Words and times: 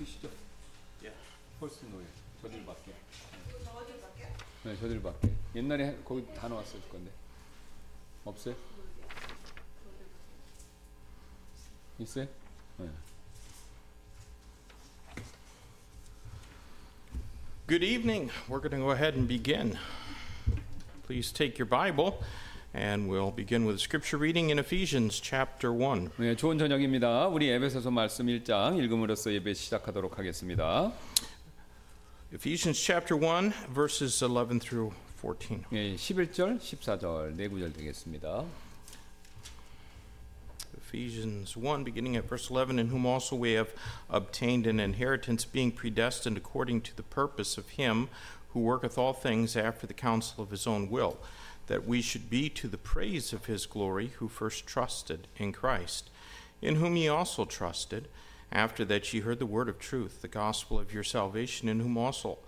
있으시죠? 0.00 0.30
폴스 1.60 1.84
노예 1.86 2.04
저들밖에. 2.42 2.92
네, 4.64 4.76
저들밖에. 4.76 5.30
옛날에 5.54 5.98
거기 6.04 6.26
다 6.34 6.48
나왔을 6.48 6.80
건데. 6.88 7.10
없어요? 8.24 8.54
있어요? 11.98 12.26
네. 12.78 12.90
Good 17.66 17.82
evening. 17.84 18.30
We're 18.48 18.60
going 18.60 18.72
to 18.72 18.78
go 18.78 18.90
ahead 18.90 19.14
and 19.14 19.26
begin. 19.26 19.78
Please 21.06 21.32
take 21.32 21.58
your 21.58 21.68
Bible 21.68 22.22
and 22.76 23.08
we'll 23.08 23.30
begin 23.30 23.64
with 23.64 23.80
scripture 23.80 24.18
reading 24.18 24.50
in 24.50 24.58
Ephesians 24.58 25.18
chapter 25.18 25.72
1. 25.72 26.10
네, 26.18 26.36
좋은 26.36 26.58
저녁입니다. 26.58 27.26
우리 27.28 27.48
에베소서 27.48 27.90
말씀 27.90 28.26
1장 28.26 28.78
읽음으로써 28.82 29.32
예배 29.32 29.54
시작하도록 29.54 30.18
하겠습니다. 30.18 30.92
Ephesians 32.32 32.78
chapter 32.78 33.16
1 33.16 33.52
verses 33.72 34.22
11 34.22 34.60
through 34.60 34.92
14. 35.22 35.64
예, 35.72 35.94
11절, 35.94 36.60
14절 36.60 37.36
네 37.36 37.48
구절 37.48 37.72
되겠습니다. 37.72 38.44
Ephesians 40.76 41.56
1 41.56 41.82
beginning 41.82 42.16
at 42.16 42.28
verse 42.28 42.50
11 42.50 42.78
in 42.78 42.88
whom 42.88 43.06
also 43.06 43.34
we 43.34 43.52
have 43.52 43.72
obtained 44.10 44.66
an 44.66 44.78
inheritance 44.78 45.44
being 45.44 45.72
predestined 45.72 46.36
according 46.36 46.82
to 46.82 46.94
the 46.94 47.02
purpose 47.02 47.58
of 47.58 47.80
him 47.80 48.08
who 48.52 48.60
worketh 48.60 48.98
all 48.98 49.12
things 49.12 49.56
after 49.56 49.86
the 49.86 49.94
counsel 49.94 50.44
of 50.44 50.50
his 50.50 50.66
own 50.66 50.88
will 50.90 51.16
that 51.66 51.86
we 51.86 52.00
should 52.00 52.30
be 52.30 52.48
to 52.48 52.68
the 52.68 52.78
praise 52.78 53.32
of 53.32 53.46
his 53.46 53.66
glory 53.66 54.12
who 54.18 54.28
first 54.28 54.66
trusted 54.66 55.26
in 55.36 55.52
Christ 55.52 56.10
in 56.62 56.76
whom 56.76 56.96
ye 56.96 57.08
also 57.08 57.44
trusted 57.44 58.08
after 58.52 58.84
that 58.84 59.12
ye 59.12 59.20
heard 59.20 59.38
the 59.38 59.46
word 59.46 59.68
of 59.68 59.78
truth 59.78 60.22
the 60.22 60.28
gospel 60.28 60.78
of 60.78 60.92
your 60.92 61.04
salvation 61.04 61.68
in 61.68 61.80
whom 61.80 61.98
also 61.98 62.38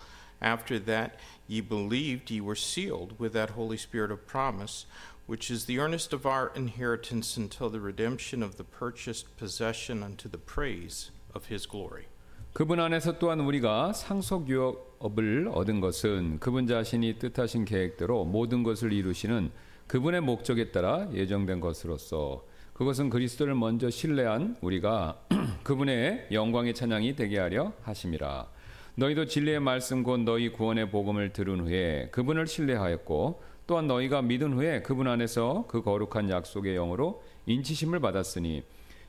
after 0.40 0.78
that 0.78 1.18
ye 1.46 1.60
believed 1.60 2.30
ye 2.30 2.40
were 2.40 2.54
sealed 2.54 3.18
with 3.18 3.32
that 3.32 3.50
holy 3.50 3.76
spirit 3.76 4.10
of 4.10 4.26
promise 4.26 4.86
which 5.28 5.50
is 5.50 5.66
the 5.66 5.78
earnest 5.78 6.14
of 6.14 6.24
our 6.24 6.50
inheritance 6.54 7.36
until 7.36 7.68
the 7.68 7.80
redemption 7.80 8.42
of 8.42 8.56
the 8.56 8.64
purchased 8.64 9.36
possession 9.36 10.02
unto 10.02 10.26
the 10.26 10.38
praise 10.38 11.10
of 11.34 11.46
his 11.46 11.66
glory. 11.66 12.06
그분 12.54 12.80
안에서 12.80 13.18
또한 13.18 13.40
우리가 13.40 13.92
상속 13.92 14.48
유업 14.48 14.91
을 15.19 15.49
얻은 15.51 15.81
것은 15.81 16.39
그분 16.39 16.65
자신이 16.65 17.19
뜻하신 17.19 17.65
계획대로 17.65 18.23
모든 18.23 18.63
것을 18.63 18.93
이루시는 18.93 19.51
그분의 19.87 20.21
목적에 20.21 20.71
따라 20.71 21.07
예정된 21.13 21.59
것으로서 21.59 22.45
그것은 22.73 23.09
그리스도를 23.09 23.53
먼저 23.53 23.89
신뢰한 23.89 24.55
우리가 24.61 25.19
그분의 25.63 26.27
영광의 26.31 26.73
찬양이 26.73 27.15
되게 27.15 27.37
하려 27.37 27.73
하심이라. 27.81 28.47
너희도 28.95 29.25
진리의 29.25 29.59
말씀 29.59 30.03
곧 30.03 30.21
너희 30.21 30.49
구원의 30.49 30.89
복음을 30.89 31.33
들은 31.33 31.67
후에 31.67 32.09
그분을 32.11 32.47
신뢰하였고 32.47 33.41
또한 33.67 33.87
너희가 33.87 34.21
믿은 34.21 34.53
후에 34.53 34.81
그분 34.81 35.07
안에서 35.07 35.65
그 35.67 35.81
거룩한 35.81 36.29
약속의 36.29 36.75
영으로 36.75 37.23
인치심을 37.45 37.99
받았으니 37.99 38.63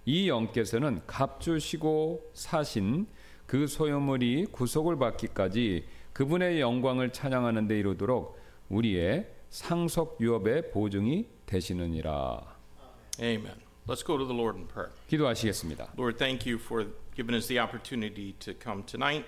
이 0.06 0.28
영께서는 0.28 1.00
값 1.06 1.40
주시고 1.40 2.30
사신 2.34 3.06
그 3.45 3.67
소유물이 3.67 4.47
구속을 4.51 4.97
받기까지 4.97 5.85
그분의 6.13 6.61
영광을 6.61 7.11
찬양하는 7.11 7.67
데 7.67 7.79
이르도록 7.79 8.39
우리의 8.69 9.27
상속 9.49 10.17
유업의 10.21 10.71
보증이 10.71 11.27
되시느니라. 11.45 12.57
Amen. 13.19 13.55
Let's 13.87 14.03
go 14.05 14.17
to 14.17 14.25
the 14.25 14.35
Lord 14.35 14.57
in 14.57 14.67
prayer. 14.67 14.91
기도하시겠습니다. 15.07 15.93
Lord, 15.97 16.17
thank 16.17 16.45
you 16.45 16.59
for 16.59 16.87
giving 17.15 17.35
us 17.35 17.47
the 17.47 17.59
opportunity 17.59 18.35
to 18.39 18.53
come 18.53 18.83
tonight 18.83 19.25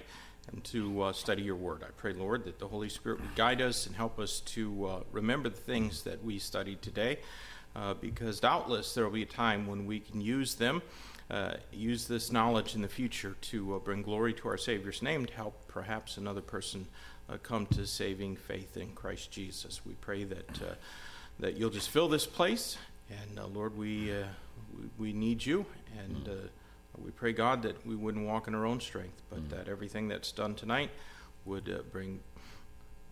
and 0.52 0.64
to 0.66 1.02
uh, 1.02 1.14
study 1.14 1.42
your 1.42 1.56
word. 1.56 1.84
I 1.84 1.92
pray, 1.98 2.14
Lord, 2.14 2.44
that 2.46 2.60
the 2.60 2.68
Holy 2.68 2.90
Spirit 2.90 3.20
would 3.22 3.36
guide 3.36 3.62
us 3.62 3.88
and 3.88 3.96
help 3.96 4.20
us 4.20 4.40
to 4.54 4.86
uh, 4.86 5.00
remember 5.12 5.50
the 5.50 5.60
things 5.60 6.04
that 6.04 6.24
we 6.24 6.38
studied 6.38 6.82
today, 6.82 7.20
uh, 7.76 7.96
because 7.96 8.40
doubtless 8.40 8.94
there 8.94 9.04
will 9.04 9.12
be 9.12 9.24
a 9.24 9.26
time 9.26 9.66
when 9.66 9.86
we 9.88 10.00
can 10.00 10.22
use 10.22 10.56
them, 10.56 10.82
uh, 10.82 11.15
use 11.73 12.07
this 12.07 12.31
knowledge 12.31 12.75
in 12.75 12.83
the 12.83 12.89
future 12.89 13.37
to 13.41 13.75
uh, 13.75 13.79
bring 13.79 14.03
glory 14.03 14.33
to 14.35 14.49
our 14.49 14.57
Savior's 14.57 15.03
name, 15.03 15.27
to 15.27 15.35
help 15.35 15.69
perhaps 15.69 16.17
another 16.17 16.41
person 16.41 16.87
uh, 17.29 17.37
come 17.43 17.67
to 17.67 17.87
saving 17.87 18.37
faith 18.37 18.77
in 18.77 18.93
Christ 18.93 19.31
Jesus. 19.31 19.81
We 19.85 19.95
pray 19.95 20.25
that 20.25 20.63
uh, 20.63 20.75
that 21.39 21.57
you'll 21.57 21.71
just 21.71 21.91
fill 21.91 22.09
this 22.09 22.27
place, 22.27 22.79
and 23.11 23.39
uh, 23.39 23.47
Lord, 23.47 23.77
we, 23.77 24.13
uh, 24.13 24.25
we 24.79 25.11
we 25.11 25.13
need 25.13 25.45
you, 25.45 25.67
and. 25.99 26.29
Uh, 26.29 26.49
we 26.99 27.11
pray, 27.11 27.33
God, 27.33 27.63
that 27.63 27.87
we 27.87 27.95
wouldn't 27.95 28.27
walk 28.27 28.49
in 28.49 28.55
our 28.55 28.65
own 28.65 28.81
strength, 28.81 29.21
but 29.29 29.51
that 29.51 29.69
everything 29.69 30.09
that's 30.09 30.33
done 30.33 30.55
tonight 30.55 30.91
would 31.45 31.69
uh, 31.69 31.83
bring 31.93 32.21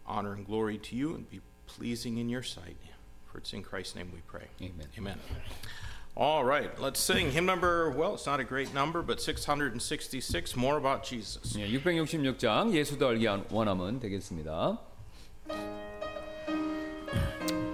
honor 0.06 0.32
and 0.32 0.46
glory 0.46 0.78
to 0.78 0.96
you 0.96 1.14
and 1.14 1.28
be 1.30 1.40
pleasing 1.66 2.18
in 2.18 2.28
your 2.28 2.42
sight. 2.42 2.76
For 3.30 3.38
it's 3.38 3.52
in 3.52 3.62
Christ's 3.62 3.96
name 3.96 4.10
we 4.12 4.20
pray. 4.26 4.46
Amen. 4.62 4.86
Amen. 4.96 5.18
All 6.16 6.44
right, 6.44 6.70
let's 6.80 7.00
sing 7.00 7.32
hymn 7.32 7.44
number, 7.44 7.90
well, 7.90 8.14
it's 8.14 8.24
not 8.24 8.38
a 8.38 8.44
great 8.44 8.72
number, 8.72 9.02
but 9.02 9.20
666, 9.20 10.54
More 10.56 10.76
About 10.76 11.02
Jesus. 11.02 11.56
예, 11.58 11.66
666장 11.66 12.72
예수도 12.72 13.08
알기 13.08 13.26
원함은 13.50 13.98
되겠습니다. 13.98 14.78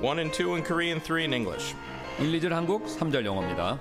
One 0.00 0.18
and 0.18 0.32
two 0.32 0.54
in 0.54 0.64
Korean, 0.64 1.00
three 1.00 1.24
in 1.24 1.34
English. 1.34 1.74
1, 2.18 2.32
2절 2.32 2.48
한국, 2.48 2.86
3절 2.86 3.26
영어입니다. 3.26 3.78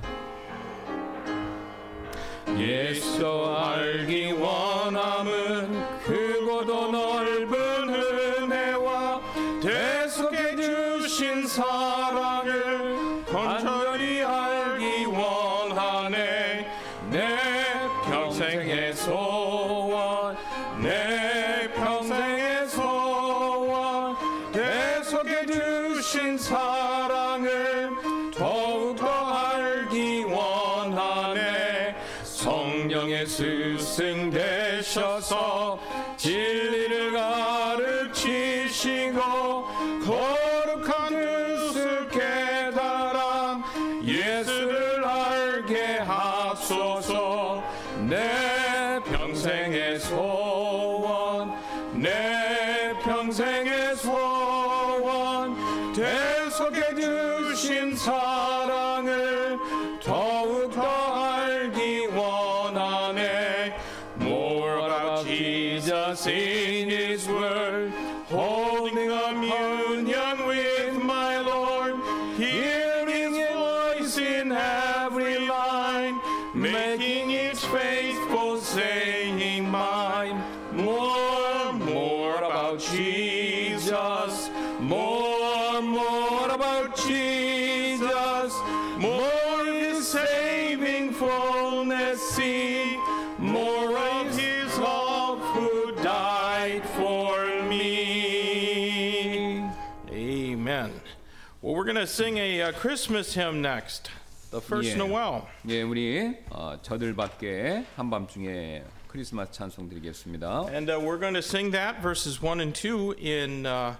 예수 2.57 3.25
알기 3.55 4.33
원함은 4.33 6.01
크고도 6.03 6.91
넓은 6.91 7.93
은혜와 7.93 9.21
대속해 9.61 10.57
주신 10.57 11.47
사 11.47 11.98
saying 80.18 80.36
mine 80.36 80.42
More, 80.72 81.72
more 81.72 82.36
about 82.38 82.78
Jesus 82.80 84.50
More, 84.80 85.80
more 85.82 86.48
about 86.50 86.96
Jesus 86.96 88.52
More 88.98 89.64
His 89.64 90.06
saving 90.06 91.12
fullness 91.12 92.20
see 92.30 92.96
More 93.38 93.96
of 93.98 94.36
His 94.36 94.76
love 94.78 95.38
who 95.54 95.92
died 96.02 96.82
for 96.96 97.62
me 97.68 99.62
Amen. 100.10 100.90
Well, 101.62 101.74
we're 101.74 101.84
going 101.84 101.96
to 101.96 102.06
sing 102.06 102.36
a, 102.38 102.62
uh 102.62 102.72
Christmas 102.72 103.34
hymn 103.34 103.62
next, 103.62 104.10
the 104.50 104.60
first 104.60 104.88
Yeah. 104.88 104.96
Noel. 104.98 105.46
예, 105.68 105.82
우리 105.82 106.36
어, 106.50 106.76
저들밖에 106.82 107.84
한밤중에 107.96 108.82
크리스마스 109.09 109.51
찬송 109.51 109.89
드리겠습니다. 109.89 110.67
And 110.69 110.89
uh, 110.89 110.99
we're 110.99 111.19
going 111.19 111.33
to 111.33 111.41
sing 111.41 111.71
that 111.71 112.01
verses 112.01 112.41
1 112.41 112.61
and 112.61 112.73
2 112.73 113.15
in 113.19 113.65
uh, 113.65 113.95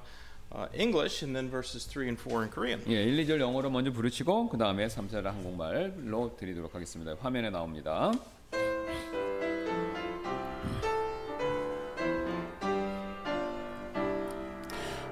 uh, 0.53 0.67
English 0.73 1.23
and 1.23 1.35
then 1.35 1.49
verses 1.49 1.85
3 1.85 2.07
and 2.07 2.17
4 2.19 2.43
in 2.43 2.49
Korean. 2.49 2.79
예, 2.87 3.03
1, 3.03 3.17
2절 3.25 3.39
영어로 3.41 3.69
먼저 3.71 3.91
부르시고 3.91 4.49
그다음에 4.49 4.87
3, 4.87 5.09
4절 5.09 5.23
한국말로 5.23 6.37
드리도록 6.37 6.73
하겠습니다. 6.75 7.15
화면에 7.19 7.49
나옵니다. 7.49 8.11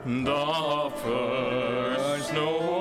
The 0.05 0.89
first 1.03 2.29
snow 2.29 2.76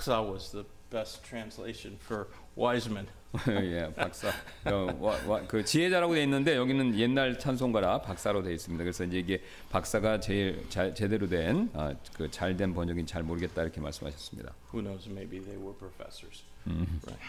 Paxa 0.00 0.22
was 0.22 0.50
the 0.50 0.64
best 0.90 1.22
translation 1.22 1.98
for 2.00 2.28
wise 2.56 2.88
men. 2.88 3.06
예, 3.48 3.92
박사. 3.94 4.28
어, 4.64 4.96
와, 4.98 5.16
와, 5.26 5.46
그 5.46 5.62
지혜자라고 5.62 6.14
돼 6.14 6.22
있는데 6.24 6.56
여기는 6.56 6.98
옛날 6.98 7.38
찬송가라 7.38 8.00
박사로 8.00 8.42
돼 8.42 8.52
있습니다. 8.54 8.82
그래서 8.82 9.04
이제 9.04 9.18
이게 9.18 9.42
박사가 9.70 10.18
제일 10.18 10.64
잘, 10.70 10.94
제대로 10.94 11.28
된 11.28 11.70
아, 11.74 11.94
그 12.16 12.30
잘된 12.30 12.74
번역인 12.74 13.06
잘 13.06 13.22
모르겠다 13.22 13.62
이렇게 13.62 13.80
말씀하셨습니다. 13.80 14.52
Who 14.72 14.82
knows? 14.82 15.08
Maybe 15.08 15.38
they 15.38 15.62
were 15.62 15.76
professors. 15.76 16.42
Right. 16.66 17.20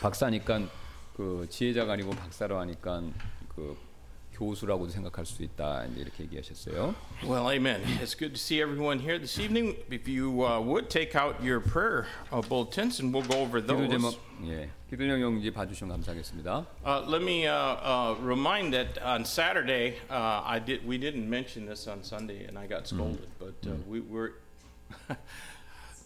박사니까 0.00 0.62
그 1.16 1.46
지혜자가 1.50 1.94
아니고 1.94 2.12
박사로 2.12 2.58
하니까 2.60 3.02
그 3.54 3.76
교수라고도 4.39 4.91
생각할 4.91 5.25
수 5.25 5.43
있다 5.43 5.85
이제 5.85 6.01
이렇게 6.01 6.23
얘기하셨어요. 6.23 6.93
Well, 7.23 7.49
amen. 7.49 7.81
It's 8.01 8.15
good 8.15 8.33
to 8.33 8.39
see 8.39 8.61
everyone 8.61 8.99
here 8.99 9.17
this 9.17 9.39
evening. 9.39 9.77
If 9.89 10.07
you 10.09 10.43
uh, 10.45 10.59
would 10.59 10.89
take 10.89 11.15
out 11.15 11.41
your 11.41 11.61
prayer 11.61 12.07
uh, 12.31 12.41
bulletins 12.41 12.99
and 12.99 13.13
we'll 13.13 13.23
go 13.23 13.39
over 13.39 13.61
기도 13.61 13.87
제목 13.87 14.11
those. 14.11 14.19
예, 14.43 14.69
기도령 14.89 15.21
용지 15.21 15.51
봐주시면 15.51 15.89
감사하겠습니다. 16.03 16.65
Uh, 16.85 17.01
let 17.07 17.21
me 17.23 17.47
uh, 17.47 17.53
uh, 17.53 18.15
remind 18.19 18.73
that 18.73 19.01
on 19.01 19.23
Saturday, 19.23 19.95
uh, 20.09 20.43
I 20.43 20.59
did. 20.59 20.85
We 20.85 20.97
didn't 20.97 21.29
mention 21.29 21.65
this 21.65 21.87
on 21.87 22.03
Sunday, 22.03 22.45
and 22.45 22.59
I 22.59 22.67
got 22.67 22.87
scolded. 22.87 23.27
But 23.39 23.55
uh, 23.65 23.75
we 23.87 24.01
were. 24.01 24.33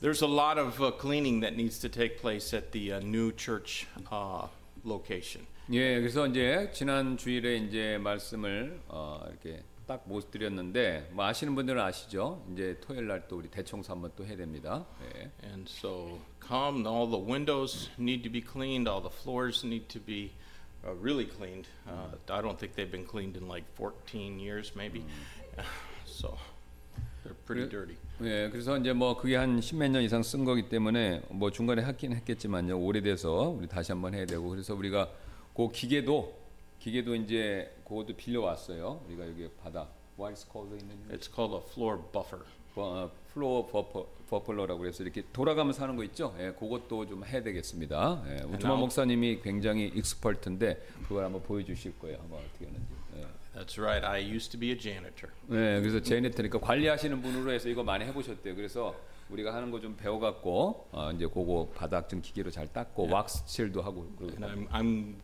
there's 0.02 0.22
a 0.22 0.28
lot 0.28 0.58
of 0.58 0.82
uh, 0.82 0.92
cleaning 0.92 1.42
that 1.42 1.58
needs 1.58 1.80
to 1.80 1.90
take 1.90 2.22
place 2.22 2.54
at 2.54 2.72
the 2.72 2.94
uh, 2.94 3.00
new 3.00 3.32
church 3.32 3.88
uh, 4.12 4.48
location. 4.84 5.48
예, 5.73 5.99
그래서 5.99 6.27
이제 6.27 6.71
지난 6.75 7.17
주일에 7.17 7.57
이제 7.57 7.99
말씀을 7.99 8.81
어, 8.89 9.25
이렇게 9.29 9.63
딱 9.87 10.03
못 10.07 10.31
드렸는데 10.31 11.11
뭐 11.13 11.25
아시는 11.27 11.55
분들은 11.55 11.81
아시죠? 11.81 12.45
이제 12.53 12.79
토요일 12.81 13.07
날 13.07 13.25
또 13.29 13.37
우리 13.39 13.49
대청소 13.49 13.93
한번 13.93 14.11
또 14.17 14.25
해야 14.25 14.37
됩니다. 14.37 14.85
예. 15.03 15.31
And 15.47 15.69
so, 15.71 16.19
come. 16.47 16.87
All 16.87 17.09
the 17.11 17.21
windows 17.23 17.91
need 17.99 18.23
to 18.23 18.33
be 18.33 18.41
cleaned. 18.43 18.89
All 18.89 19.03
the 19.03 19.13
floors 19.15 19.65
need 19.65 19.89
to 19.89 20.01
be 20.01 20.33
uh, 20.87 20.93
really 21.01 21.27
cleaned. 21.29 21.69
Uh, 21.87 22.17
I 22.33 22.41
don't 22.43 22.59
think 22.59 22.75
they've 22.77 22.91
been 22.91 23.07
cleaned 23.07 23.37
in 23.37 23.47
like 23.49 23.65
14 23.77 24.39
years, 24.41 24.73
maybe. 24.75 25.05
so, 26.07 26.37
they're 27.25 27.37
pretty 27.47 27.69
dirty. 27.69 27.97
예, 28.23 28.49
그래서 28.51 28.79
이제 28.79 28.93
뭐 28.95 29.17
그게 29.17 29.37
한 29.37 29.61
십몇 29.61 29.91
년 29.91 30.03
이상 30.03 30.23
쓴 30.23 30.45
거기 30.47 30.69
때문에 30.69 31.23
뭐 31.31 31.51
중간에 31.51 31.83
했긴 31.83 32.13
했겠지만요. 32.15 32.79
오래돼서 32.79 33.49
우리 33.51 33.67
다시 33.67 33.93
한번 33.93 34.15
해야 34.15 34.25
되고 34.25 34.49
그래서 34.49 34.75
우리가 34.75 35.11
그 35.55 35.71
기계도 35.71 36.35
기계도 36.81 37.15
이제 37.15 37.75
그것도 37.85 38.15
빌려 38.17 38.43
왔어요. 38.43 39.01
우리가 39.07 39.27
여기 39.29 39.49
바다 39.63 39.89
What 40.19 40.33
is 40.33 40.47
called 40.51 40.73
in? 40.75 40.91
It's 41.11 41.33
called 41.33 41.55
a 41.57 41.73
floor 41.73 41.99
buffer. 42.13 42.45
어, 42.77 43.11
floor 43.33 43.67
buffer, 43.69 44.07
buffer라고 44.29 44.81
그래서 44.81 45.03
이렇게 45.05 45.23
돌아가면서 45.33 45.83
하는 45.85 45.97
거 45.97 46.03
있죠. 46.05 46.35
예, 46.41 46.51
그것도 46.53 47.07
좀 47.07 47.25
해야 47.25 47.43
되겠습니다. 47.43 48.23
예, 48.29 48.37
now- 48.43 48.77
목사님이 48.79 49.41
굉장히 49.43 49.87
expert인데 49.95 50.85
그걸 51.09 51.25
한번 51.25 51.43
보여주실 51.43 51.99
거예요. 52.01 52.19
한번 52.19 52.41
어떻게 52.45 52.67
하는지. 52.67 52.87
예. 53.17 53.27
That's 53.59 53.79
right. 53.81 54.05
I 54.05 54.29
used 54.29 54.51
to 54.53 54.59
be 54.61 54.71
a 54.71 54.79
janitor. 54.79 55.33
네, 55.47 55.81
그래서 55.81 56.01
janitor니까 56.01 56.59
관리하시는 56.61 57.23
분으로 57.23 57.53
해서 57.53 57.69
이거 57.69 57.85
많이 57.85 58.05
해보셨대요. 58.05 58.57
그래서 58.57 58.95
우리가 59.31 59.55
하는 59.55 59.71
거 59.71 59.81
좀 59.81 59.97
배워갖고 59.97 60.89
어, 60.93 61.11
이제 61.13 61.27
그거 61.27 61.69
바닥 61.75 62.09
좀 62.09 62.21
기계로 62.21 62.51
잘 62.51 62.73
닦고 62.73 63.09
왁스 63.09 63.47
칠도 63.47 63.83
하고 63.83 64.07
그러고 64.19 64.33
And 64.45 64.69
I'm, 64.69 64.69
I'm 64.71 65.15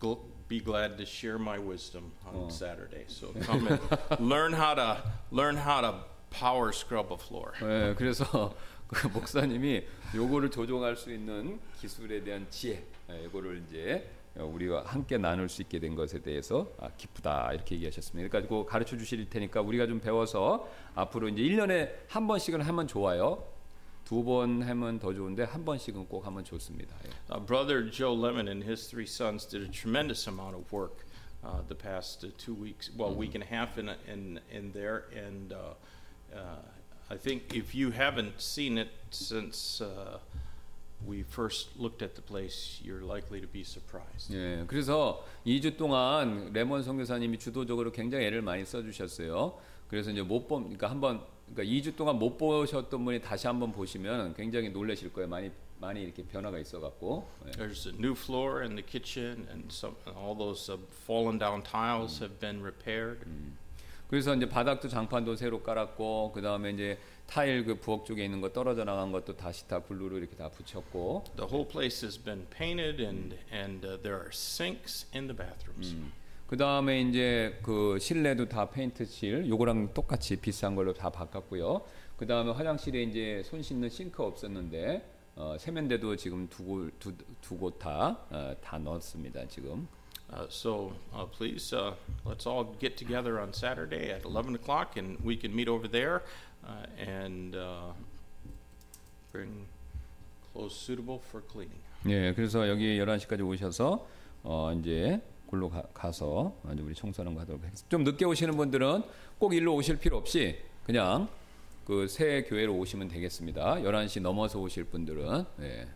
gl- 0.00 0.18
be 0.48 0.60
glad 0.60 0.96
to 0.96 1.04
share 1.04 1.38
my 1.38 1.58
wisdom 1.58 2.12
on 2.24 2.50
Saturday. 2.50 3.04
So 3.08 3.32
come 3.42 3.66
and 3.66 3.80
learn 4.20 4.52
how 4.52 4.74
to 4.74 5.02
learn 5.30 5.56
how 5.56 5.80
to 5.80 5.94
power 6.30 6.72
scrub 6.72 7.12
a 7.12 7.16
floor. 7.18 7.52
예, 7.62 7.94
그래서 7.96 8.54
그 8.88 9.08
목사님이 9.08 9.84
요거를 10.14 10.50
조종할 10.50 10.96
수 10.96 11.12
있는 11.12 11.58
기술에 11.80 12.22
대한 12.22 12.46
지혜, 12.50 12.84
예, 13.10 13.24
이거를 13.24 13.64
이제 13.66 14.08
우리가 14.36 14.82
함께 14.86 15.16
나눌 15.16 15.48
수 15.48 15.62
있게 15.62 15.80
된 15.80 15.94
것에 15.94 16.20
대해서 16.20 16.68
아, 16.78 16.90
기쁘다 16.96 17.52
이렇게 17.54 17.74
얘기하셨습니다. 17.76 18.28
그러니까 18.28 18.70
가르쳐 18.70 18.96
주실 18.96 19.28
테니까 19.30 19.62
우리가 19.62 19.86
좀 19.86 19.98
배워서 19.98 20.68
앞으로 20.94 21.28
이제 21.30 21.42
1년에 21.42 21.90
한 22.08 22.26
번씩은 22.26 22.60
하면 22.60 22.86
좋아요. 22.86 23.42
두 24.06 24.22
번 24.22 24.62
하면 24.62 24.98
더 25.00 25.12
좋은데 25.12 25.42
한 25.42 25.64
번씩은 25.64 26.06
꼭 26.06 26.24
하면 26.26 26.44
좋습니다. 26.44 26.96
예. 27.04 27.10
Uh, 27.34 27.40
brother 27.44 27.82
Joe 27.90 28.14
Lemon 28.14 28.46
and 28.48 28.62
his 28.64 28.86
three 28.88 29.04
sons 29.06 29.44
did 29.44 29.62
a 29.62 29.68
tremendous 29.68 30.28
amount 30.28 30.54
of 30.54 30.70
work 30.72 31.04
uh, 31.44 31.60
the 31.68 31.74
past 31.74 32.24
uh, 32.24 32.28
two 32.38 32.54
weeks, 32.54 32.88
well, 32.96 33.12
week 33.12 33.34
and 33.34 33.42
a 33.42 33.46
half 33.46 33.76
in 33.78 33.90
in 34.06 34.38
in 34.50 34.70
there, 34.72 35.04
and 35.12 35.52
uh, 35.52 35.74
uh, 36.32 36.62
I 37.10 37.16
think 37.16 37.54
if 37.54 37.74
you 37.74 37.90
haven't 37.90 38.40
seen 38.40 38.78
it 38.78 38.90
since 39.10 39.80
uh, 39.82 40.18
we 41.04 41.22
first 41.22 41.76
looked 41.76 42.00
at 42.00 42.14
the 42.14 42.22
place, 42.22 42.80
you're 42.82 43.02
likely 43.02 43.40
to 43.40 43.46
be 43.46 43.62
surprised. 43.64 44.30
예, 44.32 44.64
그래서 44.66 45.24
2주 45.44 45.76
동안 45.76 46.52
레몬 46.52 46.82
선교사님이 46.82 47.38
주도적으로 47.38 47.90
굉장히 47.92 48.26
애를 48.26 48.40
많이 48.42 48.64
써주셨어요. 48.64 49.58
그래서 49.88 50.10
이제 50.10 50.22
못 50.22 50.48
본, 50.48 50.62
그러니까 50.64 50.90
한번, 50.90 51.20
그러니까 51.52 51.62
2주 51.64 51.96
동안 51.96 52.18
못 52.18 52.36
보셨던 52.36 53.04
분이 53.04 53.20
다시 53.20 53.46
한번 53.46 53.72
보시면 53.72 54.34
굉장히 54.34 54.68
놀라실 54.70 55.12
거예요. 55.12 55.28
많이 55.28 55.50
많이 55.78 56.02
이렇게 56.02 56.22
변화가 56.24 56.58
있어 56.58 56.80
갖고. 56.80 57.28
예. 57.46 57.50
There's 57.52 57.86
a 57.86 57.94
new 57.94 58.12
floor 58.12 58.62
in 58.62 58.76
the 58.76 58.82
kitchen, 58.84 59.46
and 59.50 59.68
some 59.70 59.96
all 60.16 60.36
those 60.36 60.72
uh, 60.72 60.80
fallen 61.04 61.38
down 61.38 61.62
tiles 61.62 62.22
have 62.22 62.38
been 62.40 62.60
repaired. 62.62 63.24
그래서 64.08 64.34
이제 64.34 64.48
바닥도 64.48 64.88
장판도 64.88 65.36
새로 65.36 65.62
깔았고, 65.62 66.32
그 66.32 66.40
다음에 66.40 66.70
이제 66.70 66.98
타일 67.26 67.64
그 67.64 67.74
부엌 67.78 68.06
쪽에 68.06 68.24
있는 68.24 68.40
거 68.40 68.52
떨어져 68.52 68.84
나간 68.84 69.10
것도 69.10 69.36
다시 69.36 69.66
다 69.66 69.80
블루로 69.82 70.18
이렇게 70.18 70.36
다 70.36 70.48
붙였고, 70.48 71.24
The 71.36 71.48
whole 71.50 71.68
place 71.68 72.06
has 72.06 72.16
been 72.16 72.46
painted, 72.48 73.02
and 73.02 73.36
and 73.52 73.86
uh, 73.86 74.00
there 74.00 74.16
are 74.16 74.30
sinks 74.30 75.06
in 75.14 75.26
the 75.26 75.36
bathrooms. 75.36 75.94
그 76.46 76.56
다음에 76.56 77.00
이제 77.00 77.58
그 77.62 77.98
실내도 77.98 78.48
다 78.48 78.70
페인트 78.70 79.04
칠, 79.06 79.48
요거랑 79.48 79.94
똑같이 79.94 80.36
비싼 80.36 80.76
걸로 80.76 80.94
다 80.94 81.10
바꿨고요. 81.10 81.82
그 82.16 82.26
다음에 82.26 82.52
화장실에 82.52 83.02
이제 83.02 83.42
손 83.44 83.62
씻는 83.62 83.88
싱크 83.88 84.22
없었는데 84.22 85.12
어, 85.34 85.56
세면대도 85.58 86.16
지금 86.16 86.48
두곳두곳 86.48 87.78
다 87.80 88.16
어, 88.30 88.54
다 88.62 88.78
넣었습니다 88.78 89.46
지금. 89.48 89.88
Uh, 90.28 90.44
so 90.48 90.92
uh, 91.14 91.24
please, 91.24 91.72
uh, 91.72 91.94
let's 92.24 92.46
all 92.46 92.74
get 92.80 92.96
together 92.96 93.38
on 93.38 93.52
Saturday 93.52 94.10
at 94.10 94.24
11 94.24 94.56
o'clock, 94.56 94.96
and 94.96 95.16
we 95.22 95.36
can 95.36 95.54
meet 95.54 95.68
over 95.68 95.86
there 95.86 96.22
uh, 96.66 96.84
and 96.98 97.54
uh, 97.54 97.92
bring 99.30 99.66
clothes 100.52 100.74
suitable 100.74 101.20
for 101.30 101.42
cleaning. 101.42 101.80
예, 102.08 102.32
그래서 102.34 102.68
여기 102.68 102.98
11시까지 102.98 103.46
오셔서 103.46 104.06
어, 104.42 104.72
이제 104.72 105.20
굴로 105.46 105.70
가, 105.70 106.10
이제 106.10 106.82
우리 106.82 106.94
청소하는 106.94 107.34
거 107.34 107.40
하도록 107.42 107.62
하겠습니다. 107.62 107.88
좀 107.88 108.04
늦게 108.04 108.24
오시는 108.24 108.56
분들은 108.56 109.02
꼭 109.38 109.54
일로 109.54 109.74
오실 109.74 109.98
필요 109.98 110.16
없이 110.16 110.58
그냥 110.84 111.28
그 111.86 112.08
새 112.08 112.42
교회로 112.42 112.74
오시면 112.74 113.08
되겠습니다. 113.08 113.76
11시 113.76 114.20
넘어서 114.20 114.58
오실 114.58 114.84
분들은 114.84 115.44
예. 115.60 115.86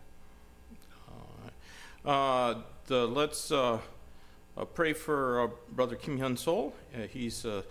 Uh, 2.03 2.55
the, 2.87 3.05
let's 3.07 3.51
uh, 3.51 3.77
uh, 4.57 4.65
pray 4.73 4.91
for 4.93 5.43
uh, 5.43 5.47
Brother 5.75 5.95
Kim 5.95 6.17
Hyun 6.17 6.35
Sol. 6.35 6.73
Uh, 6.95 7.05
he's 7.07 7.45
uh, 7.45 7.61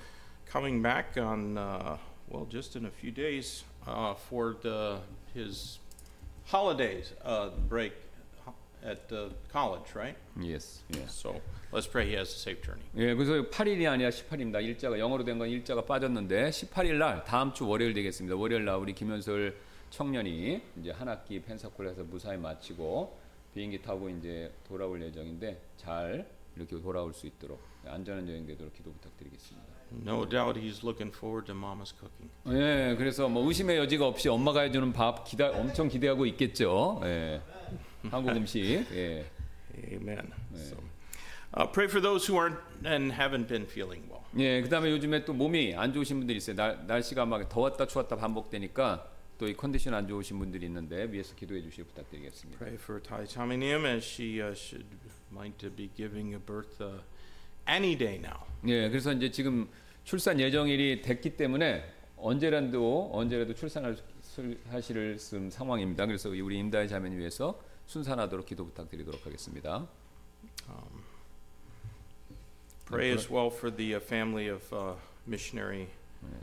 coming 0.46 0.82
back 0.82 1.16
on, 1.16 1.58
uh, 1.58 1.96
well, 2.28 2.44
just 2.44 2.76
in 2.76 2.84
a 2.86 2.90
few 2.90 3.10
days 3.10 3.64
uh, 3.88 4.14
for 4.14 4.54
the, 4.62 4.98
his 5.34 5.80
holidays 6.44 7.12
uh, 7.24 7.48
break 7.68 7.92
at 8.84 9.12
uh, 9.12 9.30
college, 9.52 9.94
right? 9.94 10.16
Yes. 10.40 10.82
예. 10.94 11.04
So 11.08 11.40
let's 11.72 11.86
pray 11.90 12.06
he 12.08 12.14
has 12.16 12.30
a 12.32 12.38
safe 12.38 12.62
journey. 12.62 12.84
예, 12.96 13.14
그래서 13.14 13.32
8일이 13.50 13.86
아니라 13.88 14.10
18일입니다. 14.10 14.62
일자가 14.64 14.98
영어로 14.98 15.24
된 15.24 15.38
건 15.38 15.48
일자가 15.48 15.84
빠졌는데 15.84 16.50
18일 16.50 16.94
날 16.94 17.24
다음 17.24 17.52
주 17.52 17.66
월요일 17.68 17.92
되겠습니다. 17.94 18.36
월요일 18.36 18.64
날 18.64 18.76
우리 18.76 18.94
김현솔 18.94 19.56
청년이 19.90 20.62
이제 20.80 20.90
한 20.92 21.08
학기 21.08 21.40
펜사콜에서 21.42 22.04
무사히 22.04 22.36
마치고 22.38 23.18
비행기 23.54 23.82
타고 23.82 24.08
이제 24.08 24.52
돌아올 24.68 25.02
예정인데 25.02 25.60
잘 25.76 26.26
이렇게 26.56 26.80
돌아올 26.80 27.12
수 27.14 27.26
있도록 27.26 27.60
안전한 27.86 28.28
여행 28.28 28.46
되도록 28.46 28.72
기도 28.74 28.92
부탁드리겠습니다. 28.92 29.68
No 30.06 30.24
doubt 30.28 30.58
he's 30.60 30.84
looking 30.84 31.14
forward 31.14 31.46
to 31.46 31.54
Mama's 31.54 31.92
cooking. 31.92 32.30
예, 32.48 32.94
그래서 32.96 33.28
뭐 33.28 33.46
의심의 33.46 33.76
여지가 33.78 34.06
없이 34.06 34.28
엄마가 34.28 34.62
해주는 34.62 34.92
밥 34.92 35.24
기다 35.24 35.50
엄청 35.50 35.88
기대하고 35.88 36.26
있겠죠. 36.26 37.00
예, 37.04 37.40
한국 38.10 38.36
음식. 38.36 38.62
예. 38.92 39.24
Amen. 39.92 40.32
So, 40.54 40.76
uh, 41.54 41.66
pray 41.72 41.86
for 41.88 42.00
those 42.00 42.26
who 42.26 42.36
aren't 42.38 42.58
and 42.84 43.12
haven't 43.12 43.48
been 43.48 43.64
feeling 43.66 44.02
well. 44.08 44.22
예, 44.38 44.60
그다음에 44.62 44.90
요즘에 44.90 45.24
또 45.24 45.32
몸이 45.32 45.74
안 45.74 45.92
좋으신 45.92 46.18
분들이 46.18 46.36
있어요. 46.36 46.54
날, 46.54 46.86
날씨가 46.86 47.26
막 47.26 47.48
더웠다 47.48 47.86
추웠다 47.86 48.16
반복되니까 48.16 49.08
또 49.38 49.46
이 49.48 49.54
컨디션 49.56 49.94
안 49.94 50.06
좋으신 50.06 50.38
분들이 50.38 50.66
있는데 50.66 51.10
위에서 51.10 51.34
기도해 51.34 51.62
주시길 51.62 51.86
부탁드리겠습니다. 51.86 52.58
Pray 52.58 52.76
for 52.76 53.02
Tai 53.02 53.24
Taminim 53.24 53.86
as 53.86 54.04
she 54.04 54.38
uh, 54.42 54.54
should 54.54 54.84
might 55.32 55.58
be 55.76 55.90
giving 55.96 56.34
a 56.34 56.38
birth 56.38 56.80
uh, 56.80 57.00
any 57.68 57.96
day 57.96 58.16
now. 58.18 58.40
예, 58.66 58.88
그래서 58.88 59.12
이제 59.12 59.30
지금 59.30 59.68
출산 60.04 60.38
예정일이 60.40 61.02
됐기 61.02 61.36
때문에 61.36 61.84
언제라도 62.16 63.10
언제라도 63.12 63.54
출산할 63.54 63.96
수- 64.22 64.56
하실 64.68 65.18
수- 65.18 65.50
상황입니다. 65.50 66.06
그래서 66.06 66.28
우리 66.28 66.58
임다희 66.58 66.88
자매님 66.88 67.18
위해서 67.18 67.58
순산하도록 67.86 68.44
기도 68.46 68.64
부탁드리도록 68.66 69.24
하겠습니다. 69.24 69.86
Pray 72.86 73.10
as 73.12 73.30
well 73.30 73.50
for 73.50 73.70
the 73.70 73.94
uh, 73.94 74.00
family 74.00 74.48
of 74.48 74.62
uh, 74.72 74.94
missionary, 75.26 75.86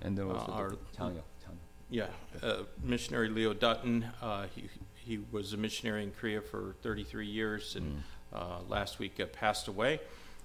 예, 0.03 0.07
앤드 0.07 0.21
아, 0.21 0.25
오스 0.25 0.49
our- 0.49 0.77
장혁, 0.93 1.23
장혁. 1.43 1.59
yeah, 1.91 2.09
uh, 2.41 2.63
missionary 2.81 3.27
Leo 3.29 3.53
Dutton. 3.53 4.03
Uh, 4.21 4.47
he 4.55 4.69
he 4.95 5.19
was 5.33 5.51
a 5.53 5.57
missionary 5.57 6.03
in 6.03 6.11
Korea 6.13 6.39
for 6.41 6.75
33 6.81 7.25
years, 7.27 7.75
and 7.75 7.97
uh, 7.99 8.01
last 8.68 8.98
week 8.98 9.20
uh, 9.20 9.26
passed 9.26 9.68
away. 9.68 10.00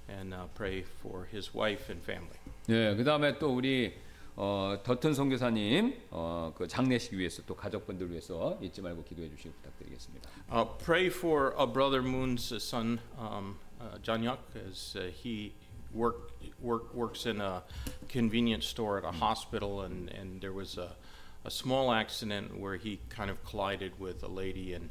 And 0.09 0.33
uh, 0.33 0.45
pray 0.55 0.85
for 1.01 1.27
his 1.29 1.53
wife 1.53 1.89
and 1.89 2.01
family. 2.01 2.39
예, 2.69 2.95
그다음에 2.95 3.37
또 3.39 3.53
우리 3.53 3.93
어, 4.37 4.77
더튼 4.81 5.13
선교사님 5.13 5.93
어, 6.11 6.53
그 6.55 6.65
장례식 6.65 7.13
위해서 7.15 7.41
또 7.45 7.55
가족분들 7.55 8.09
위해서 8.09 8.57
잊지 8.61 8.81
말고 8.81 9.03
기도해 9.03 9.29
주시기 9.29 9.49
부탁드리겠습니다. 9.49 10.29
Uh, 10.49 10.63
pray 10.77 11.09
for 11.09 11.53
uh, 11.59 11.65
brother 11.65 12.01
Moon's 12.01 12.53
uh, 12.53 12.59
son, 12.59 13.01
um, 13.19 13.57
uh, 13.81 13.97
John 14.01 14.23
Yuk, 14.23 14.39
as 14.69 14.95
uh, 14.95 15.11
he 15.11 15.51
work, 15.93 16.31
work, 16.61 16.93
works 16.93 17.25
in 17.25 17.41
a 17.41 17.63
convenience 18.07 18.65
store 18.65 18.99
at 18.99 19.03
a 19.03 19.11
hospital, 19.11 19.81
and, 19.81 20.09
and 20.11 20.39
there 20.39 20.53
was 20.53 20.77
a, 20.77 20.95
a 21.43 21.51
small 21.51 21.91
accident 21.91 22.57
where 22.57 22.77
he 22.77 22.99
kind 23.09 23.29
of 23.29 23.43
collided 23.43 23.99
with 23.99 24.23
a 24.23 24.29
lady, 24.29 24.73
and, 24.73 24.89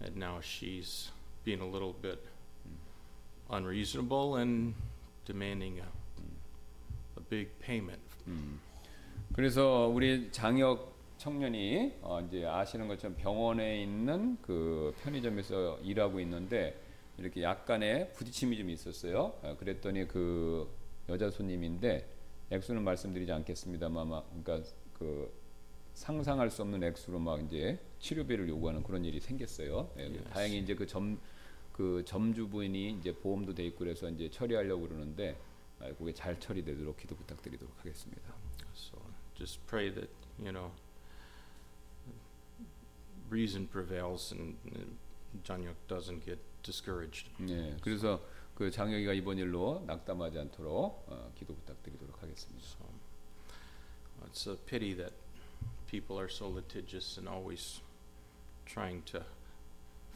and 0.00 0.16
now 0.16 0.40
she's 0.40 1.10
being 1.44 1.60
a 1.60 1.66
little 1.66 1.92
bit 1.92 2.24
unreasonable 3.51 4.37
and 4.39 4.73
demanding 5.25 5.79
a, 5.79 5.85
a 7.17 7.23
big 7.29 7.49
payment. 7.59 8.01
그래서 9.33 9.87
우리 9.87 10.31
장혁 10.31 10.91
청년이 11.17 11.93
어, 12.01 12.19
이제 12.27 12.45
아시는 12.45 12.87
것처럼 12.87 13.15
병원에 13.15 13.83
있는 13.83 14.37
그 14.41 14.93
편의점에서 15.03 15.79
일하고 15.83 16.19
있는데 16.21 16.79
이렇게 17.17 17.43
약간의 17.43 18.13
부딪힘이 18.13 18.57
좀 18.57 18.69
있었어요. 18.69 19.33
어, 19.43 19.55
그랬더니 19.59 20.07
그 20.07 20.67
여자 21.09 21.29
손님인데 21.29 22.07
액수는 22.49 22.83
말씀드리지 22.83 23.31
않겠습니다만 23.31 24.07
막 24.09 24.27
그러니까 24.43 24.67
그 24.97 25.31
상상할 25.93 26.49
수 26.49 26.61
없는 26.63 26.83
액수로 26.83 27.19
막 27.19 27.41
이제 27.43 27.77
치료비를 27.99 28.49
요구하는 28.49 28.81
그런 28.83 29.05
일이 29.05 29.19
생겼어요. 29.19 29.89
예, 29.97 30.03
Yes. 30.03 30.23
다행히 30.33 30.57
이제 30.59 30.73
그 30.73 30.87
점 30.87 31.19
그 31.73 32.03
점주분이 32.05 32.97
이제 32.99 33.13
보험도 33.13 33.55
돼 33.55 33.65
있고 33.65 33.79
그래서 33.79 34.09
이제 34.09 34.29
처리하려고 34.29 34.87
그러는데 34.87 35.37
아, 35.79 35.91
그게 35.97 36.13
잘 36.13 36.39
처리되도록 36.39 36.97
기도 36.97 37.15
부탁드리도록 37.15 37.73
하겠습니다. 37.79 38.33
So 38.75 38.99
just 39.35 39.59
pray 39.67 39.91
that, 39.93 40.09
you 40.39 40.51
know, 40.51 40.71
reason 43.29 43.67
prevails 43.67 44.31
and, 44.33 44.57
Yuk 45.47 45.75
doesn't 45.87 46.25
get 46.25 46.39
discouraged. 46.61 47.29
네, 47.39 47.75
그래서 47.81 48.21
그 48.53 48.69
장혁이가 48.69 49.13
이번 49.13 49.37
일로 49.37 49.83
낙담하지 49.87 50.37
않도록 50.39 51.05
어, 51.07 51.31
기도 51.35 51.55
부탁드리도록 51.55 52.21
하겠습니다. 52.21 52.67
So 52.67 52.85
it's 54.25 54.47
a 54.47 54.57
pity 54.65 54.93
that 54.97 55.13
people 55.87 56.19
are 56.19 56.29
so 56.29 56.47
litigious 56.47 57.17
and 57.17 57.29
always 57.29 57.81
trying 58.65 59.03
to 59.05 59.23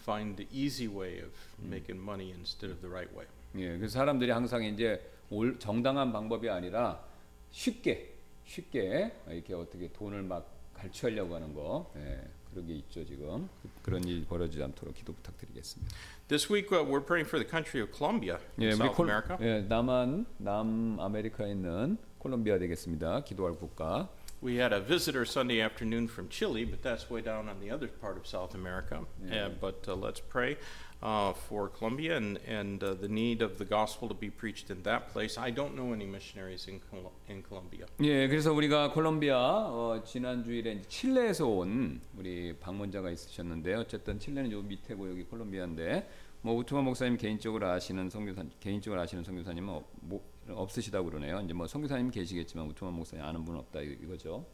find 0.06 0.38
the 0.38 0.48
easy 0.52 0.88
way 0.88 1.20
of 1.20 1.32
making 1.60 2.00
money 2.00 2.32
instead 2.32 2.72
of 2.72 2.80
the 2.82 2.90
right 2.90 3.12
way. 3.18 3.26
예, 3.58 3.78
그래서 3.78 3.94
사람들이 4.00 4.30
항상 4.32 4.64
이제 4.64 5.02
올, 5.32 5.58
정당한 5.58 6.12
방법이 6.14 6.50
아니라 6.50 7.04
쉽게 7.52 8.14
쉽게 8.46 9.12
이렇게 9.30 9.54
어떻게 9.54 9.92
돈을 9.92 10.22
막 10.22 10.48
갈취하려고 10.76 11.34
하는 11.36 11.54
거 11.54 11.92
예, 11.96 12.22
그런 12.52 12.68
게 12.68 12.74
있죠 12.76 13.04
지금 13.06 13.50
그, 13.62 13.70
그런 13.82 14.04
일이 14.04 14.24
벌어지지 14.26 14.62
않도록 14.62 14.94
기도 14.94 15.14
부탁드리겠습니다. 15.14 15.96
This 16.28 16.52
week 16.52 16.72
uh, 16.72 16.84
we're 16.84 17.04
praying 17.04 17.28
for 17.28 17.40
the 17.42 17.50
country 17.50 17.82
of 17.82 17.92
Colombia, 17.96 18.38
예, 18.60 18.72
South 18.74 18.96
콜, 18.96 19.10
America. 19.10 19.38
예, 19.42 19.62
남한 19.62 20.26
남아메리카에 20.38 21.52
있는 21.52 21.98
콜롬비아 22.20 22.60
되겠습니다. 22.60 23.24
기도할 23.24 23.56
국가. 23.56 24.10
We 24.45 24.57
had 24.57 24.73
a 24.73 24.81
visitor 24.81 25.27
Sunday 25.27 25.61
afternoon 25.61 26.09
from 26.09 26.29
Chile, 26.31 26.65
but 26.65 26.83
that's 26.83 27.11
way 27.11 27.21
down 27.21 27.49
on 27.49 27.61
the 27.61 27.71
other 27.71 27.89
part 27.89 28.17
of 28.17 28.27
South 28.27 28.55
America. 28.55 29.01
Yeah. 29.23 29.47
Uh, 29.47 29.49
but 29.61 29.85
uh, 29.87 29.95
let's 29.95 30.21
pray 30.21 30.57
uh, 31.03 31.35
for 31.35 31.69
Colombia 31.69 32.17
and, 32.17 32.39
and 32.47 32.83
uh, 32.83 32.95
the 32.95 33.09
need 33.09 33.43
of 33.43 33.59
the 33.59 33.67
gospel 33.67 34.09
to 34.09 34.15
be 34.15 34.31
preached 34.31 34.71
in 34.71 34.83
that 34.85 35.13
place. 35.13 35.37
I 35.37 35.51
don't 35.51 35.77
know 35.77 35.93
any 35.93 36.07
missionaries 36.07 36.69
in, 36.69 36.81
Col- 36.91 37.13
in 37.29 37.43
Colombia. 37.43 37.87
예, 38.01 38.29
그래서 38.29 38.53
우리가 38.53 38.93
콜롬비아 38.93 39.37
어, 39.37 40.03
지난 40.07 40.43
주일에 40.43 40.73
이제 40.73 40.89
칠레에서 40.89 41.47
온 41.47 42.01
우리 42.17 42.55
방문자가 42.59 43.11
있으셨는데 43.11 43.75
어쨌든 43.75 44.19
칠레는 44.19 44.53
요 44.53 44.63
밑에고 44.63 45.11
여기 45.11 45.25
콜롬비아인데 45.25 46.09
뭐 46.43 46.55
우투마 46.57 46.81
목사님 46.81 47.19
개인적으로 47.19 47.69
아시는 47.69 48.09
선교사 48.09 48.43
개인적으로 48.61 49.01
아시는 49.03 49.25
선교사님은 49.25 49.75
없, 49.75 49.85
뭐, 50.01 50.23
없으시다고 50.49 51.11
그러네요. 51.11 51.41
이제 51.45 51.53
뭐 51.55 51.67
선교사님 51.67 52.11
계시겠지만 52.11 52.67
우투마 52.69 52.91
목사님 52.91 53.25
아는 53.25 53.45
분은 53.45 53.61
없다 53.61 53.81
이- 53.83 53.99
이거죠. 54.03 54.45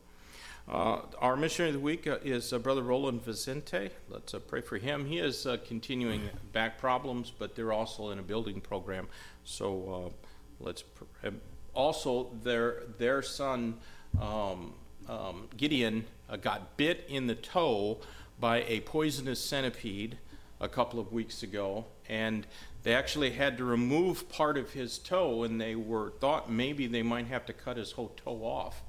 Uh, 0.68 1.00
our 1.22 1.37
missionary 1.37 1.68
of 1.70 1.74
the 1.74 1.81
week 1.81 2.09
uh, 2.09 2.18
is 2.24 2.52
uh, 2.52 2.59
Brother 2.59 2.83
Roland 2.83 3.22
Vicente. 3.22 3.90
Let's 4.11 4.35
uh, 4.35 4.40
pray 4.40 4.61
for 4.61 4.79
him. 4.79 5.07
He 5.07 5.18
is 5.20 5.46
uh, 5.46 5.59
continuing 5.64 6.29
back 6.52 6.76
problems, 6.76 7.31
but 7.31 7.55
they're 7.55 7.72
also 7.72 8.11
in 8.11 8.18
a 8.18 8.22
building 8.22 8.61
program. 8.61 9.07
So 9.44 10.11
uh, 10.11 10.11
let's 10.59 10.83
pr- 10.83 11.05
um, 11.29 11.40
also 11.72 12.33
their 12.42 12.83
their 12.98 13.22
son 13.22 13.76
um, 14.20 14.74
um, 15.09 15.46
Gideon 15.57 16.05
uh, 16.29 16.37
got 16.37 16.76
bit 16.76 17.05
in 17.09 17.29
the 17.29 17.37
toe 17.37 17.98
by 18.40 18.64
a 18.66 18.81
poisonous 18.81 19.38
centipede 19.40 20.18
a 20.61 20.68
couple 20.68 20.98
of 20.98 21.12
weeks 21.12 21.44
ago, 21.44 21.85
and 22.09 22.44
they 22.83 22.94
actually 22.94 23.33
had 23.33 23.59
to 23.59 23.64
remove 23.64 24.29
part 24.29 24.57
of 24.57 24.72
his 24.72 24.98
toe, 24.98 25.42
and 25.42 25.61
they 25.61 25.74
were 25.74 26.11
thought 26.20 26.50
maybe 26.50 26.87
they 26.87 27.02
might 27.02 27.26
have 27.26 27.44
to 27.46 27.52
cut 27.52 27.76
his 27.76 27.92
whole 27.92 28.12
toe 28.16 28.44
off 28.44 28.83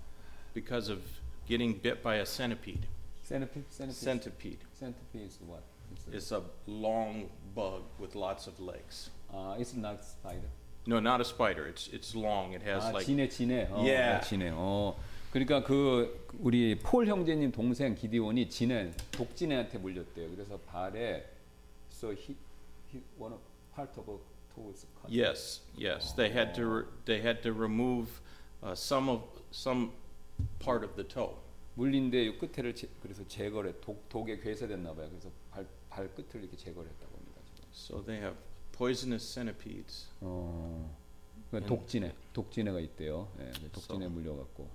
because 0.53 0.89
of 0.89 0.99
getting 1.47 1.73
bit 1.73 2.03
by 2.03 2.15
a 2.15 2.25
centipede. 2.25 2.85
세네피 3.27 3.63
세네피 3.69 3.93
Centipede 3.93 4.59
세네피 4.79 5.25
is 5.25 5.39
what? 5.45 5.63
It's, 5.91 6.07
is 6.07 6.31
a 6.31 6.41
long 6.67 7.29
bug 7.55 7.83
with 7.99 8.15
lots 8.15 8.47
of 8.47 8.59
legs. 8.59 9.09
아, 9.33 9.59
it's 9.59 9.73
not 9.73 10.03
spider. 10.03 10.47
No, 10.85 10.99
not 10.99 11.19
a 11.19 11.25
spider. 11.25 11.67
It's 11.67 11.89
it's 11.91 12.15
long. 12.15 12.53
It 12.53 12.61
has 12.61 12.83
아, 12.85 12.93
like 12.93 13.05
지네 13.05 13.27
지네. 13.27 13.69
어, 13.71 13.83
Yeah. 13.83 14.19
아, 14.19 14.21
지네. 14.21 14.51
어. 14.53 14.95
그러니까 15.31 15.63
그 15.63 16.25
우리 16.39 16.75
폴 16.79 17.05
형제님 17.07 17.51
동생 17.51 17.93
기디온이 17.95 18.49
지네 18.49 18.93
독지네한테 19.11 19.77
물렸대요. 19.79 20.29
그래서 20.31 20.57
발에 20.59 21.25
so 21.91 22.11
he 22.11 22.35
he 22.93 23.01
one 23.17 23.33
of 23.33 23.41
is 24.70 24.86
cut. 25.00 25.10
yes, 25.10 25.60
yes. 25.76 26.12
They 26.14 26.30
had 26.30 26.54
to 26.54 26.66
re- 26.66 26.84
they 27.06 27.20
had 27.20 27.42
to 27.42 27.52
remove 27.52 28.20
uh, 28.62 28.74
some 28.74 29.08
of 29.08 29.22
some 29.50 29.92
part 30.58 30.84
of 30.84 30.94
the 30.96 31.04
toe. 31.04 31.34
물린데 31.74 32.24
이 32.24 32.38
끝에를 32.38 32.74
제, 32.74 32.86
그래서 33.02 33.26
제거를 33.26 33.80
독 33.80 34.06
독에 34.10 34.38
괴사됐나 34.38 34.94
봐요. 34.94 35.08
그래서 35.08 35.30
발 35.50 35.66
발 35.88 36.08
끝을 36.14 36.40
이렇게 36.42 36.56
제거를 36.56 36.88
했다고 36.90 37.16
합니다. 37.16 37.40
지금. 37.54 37.68
So 37.72 38.02
they 38.04 38.20
have 38.22 38.36
poisonous 38.72 39.24
centipedes. 39.24 40.06
어. 40.20 40.94
그 41.50 41.56
음. 41.58 41.66
독지네 41.66 42.14
독지네가 42.32 42.80
있대요. 42.80 43.28
예, 43.40 43.50
그 43.72 43.80
So- 43.80 43.98
물려갖고 44.08 44.68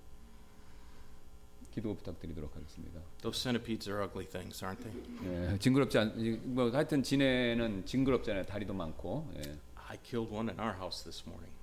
기도 1.77 1.93
부탁드리도록 1.93 2.55
하겠습니다. 2.55 2.99
Those 3.21 3.39
centipedes 3.39 3.87
are 3.87 4.01
ugly 4.03 4.25
things, 4.27 4.63
aren't 4.65 4.81
they? 4.81 5.53
예, 5.53 5.59
징그럽지 5.59 5.97
않, 5.99 6.11
이- 6.17 6.31
뭐 6.43 6.71
하여튼 6.71 7.03
지네는 7.03 7.85
징그럽잖아요. 7.85 8.45
다리도 8.47 8.73
많고. 8.73 9.29
예. 9.37 9.55
I 9.75 9.97
killed 10.01 10.33
one 10.33 10.49
in 10.49 10.59
our 10.59 10.73
house 10.75 11.03
this 11.03 11.23
morning. 11.27 11.53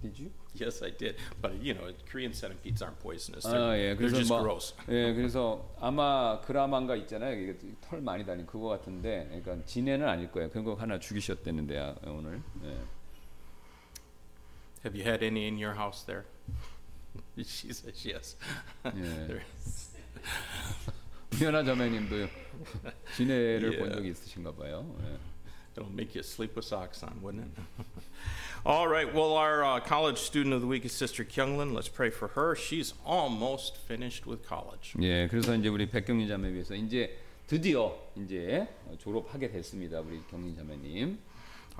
Did 0.00 0.22
you? 0.22 0.30
Yes, 0.54 0.84
I 0.84 0.94
did. 0.96 1.16
But 1.42 1.54
you 1.60 1.74
know, 1.74 1.90
Korean 2.08 2.30
centipedes 2.32 2.80
aren't 2.80 3.00
poisonous. 3.02 3.42
They're, 3.42 3.58
아, 3.58 3.74
예. 3.76 3.96
they're 3.96 4.08
just 4.14 4.30
뭐, 4.32 4.40
gross. 4.40 4.72
예, 4.88 5.12
그래서 5.12 5.66
아마 5.80 6.40
그라만가 6.42 6.94
있잖아요. 7.02 7.34
이게 7.42 7.58
털 7.80 8.00
많이 8.00 8.24
달린 8.24 8.46
그거 8.46 8.68
같은데, 8.68 9.26
그러니까 9.42 9.66
지네는 9.66 10.06
아닐 10.06 10.30
거예요. 10.30 10.48
그거 10.50 10.74
하나 10.74 10.96
죽이셨대는데 11.00 11.76
아, 11.76 11.96
오늘. 12.06 12.40
예. 12.62 12.78
Have 14.86 14.94
you 14.94 15.02
had 15.02 15.24
any 15.26 15.42
in 15.44 15.58
your 15.58 15.74
house 15.74 16.06
there? 16.06 16.22
she 17.37 17.69
says 17.71 18.05
yes. 18.05 18.37
예. 18.85 18.91
There- 19.27 19.43
미연아 21.39 21.63
자매님도 21.63 22.15
지네를 23.15 23.79
본 23.79 23.89
예. 23.89 23.95
적이 23.95 24.09
있으신가 24.09 24.53
봐요. 24.53 24.95
예. 25.01 25.17
It'll 25.75 25.89
make 25.91 26.13
you 26.13 26.21
sleep 26.21 26.55
with 26.55 26.67
socks 26.67 27.03
on, 27.03 27.19
wouldn't 27.23 27.45
it? 27.49 27.85
All 28.63 28.87
right. 28.87 29.11
Well, 29.11 29.33
our 29.33 29.65
uh, 29.65 29.79
college 29.79 30.19
student 30.19 30.53
of 30.53 30.61
the 30.61 30.67
week 30.67 30.85
is 30.85 30.93
Sister 30.93 31.25
Kyunglin. 31.25 31.73
Let's 31.73 31.89
pray 31.89 32.11
for 32.11 32.27
her. 32.37 32.55
She's 32.55 32.93
almost 33.03 33.77
finished 33.77 34.27
with 34.27 34.47
college. 34.47 34.93
예, 35.01 35.27
그래서 35.27 35.55
이제 35.55 35.69
우리 35.69 35.89
백경리 35.89 36.27
자매 36.27 36.53
위해서 36.53 36.75
이제 36.75 37.17
드디어 37.47 37.97
이제 38.15 38.67
졸업하게 38.99 39.49
됐습니다. 39.49 39.99
우리 40.01 40.21
경리 40.29 40.55
자매님. 40.55 41.17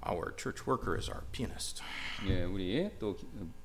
Our 0.06 0.34
church 0.36 0.68
worker 0.68 0.98
is 0.98 1.08
our 1.10 1.24
pianist. 1.32 1.82
예, 2.28 2.44
우리 2.44 2.90
또 3.00 3.16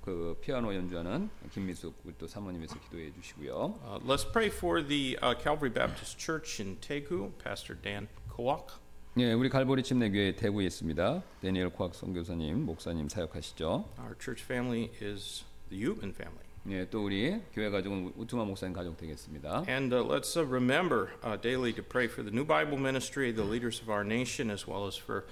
그 0.02 0.37
피아노 0.40 0.72
연주하는 0.74 1.28
김미숙 1.52 1.94
우리 2.04 2.14
또 2.16 2.26
사모님에서 2.28 2.78
기도해 2.80 3.12
주시고요. 3.12 3.74
Uh, 3.84 3.98
let's 4.06 4.24
pray 4.24 4.48
for 4.48 4.80
the 4.80 5.18
uh, 5.20 5.34
Calvary 5.34 5.68
Baptist 5.70 6.16
Church 6.18 6.61
in 6.61 6.76
Daegu, 6.80 7.32
Pastor 7.42 7.74
Dan 7.74 8.06
Kowak. 8.34 8.78
예, 9.18 9.32
우리 9.32 9.48
갈보리 9.48 9.82
침례교회 9.82 10.37
대구에 10.37 10.66
있습니다. 10.66 11.22
데니엘 11.42 11.70
코악 11.70 11.94
선교사님, 11.96 12.64
목사님 12.66 13.08
사역하시죠. 13.08 13.88
Our 13.98 14.14
church 14.20 14.44
family 14.44 14.92
is 15.02 15.42
the 15.70 15.82
Eubin 15.82 16.12
family. 16.12 16.46
예, 16.70 16.88
또 16.88 17.04
우리 17.04 17.40
교회 17.52 17.68
가족은 17.68 18.12
우투마 18.16 18.44
목사님 18.44 18.72
가족 18.74 18.96
되겠습니다. 18.96 19.64
And 19.66 19.92
uh, 19.92 20.04
let's 20.04 20.37
uh, 20.37 20.46
remember 20.46 21.11
uh, 21.24 21.37
daily 21.37 21.72
to 21.72 21.82
pray 21.82 22.06
for 22.06 22.22
the 22.22 22.30
New 22.30 22.44
Bible 22.44 22.78
Ministry, 22.78 23.32
the 23.32 23.42
leaders 23.42 23.82
of 23.82 23.90
our 23.90 24.04
nation, 24.04 24.50
as 24.50 24.68
well 24.68 24.87
as 24.87 24.96
for 24.96 25.24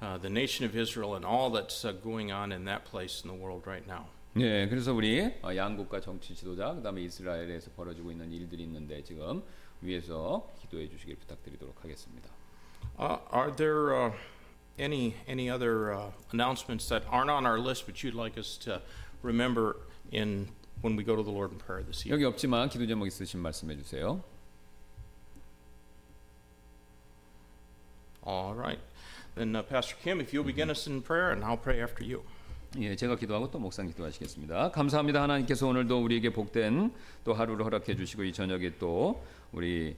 uh, 0.00 0.18
the 0.18 0.30
nation 0.30 0.64
of 0.66 0.76
Israel 0.76 1.14
and 1.14 1.24
all 1.24 1.50
that's 1.50 1.84
uh, 1.84 1.92
going 1.92 2.32
on 2.32 2.52
in 2.52 2.64
that 2.64 2.84
place 2.84 3.22
in 3.22 3.28
the 3.28 3.36
world 3.36 3.66
right 3.66 3.86
now. 3.86 4.06
예, 4.36 4.66
그래서 4.68 4.94
우리 4.94 5.20
어, 5.42 5.54
양국과 5.54 6.00
정치 6.00 6.34
지도자, 6.34 6.74
그다음에 6.74 7.02
이스라엘에서 7.02 7.70
벌어지고 7.76 8.10
있는 8.10 8.32
일들이 8.32 8.62
있는데 8.62 9.02
지금 9.04 9.42
위에서 9.82 10.48
기도해 10.60 10.88
주시길 10.88 11.16
부탁드리도록 11.16 11.84
하겠습니다. 11.84 12.30
Uh, 12.98 13.18
are 13.30 13.50
there 13.54 13.94
uh, 13.94 14.12
any 14.78 15.14
any 15.28 15.50
other 15.50 15.92
uh, 15.92 16.10
announcements 16.32 16.88
that 16.88 17.04
aren't 17.10 17.30
on 17.30 17.44
our 17.44 17.58
list, 17.58 17.84
but 17.86 18.02
you'd 18.02 18.14
like 18.14 18.38
us 18.38 18.56
to 18.58 18.80
remember 19.22 19.76
in 20.10 20.48
when 20.80 20.96
we 20.96 21.04
go 21.04 21.14
to 21.14 21.22
the 21.22 21.30
Lord 21.30 21.52
in 21.52 21.58
prayer 21.58 21.82
this 21.82 22.00
evening? 22.06 22.14
여기 22.14 22.24
없지만 22.24 22.68
기도 22.70 22.86
제목 22.86 23.06
있으신 23.06 23.40
말씀해 23.40 23.76
주세요. 23.76 24.22
All 28.24 28.54
right, 28.54 28.80
Then 29.37 29.55
uh, 29.55 29.63
Pastor 29.63 29.95
Kim, 30.01 30.19
if 30.19 30.33
you'll 30.33 30.43
begin 30.43 30.69
us 30.69 30.87
in 30.87 31.01
prayer, 31.01 31.31
and 31.31 31.45
I'll 31.45 31.61
pray 31.61 31.81
after 31.81 32.03
you. 32.03 32.23
예, 32.79 32.95
제가 32.95 33.15
기도하고 33.15 33.49
또 33.49 33.59
목사님 33.59 33.91
기도하시겠습니다. 33.91 34.71
감사합니다. 34.71 35.21
하나님께서 35.21 35.67
오늘도 35.67 36.03
우리에게 36.03 36.31
복된 36.31 36.91
또 37.23 37.33
하루를 37.33 37.65
허락해 37.65 37.95
주시고 37.95 38.23
이 38.23 38.33
저녁에 38.33 38.73
또 38.77 39.23
우리 39.51 39.95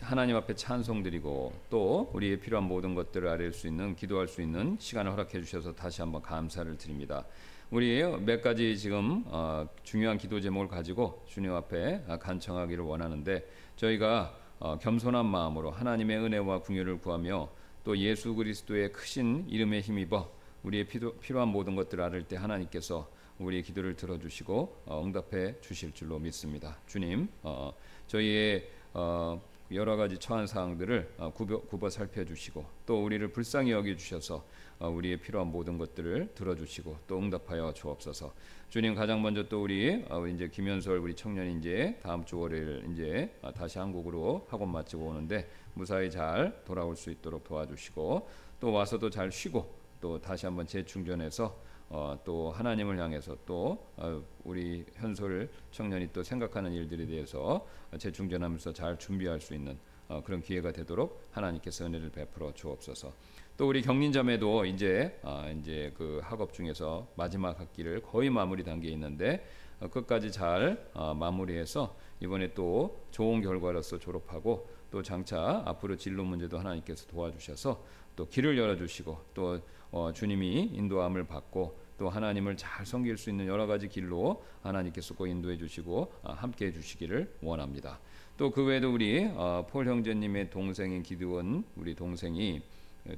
하나님 0.00 0.36
앞에 0.36 0.54
찬송드리고 0.54 1.52
또 1.70 2.10
우리의 2.12 2.40
필요한 2.40 2.66
모든 2.66 2.94
것들을 2.94 3.28
아뢰 3.28 3.52
수 3.52 3.68
있는 3.68 3.94
기도할 3.94 4.26
수 4.26 4.42
있는 4.42 4.76
시간을 4.80 5.12
허락해 5.12 5.40
주셔서 5.40 5.74
다시 5.74 6.00
한번 6.00 6.20
감사를 6.20 6.76
드립니다. 6.76 7.24
우리 7.70 8.02
몇 8.02 8.42
가지 8.42 8.76
지금 8.76 9.22
어, 9.26 9.68
중요한 9.84 10.18
기도 10.18 10.40
제목을 10.40 10.68
가지고 10.68 11.22
주님 11.28 11.52
앞에 11.52 12.02
간청하기를 12.20 12.82
원하는데 12.82 13.46
저희가 13.76 14.34
어, 14.58 14.78
겸손한 14.78 15.24
마음으로 15.24 15.70
하나님의 15.70 16.18
은혜와 16.18 16.60
궁유를 16.60 16.98
구하며 16.98 17.48
또 17.88 17.96
예수 17.96 18.34
그리스도의 18.34 18.92
크신 18.92 19.46
이름에 19.48 19.80
힘입어 19.80 20.30
우리의 20.62 20.84
필요, 20.84 21.14
필요한 21.14 21.48
모든 21.48 21.74
것들을 21.74 22.04
알을 22.04 22.24
때 22.24 22.36
하나님께서 22.36 23.10
우리의 23.38 23.62
기도를 23.62 23.96
들어주시고 23.96 24.82
어, 24.84 25.02
응답해 25.02 25.62
주실 25.62 25.94
줄로 25.94 26.18
믿습니다. 26.18 26.76
주님, 26.86 27.30
어, 27.42 27.72
저희의 28.06 28.68
어, 28.92 29.42
여러 29.72 29.96
가지 29.96 30.18
처한 30.18 30.46
사항들을 30.46 31.14
어, 31.16 31.32
굽어, 31.32 31.62
굽어 31.62 31.88
살펴주시고 31.88 32.66
또 32.84 33.02
우리를 33.02 33.26
불쌍히 33.28 33.70
여겨 33.70 33.96
주셔서 33.96 34.36
어, 34.36 34.44
우리의 34.86 35.18
필요한 35.18 35.48
모든 35.48 35.76
것들을 35.76 36.34
들어주시고 36.34 36.98
또 37.06 37.18
응답하여 37.18 37.72
주옵소서. 37.74 38.32
주님 38.68 38.94
가장 38.94 39.22
먼저 39.22 39.48
또 39.48 39.62
우리 39.62 40.04
어, 40.08 40.26
이제 40.26 40.48
김현솔 40.48 40.98
우리 40.98 41.16
청년이 41.16 41.58
이제 41.58 41.98
다음 42.02 42.24
주 42.24 42.38
월요일 42.38 42.84
이제 42.92 43.34
다시 43.54 43.78
한국으로 43.78 44.46
학원 44.48 44.70
마치고 44.70 45.06
오는데 45.06 45.48
무사히 45.74 46.10
잘 46.10 46.62
돌아올 46.64 46.94
수 46.94 47.10
있도록 47.10 47.44
도와주시고 47.44 48.28
또 48.60 48.72
와서도 48.72 49.10
잘 49.10 49.32
쉬고 49.32 49.74
또 50.00 50.20
다시 50.20 50.46
한번 50.46 50.66
재충전해서 50.66 51.68
어, 51.90 52.18
또 52.22 52.50
하나님을 52.50 52.98
향해서 52.98 53.36
또 53.46 53.86
어, 53.96 54.22
우리 54.44 54.84
현솔 54.94 55.48
청년이 55.70 56.12
또 56.12 56.22
생각하는 56.22 56.72
일들에 56.72 57.06
대해서 57.06 57.66
재충전하면서 57.98 58.74
잘 58.74 58.98
준비할 58.98 59.40
수 59.40 59.54
있는 59.54 59.78
어, 60.08 60.22
그런 60.22 60.42
기회가 60.42 60.72
되도록 60.72 61.26
하나님께서 61.32 61.86
은혜를 61.86 62.10
베풀어 62.10 62.52
주옵소서. 62.52 63.12
또 63.58 63.66
우리 63.66 63.82
경린자매도 63.82 64.66
이제 64.66 65.18
아, 65.24 65.50
이제 65.50 65.92
그 65.96 66.20
학업 66.22 66.52
중에서 66.52 67.08
마지막 67.16 67.58
학기를 67.58 68.00
거의 68.02 68.30
마무리 68.30 68.62
단계에 68.62 68.92
있는데 68.92 69.44
어, 69.80 69.88
끝까지 69.88 70.30
잘 70.30 70.88
어, 70.94 71.12
마무리해서 71.12 71.96
이번에 72.20 72.54
또 72.54 73.04
좋은 73.10 73.42
결과로서 73.42 73.98
졸업하고 73.98 74.68
또 74.92 75.02
장차 75.02 75.64
앞으로 75.66 75.96
진로 75.96 76.22
문제도 76.22 76.56
하나님께서 76.56 77.08
도와주셔서 77.08 77.84
또 78.14 78.28
길을 78.28 78.56
열어주시고 78.56 79.18
또 79.34 79.58
어, 79.90 80.12
주님이 80.14 80.70
인도함을 80.74 81.24
받고 81.26 81.80
또 81.98 82.08
하나님을 82.08 82.56
잘 82.56 82.86
섬길 82.86 83.16
수 83.16 83.28
있는 83.28 83.48
여러 83.48 83.66
가지 83.66 83.88
길로 83.88 84.40
하나님께서 84.62 85.16
꼭 85.16 85.26
인도해 85.26 85.56
주시고 85.56 86.12
어, 86.22 86.32
함께 86.32 86.66
해 86.66 86.72
주시기를 86.72 87.38
원합니다. 87.42 87.98
또 88.36 88.52
그 88.52 88.64
외에도 88.64 88.92
우리 88.94 89.28
어, 89.34 89.66
폴 89.68 89.88
형제님의 89.88 90.50
동생인 90.50 91.02
기드원 91.02 91.64
우리 91.74 91.96
동생이 91.96 92.62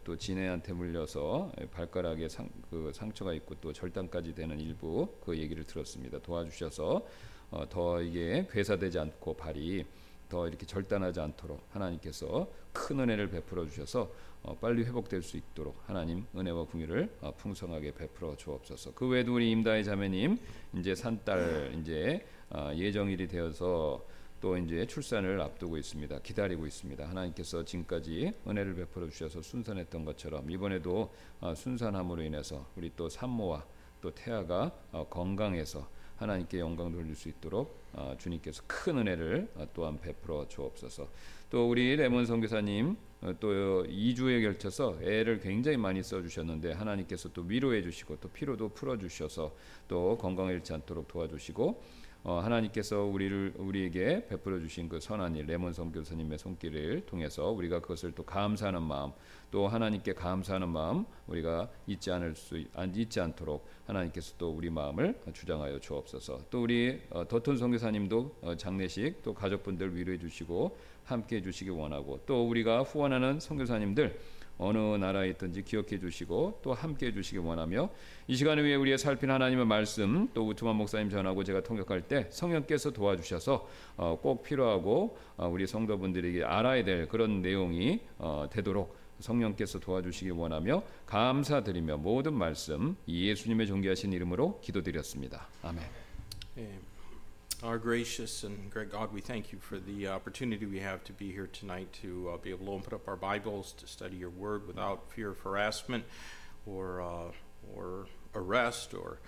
또 0.05 0.17
진해한테 0.17 0.73
물려서 0.73 1.53
발가락에 1.73 2.29
상, 2.29 2.49
그 2.71 2.93
상처가 2.95 3.33
있고 3.35 3.57
또 3.61 3.73
절단까지 3.73 4.35
되는 4.35 4.59
일부 4.59 5.09
그 5.25 5.37
얘기를 5.37 5.65
들었습니다. 5.65 6.19
도와주셔서 6.21 7.07
어, 7.51 7.69
더 7.69 8.01
이게 8.01 8.47
괴사되지 8.51 8.99
않고 8.99 9.35
발이 9.35 9.85
더 10.29 10.47
이렇게 10.47 10.65
절단하지 10.65 11.21
않도록 11.21 11.61
하나님께서 11.71 12.49
큰 12.73 13.01
은혜를 13.01 13.31
베풀어 13.31 13.67
주셔서 13.67 14.11
어, 14.43 14.57
빨리 14.57 14.85
회복될 14.85 15.23
수 15.23 15.37
있도록 15.37 15.77
하나님 15.87 16.25
은혜와 16.35 16.65
궁유를 16.67 17.11
어, 17.21 17.33
풍성하게 17.37 17.93
베풀어 17.93 18.37
주옵소서. 18.37 18.95
그 18.95 19.09
외에도 19.09 19.35
우리 19.35 19.51
임다희 19.51 19.85
자매님 19.85 20.39
이제 20.77 20.95
산딸 20.95 21.75
이제 21.81 22.25
어, 22.49 22.71
예정일이 22.75 23.27
되어서 23.27 24.07
또 24.41 24.57
이제 24.57 24.87
출산을 24.87 25.41
앞두고 25.41 25.77
있습니다. 25.77 26.21
기다리고 26.21 26.67
있습니다. 26.67 27.09
하나님께서 27.09 27.65
지금까지 27.65 28.33
은혜를 28.47 28.75
베풀어 28.75 29.09
주셔서 29.09 29.43
순산했던 29.43 30.05
것처럼 30.05 30.51
이번에도 30.51 31.13
어, 31.41 31.55
순산함으로 31.55 32.23
인해서 32.23 32.67
우리 32.77 32.91
또 32.97 33.09
산모와 33.09 33.67
또 34.01 34.11
태아가 34.15 34.73
어, 34.93 35.07
건강해서 35.09 35.87
하나님께 36.17 36.59
영광 36.59 36.93
돌릴 36.93 37.15
수 37.15 37.29
있도록 37.29 37.81
어, 37.93 38.15
주님께서 38.19 38.63
큰 38.67 38.99
은혜를 38.99 39.51
어, 39.57 39.67
또한 39.75 40.01
베풀어 40.01 40.47
주옵소서. 40.49 41.09
또 41.51 41.69
우리 41.69 41.97
레몬 41.97 42.25
선교사님 42.25 42.97
어, 43.23 43.35
또 43.41 43.85
2주에 43.85 44.43
걸쳐서 44.43 44.99
애를 45.03 45.41
굉장히 45.41 45.77
많이 45.77 46.03
써 46.03 46.23
주셨는데 46.23 46.73
하나님께서 46.73 47.31
또 47.33 47.43
위로해 47.43 47.83
주시고 47.83 48.19
또 48.21 48.29
피로도 48.29 48.71
풀어 48.71 48.97
주셔서 48.97 49.55
또 49.89 50.17
건강 50.17 50.49
잃지 50.49 50.73
않도록 50.73 51.09
도와주시고 51.09 51.83
어, 52.23 52.39
하나님께서 52.39 53.05
우리를 53.05 53.55
우리에게 53.57 54.27
베풀어 54.27 54.61
주신 54.61 54.89
그 54.89 55.01
선한 55.01 55.37
일 55.37 55.47
레몬 55.47 55.73
선교사님의 55.73 56.39
손길을 56.39 57.07
통해서 57.07 57.51
우리가 57.51 57.81
그것을 57.81 58.13
또 58.13 58.23
감사하는 58.25 58.83
마음 58.83 59.13
또 59.51 59.67
하나님께 59.67 60.13
감사하는 60.13 60.69
마음 60.69 61.07
우리가 61.27 61.71
잊지 61.87 62.11
않을 62.11 62.35
수 62.35 62.59
잊지 62.95 63.21
않도록 63.21 63.67
하나님께서 63.87 64.35
또 64.37 64.51
우리 64.51 64.69
마음을 64.69 65.19
주장하여 65.33 65.79
주옵소서. 65.81 66.43
또 66.51 66.63
우리 66.63 67.01
어, 67.09 67.27
더톤 67.27 67.57
선교사님도 67.57 68.37
어, 68.43 68.55
장례식 68.55 69.23
또 69.23 69.33
가족분들 69.33 69.97
위로해 69.97 70.19
주시고 70.19 70.77
함께 71.05 71.37
해 71.37 71.43
주시기 71.43 71.71
원하고 71.71 72.21
또 72.27 72.47
우리가 72.47 72.83
후원하는 72.83 73.41
선교사님들 73.41 74.19
어느 74.61 74.79
나라에 74.79 75.31
있든지 75.31 75.63
기억해 75.63 75.99
주시고 75.99 76.61
또 76.63 76.75
함께 76.75 77.07
해 77.07 77.13
주시기 77.13 77.39
원하며 77.39 77.89
이 78.29 78.37
시간을 78.37 78.65
위해 78.65 78.77
우리의 78.77 78.99
살핀 78.99 79.31
하나님의 79.31 79.65
말씀 79.65 80.29
또 80.35 80.47
우투만 80.49 80.77
목사님 80.77 81.09
전하고 81.09 81.43
제가 81.43 81.63
통역할 81.63 82.03
때 82.03 82.27
성령께서 82.31 82.91
도와주셔서 82.91 83.69
어, 83.97 84.19
꼭 84.21 84.43
필요하고 84.43 85.17
어, 85.37 85.49
우리 85.49 85.67
성도분들에게 85.67 86.45
알아야 86.45 86.85
될 86.85 87.09
그런 87.09 87.41
내용이 87.41 88.01
어, 88.19 88.47
되도록 88.53 88.97
성령께서 89.19 89.79
도와주시기 89.79 90.31
원하며 90.31 90.83
감사드리며 91.07 91.99
모든 91.99 92.35
말씀 92.35 92.97
예수님의 93.09 93.67
존귀하신 93.67 94.13
이름으로 94.13 94.61
기도드렸습니다. 94.61 95.49
아멘. 95.63 95.83
예. 96.59 96.90
Our 97.63 97.77
gracious 97.77 98.43
and 98.43 98.71
great 98.71 98.91
God, 98.91 99.13
we 99.13 99.21
thank 99.21 99.53
you 99.53 99.59
for 99.59 99.79
the 99.79 100.09
opportunity 100.09 100.65
we 100.65 100.81
have 100.81 101.05
to 101.05 101.13
be 101.13 101.31
here 101.31 101.47
tonight 101.47 101.93
to 102.01 102.31
uh, 102.33 102.37
be 102.39 102.49
able 102.49 102.65
to 102.65 102.73
open 102.73 102.95
up 102.95 103.07
our 103.07 103.17
Bibles, 103.17 103.73
to 103.73 103.87
study 103.87 104.17
your 104.17 104.31
word 104.31 104.67
without 104.67 105.13
fear 105.13 105.29
of 105.29 105.41
harassment 105.41 106.05
or, 106.65 107.03
uh, 107.03 107.33
or 107.75 108.07
arrest 108.35 108.95
or 108.95 109.19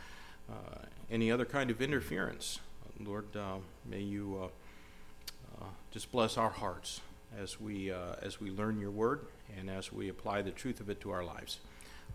uh, 0.50 0.78
any 1.10 1.30
other 1.30 1.44
kind 1.44 1.70
of 1.70 1.82
interference. 1.82 2.58
Lord, 2.98 3.36
uh, 3.36 3.56
may 3.84 4.00
you 4.00 4.38
uh, 4.40 5.62
uh, 5.62 5.68
just 5.90 6.10
bless 6.10 6.38
our 6.38 6.48
hearts 6.48 7.02
as 7.38 7.60
we, 7.60 7.90
as 7.90 8.40
we 8.40 8.50
learn 8.50 8.80
your 8.80 8.92
word 8.92 9.26
and 9.58 9.68
as 9.68 9.92
we 9.92 10.08
apply 10.08 10.40
the 10.40 10.52
truth 10.52 10.80
of 10.80 10.88
it 10.88 11.02
to 11.02 11.10
our 11.10 11.22
lives. 11.22 11.58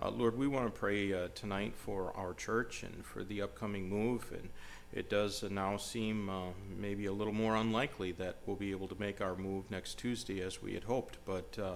Lord, 0.03 0.35
we 0.35 0.47
want 0.47 0.65
to 0.65 0.79
pray 0.79 1.29
tonight 1.35 1.73
for 1.75 2.11
our 2.15 2.33
church 2.33 2.81
and 2.81 3.05
for 3.05 3.23
the 3.23 3.41
upcoming 3.43 3.87
move 3.87 4.31
and 4.31 4.49
it 4.93 5.09
does 5.09 5.43
now 5.43 5.77
seem 5.77 6.29
uh, 6.29 6.49
maybe 6.77 7.05
a 7.05 7.11
little 7.11 7.33
more 7.33 7.55
unlikely 7.55 8.13
that 8.13 8.37
we'll 8.45 8.55
be 8.55 8.71
able 8.71 8.87
to 8.87 8.95
make 8.99 9.21
our 9.21 9.35
move 9.35 9.69
next 9.69 9.97
Tuesday 9.97 10.41
as 10.41 10.61
we 10.61 10.73
had 10.73 10.85
hoped. 10.85 11.17
But 11.25 11.57
uh, 11.61 11.75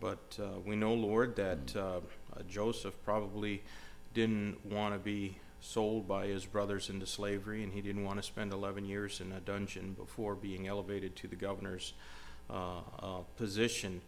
but 0.00 0.38
uh, 0.40 0.60
we 0.64 0.76
know, 0.76 0.94
Lord, 0.94 1.36
that 1.36 1.74
uh, 1.74 1.80
uh, 1.80 2.00
Joseph 2.48 2.94
probably 3.04 3.62
didn't 4.12 4.64
want 4.64 4.94
to 4.94 4.98
be 4.98 5.38
sold 5.60 6.06
by 6.06 6.26
his 6.26 6.44
brothers 6.44 6.90
into 6.90 7.06
slavery, 7.06 7.64
and 7.64 7.72
he 7.72 7.80
didn't 7.80 8.04
want 8.04 8.18
to 8.18 8.22
spend 8.22 8.52
11 8.52 8.84
years 8.84 9.20
in 9.20 9.32
a 9.32 9.40
dungeon 9.40 9.94
before 9.94 10.34
being 10.34 10.66
elevated 10.68 11.16
to 11.16 11.28
the 11.28 11.36
governor's 11.36 11.94
uh, 12.50 12.80
position. 13.36 14.02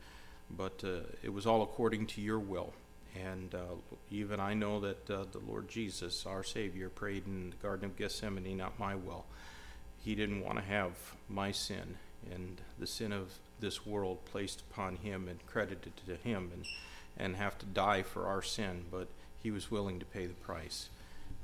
But 0.50 0.84
it 1.22 1.32
was 1.32 1.46
all 1.46 1.62
according 1.62 2.06
to 2.08 2.20
your 2.20 2.38
will. 2.38 2.72
And 3.16 3.54
uh, 3.54 3.76
even 4.10 4.40
I 4.40 4.54
know 4.54 4.80
that 4.80 5.10
uh, 5.10 5.24
the 5.32 5.40
Lord 5.46 5.68
Jesus, 5.68 6.26
our 6.26 6.42
Savior, 6.42 6.88
prayed 6.88 7.26
in 7.26 7.50
the 7.50 7.56
Garden 7.56 7.86
of 7.86 7.96
Gethsemane, 7.96 8.56
not 8.56 8.78
my 8.78 8.94
will. 8.94 9.24
He 10.04 10.14
didn't 10.14 10.44
want 10.44 10.58
to 10.58 10.64
have 10.64 10.92
my 11.28 11.52
sin 11.52 11.96
and 12.30 12.60
the 12.78 12.86
sin 12.86 13.12
of 13.12 13.38
this 13.60 13.86
world 13.86 14.24
placed 14.26 14.62
upon 14.70 14.96
him 14.96 15.28
and 15.28 15.44
credited 15.46 15.92
to 16.06 16.16
him 16.16 16.50
and, 16.52 16.66
and 17.16 17.36
have 17.36 17.58
to 17.58 17.66
die 17.66 18.02
for 18.02 18.26
our 18.26 18.42
sin, 18.42 18.84
but 18.90 19.08
he 19.42 19.50
was 19.50 19.70
willing 19.70 19.98
to 19.98 20.04
pay 20.04 20.26
the 20.26 20.34
price. 20.34 20.88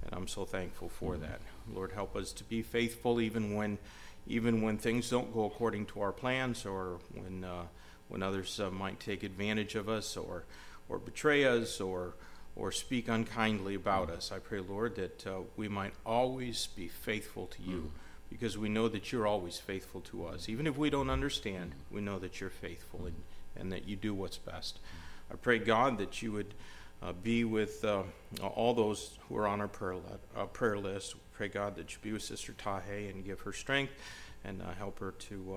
And 0.04 0.14
I'm 0.14 0.28
so 0.28 0.44
thankful 0.44 0.88
for 0.88 1.16
that. 1.16 1.40
Lord, 1.72 1.92
help 1.92 2.14
us 2.16 2.32
to 2.32 2.44
be 2.44 2.62
faithful 2.62 3.20
even 3.20 3.54
when, 3.54 3.78
even 4.26 4.62
when 4.62 4.78
things 4.78 5.10
don't 5.10 5.32
go 5.32 5.44
according 5.44 5.86
to 5.86 6.00
our 6.02 6.12
plans 6.12 6.66
or 6.66 6.98
when, 7.14 7.44
uh, 7.44 7.64
when 8.08 8.22
others 8.22 8.60
uh, 8.60 8.70
might 8.70 9.00
take 9.00 9.22
advantage 9.22 9.74
of 9.74 9.88
us 9.88 10.16
or 10.16 10.44
or 10.88 10.98
betray 10.98 11.44
us 11.44 11.80
or 11.80 12.14
or 12.56 12.70
speak 12.70 13.08
unkindly 13.08 13.74
about 13.74 14.10
us. 14.10 14.30
I 14.30 14.38
pray, 14.38 14.60
Lord, 14.60 14.94
that 14.96 15.26
uh, 15.26 15.40
we 15.56 15.68
might 15.68 15.92
always 16.06 16.68
be 16.68 16.86
faithful 16.86 17.46
to 17.48 17.62
you 17.62 17.90
because 18.30 18.56
we 18.56 18.68
know 18.68 18.88
that 18.88 19.10
you're 19.12 19.26
always 19.26 19.58
faithful 19.58 20.00
to 20.02 20.26
us. 20.26 20.48
Even 20.48 20.66
if 20.66 20.76
we 20.76 20.90
don't 20.90 21.10
understand, 21.10 21.72
we 21.90 22.00
know 22.00 22.18
that 22.20 22.40
you're 22.40 22.50
faithful 22.50 23.06
and, 23.06 23.16
and 23.56 23.72
that 23.72 23.88
you 23.88 23.96
do 23.96 24.14
what's 24.14 24.38
best. 24.38 24.78
I 25.32 25.34
pray, 25.34 25.58
God, 25.58 25.98
that 25.98 26.22
you 26.22 26.32
would 26.32 26.54
uh, 27.02 27.12
be 27.12 27.44
with 27.44 27.84
uh, 27.84 28.02
all 28.40 28.72
those 28.72 29.18
who 29.28 29.36
are 29.36 29.46
on 29.46 29.60
our 29.60 29.68
prayer, 29.68 29.96
uh, 30.36 30.44
prayer 30.46 30.78
list. 30.78 31.14
We 31.14 31.20
pray, 31.32 31.48
God, 31.48 31.76
that 31.76 31.92
you 31.92 31.98
be 32.02 32.12
with 32.12 32.22
Sister 32.22 32.52
Tahe 32.52 33.10
and 33.10 33.24
give 33.24 33.40
her 33.40 33.52
strength 33.52 33.92
and 34.44 34.62
uh, 34.62 34.72
help 34.78 35.00
her 35.00 35.10
to 35.10 35.56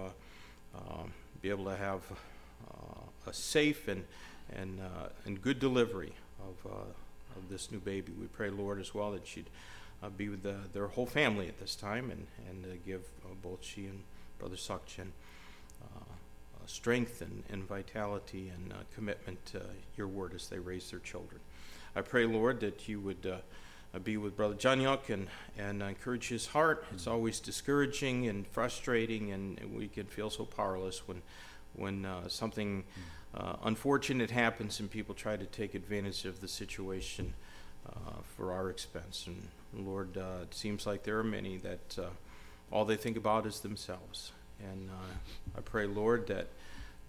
uh, 0.76 0.78
um, 0.78 1.12
be 1.42 1.50
able 1.50 1.66
to 1.66 1.76
have 1.76 2.02
a 3.28 3.34
safe 3.34 3.88
and 3.88 4.04
and, 4.56 4.80
uh, 4.80 5.10
and 5.26 5.42
good 5.42 5.60
delivery 5.60 6.14
of, 6.40 6.72
uh, 6.72 6.76
of 7.36 7.50
this 7.50 7.72
new 7.72 7.80
baby. 7.80 8.14
We 8.20 8.28
pray, 8.28 8.50
Lord, 8.50 8.80
as 8.80 8.94
well 8.94 9.12
that 9.12 9.28
she'd 9.28 9.50
uh, 10.02 10.10
be 10.10 10.30
with 10.30 10.44
the, 10.44 10.56
their 10.74 10.88
whole 10.88 11.06
family 11.06 11.48
at 11.48 11.60
this 11.60 11.76
time 11.76 12.12
and, 12.12 12.28
and 12.50 12.66
uh, 12.66 12.76
give 12.86 13.02
uh, 13.26 13.34
both 13.42 13.64
she 13.64 13.86
and 13.86 14.02
Brother 14.40 14.56
Sukchin 14.56 15.12
uh, 15.82 16.04
strength 16.66 17.22
and, 17.22 17.44
and 17.50 17.68
vitality 17.68 18.52
and 18.54 18.74
commitment 18.94 19.46
to 19.48 19.62
your 19.96 20.08
word 20.08 20.34
as 20.34 20.48
they 20.48 20.60
raise 20.60 20.92
their 20.92 21.00
children. 21.00 21.40
I 21.96 22.02
pray, 22.02 22.26
Lord, 22.26 22.60
that 22.60 22.88
you 22.88 23.00
would 23.00 23.26
uh, 23.26 23.38
be 24.00 24.18
with 24.18 24.36
Brother 24.36 24.54
Janyuk 24.54 25.10
and, 25.10 25.28
and 25.58 25.82
encourage 25.82 26.28
his 26.28 26.48
heart. 26.48 26.86
It's 26.94 27.08
always 27.08 27.40
discouraging 27.40 28.28
and 28.28 28.46
frustrating, 28.48 29.32
and 29.32 29.60
we 29.74 29.88
can 29.88 30.06
feel 30.06 30.30
so 30.30 30.46
powerless 30.46 31.08
when, 31.08 31.22
when 31.76 32.06
uh, 32.06 32.28
something 32.28 32.84
uh, 33.36 33.56
unfortunate 33.64 34.32
happens 34.32 34.80
and 34.80 34.90
people 34.90 35.14
try 35.14 35.36
to 35.36 35.46
take 35.46 35.76
advantage 35.76 36.26
of 36.26 36.42
the 36.42 36.48
situation 36.48 37.34
uh, 37.88 38.22
for 38.36 38.52
our 38.52 38.70
expense. 38.70 39.28
And 39.28 39.86
Lord, 39.86 40.18
uh, 40.18 40.44
it 40.44 40.54
seems 40.54 40.86
like 40.86 41.04
there 41.04 41.20
are 41.20 41.24
many 41.24 41.58
that 41.58 41.98
uh, 42.00 42.10
all 42.72 42.86
they 42.86 42.96
think 42.96 43.18
about 43.18 43.46
is 43.46 43.60
themselves. 43.60 44.32
And 44.60 44.90
uh, 44.90 45.58
I 45.58 45.62
pray, 45.62 45.86
Lord, 45.86 46.28
that 46.28 46.48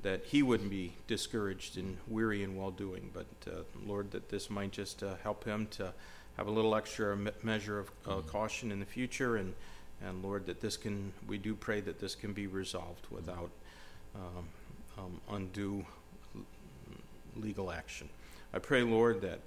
that 0.02 0.24
he 0.26 0.42
wouldn't 0.42 0.70
be 0.70 0.92
discouraged 1.08 1.76
and 1.76 1.96
weary 2.06 2.44
in 2.44 2.56
well 2.56 2.70
doing, 2.70 3.10
but 3.12 3.26
uh, 3.48 3.62
Lord, 3.84 4.12
that 4.12 4.28
this 4.28 4.48
might 4.48 4.70
just 4.70 5.02
uh, 5.02 5.16
help 5.24 5.44
him 5.44 5.66
to 5.72 5.92
have 6.36 6.46
a 6.46 6.50
little 6.50 6.76
extra 6.76 7.16
me- 7.16 7.32
measure 7.42 7.80
of 7.80 7.90
uh, 8.06 8.20
caution 8.20 8.70
in 8.70 8.78
the 8.78 8.86
future, 8.86 9.36
and 9.36 9.54
and 10.06 10.22
Lord, 10.22 10.46
that 10.46 10.60
this 10.60 10.76
can 10.76 11.12
we 11.26 11.38
do 11.38 11.54
pray 11.56 11.80
that 11.80 11.98
this 11.98 12.14
can 12.14 12.32
be 12.32 12.46
resolved 12.46 13.06
without 13.10 13.50
um, 14.14 14.44
um, 14.96 15.20
undue 15.30 15.84
legal 17.40 17.70
action. 17.70 18.08
I 18.52 18.58
pray, 18.58 18.82
Lord, 18.82 19.20
that 19.22 19.40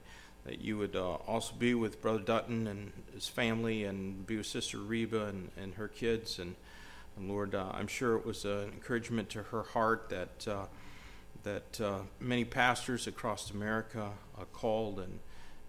that 0.46 0.60
you 0.60 0.78
would 0.78 0.96
uh, 0.96 1.14
also 1.28 1.54
be 1.54 1.76
with 1.76 2.02
Brother 2.02 2.20
Dutton 2.20 2.66
and 2.66 2.92
his 3.14 3.28
family, 3.28 3.84
and 3.84 4.26
be 4.26 4.38
with 4.38 4.48
Sister 4.48 4.80
Reba 4.80 5.26
and, 5.26 5.52
and 5.56 5.76
her 5.76 5.88
kids, 5.88 6.40
and 6.40 6.56
and 7.18 7.30
Lord, 7.30 7.56
uh, 7.56 7.70
I'm 7.74 7.88
sure 7.88 8.16
it 8.16 8.26
was 8.26 8.46
an 8.46 8.64
encouragement 8.74 9.30
to 9.32 9.44
her 9.44 9.64
heart 9.64 10.10
that 10.10 10.48
uh, 10.48 10.66
that 11.44 11.82
uh, 11.82 12.00
many 12.20 12.46
pastors 12.46 13.08
across 13.08 13.52
America 13.52 14.12
uh, 14.40 14.46
called, 14.54 15.00
and 15.00 15.20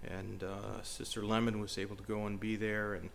and 0.05 0.45
uh, 0.45 0.83
Sister 0.83 1.25
Lemon 1.25 1.61
was 1.61 1.79
able 1.79 1.97
to 1.97 2.03
go 2.03 2.27
and 2.27 2.39
be 2.39 2.57
there, 2.57 2.95
and 2.95 3.11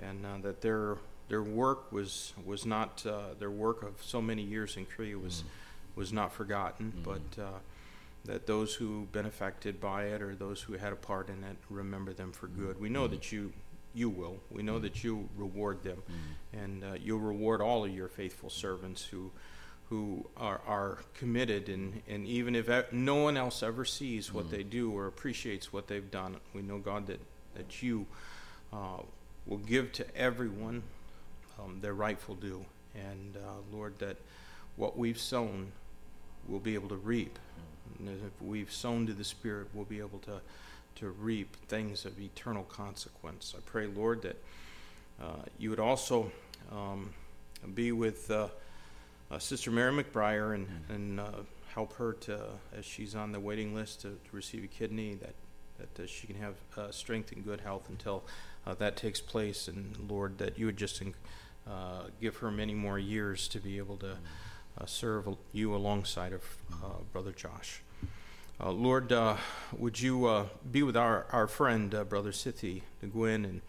and 0.00 0.24
uh, 0.24 0.38
that 0.42 0.60
their 0.60 0.98
their 1.28 1.42
work 1.42 1.90
was 1.92 2.32
was 2.44 2.64
not 2.64 3.04
their 3.38 3.50
work 3.50 3.82
of 3.82 4.02
so 4.02 4.20
many 4.22 4.42
years 4.42 4.76
in 4.76 4.86
Korea 4.86 5.18
was 5.18 5.42
mm. 5.42 5.96
was 5.96 6.12
not 6.12 6.32
forgotten, 6.32 6.92
mm. 6.96 7.04
but 7.04 7.44
that 8.24 8.46
those 8.46 8.74
who 8.74 9.06
been 9.12 9.26
affected 9.26 9.80
by 9.80 10.04
it 10.04 10.22
or 10.22 10.34
those 10.34 10.62
who 10.62 10.74
had 10.74 10.92
a 10.92 10.96
part 10.96 11.28
in 11.28 11.44
it 11.44 11.56
remember 11.68 12.12
them 12.12 12.32
for 12.32 12.46
good. 12.46 12.80
We 12.80 12.88
know 12.88 13.06
that 13.08 13.32
you 13.32 13.52
you 13.96 14.08
will. 14.08 14.40
We 14.50 14.62
know 14.64 14.80
that 14.80 15.04
you 15.04 15.28
reward 15.36 15.84
them, 15.84 16.02
mm. 16.10 16.58
and 16.60 16.84
uh, 16.84 16.94
you'll 17.00 17.20
reward 17.20 17.60
all 17.60 17.84
of 17.84 17.94
your 17.94 18.08
faithful 18.08 18.50
servants 18.50 19.04
who 19.04 19.30
who 19.88 20.26
are, 20.36 20.60
are 20.66 20.98
committed. 21.14 21.68
And, 21.68 22.02
and 22.08 22.26
even 22.26 22.56
if 22.56 22.68
no 22.92 23.16
one 23.16 23.36
else 23.36 23.62
ever 23.62 23.84
sees 23.84 24.32
what 24.32 24.50
they 24.50 24.62
do 24.62 24.90
or 24.90 25.06
appreciates 25.06 25.72
what 25.72 25.88
they've 25.88 26.10
done 26.10 26.36
we 26.52 26.62
know 26.62 26.78
god 26.78 27.06
that, 27.06 27.20
that 27.54 27.82
you 27.82 28.06
uh, 28.72 29.02
will 29.46 29.58
give 29.58 29.92
to 29.92 30.16
everyone 30.16 30.82
um, 31.60 31.78
their 31.80 31.94
rightful 31.94 32.34
due. 32.34 32.64
And 32.94 33.36
uh, 33.36 33.76
lord 33.76 33.98
that 33.98 34.16
what 34.76 34.98
we've 34.98 35.18
sown 35.18 35.72
we'll 36.48 36.60
be 36.60 36.74
able 36.74 36.88
to 36.88 36.96
reap 36.96 37.38
mm. 37.92 38.08
and 38.08 38.08
if 38.08 38.46
we've 38.46 38.72
sown 38.72 39.06
to 39.06 39.12
the 39.12 39.24
spirit 39.24 39.68
we'll 39.74 39.84
be 39.84 39.98
able 40.00 40.18
to 40.18 40.40
to 40.96 41.10
reap 41.10 41.56
things 41.68 42.04
of 42.04 42.20
eternal 42.20 42.64
consequence. 42.64 43.54
I 43.56 43.60
pray, 43.66 43.86
Lord, 43.86 44.22
that 44.22 44.42
uh, 45.20 45.42
you 45.58 45.70
would 45.70 45.80
also 45.80 46.30
um, 46.70 47.10
be 47.74 47.92
with 47.92 48.30
uh, 48.30 48.48
uh, 49.30 49.38
Sister 49.38 49.70
Mary 49.70 49.92
McBriar 49.92 50.54
and, 50.54 50.66
mm-hmm. 50.66 50.92
and 50.92 51.20
uh, 51.20 51.30
help 51.72 51.94
her 51.94 52.12
to, 52.12 52.40
as 52.76 52.84
she's 52.84 53.14
on 53.14 53.32
the 53.32 53.40
waiting 53.40 53.74
list 53.74 54.02
to, 54.02 54.08
to 54.08 54.30
receive 54.36 54.62
a 54.64 54.68
kidney, 54.68 55.14
that, 55.14 55.34
that 55.78 56.04
uh, 56.04 56.06
she 56.06 56.26
can 56.26 56.36
have 56.36 56.54
uh, 56.76 56.90
strength 56.90 57.32
and 57.32 57.44
good 57.44 57.60
health 57.60 57.88
until 57.88 58.24
that 58.78 58.96
takes 58.96 59.20
place. 59.20 59.68
And 59.68 59.94
Lord, 60.08 60.38
that 60.38 60.58
you 60.58 60.64
would 60.64 60.78
just 60.78 61.02
give 62.20 62.36
her 62.36 62.50
many 62.50 62.74
more 62.74 62.98
years 62.98 63.46
to 63.48 63.58
be 63.58 63.76
able 63.76 63.98
to 63.98 64.16
mm-hmm. 64.76 64.86
serve 64.86 65.28
you 65.52 65.74
alongside 65.74 66.32
of 66.32 66.42
Brother 67.12 67.32
Josh. 67.32 67.80
Uh, 68.60 68.70
Lord, 68.70 69.10
uh, 69.10 69.36
would 69.76 70.00
you 70.00 70.26
uh, 70.26 70.46
be 70.70 70.84
with 70.84 70.96
our, 70.96 71.26
our 71.32 71.48
friend, 71.48 71.92
uh, 71.92 72.04
Brother 72.04 72.30
Sithi 72.30 72.82
Nguyen, 73.04 73.44
and, 73.44 73.60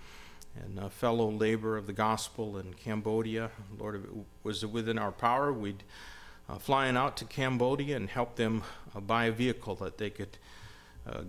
and 0.55 0.91
fellow 0.91 1.29
labor 1.29 1.75
of 1.75 1.87
the 1.87 1.93
gospel 1.93 2.59
in 2.59 2.75
Cambodia? 2.75 3.49
Lord, 3.79 3.95
if 3.95 4.03
it 4.03 4.11
was 4.43 4.63
within 4.63 4.99
our 4.99 5.11
power, 5.11 5.51
we'd 5.51 5.81
uh, 6.47 6.59
flying 6.59 6.95
out 6.95 7.17
to 7.17 7.25
Cambodia 7.25 7.95
and 7.95 8.09
help 8.09 8.35
them 8.35 8.61
uh, 8.95 8.99
buy 8.99 9.25
a 9.25 9.31
vehicle 9.31 9.73
that 9.75 9.97
they 9.97 10.09
could 10.09 10.37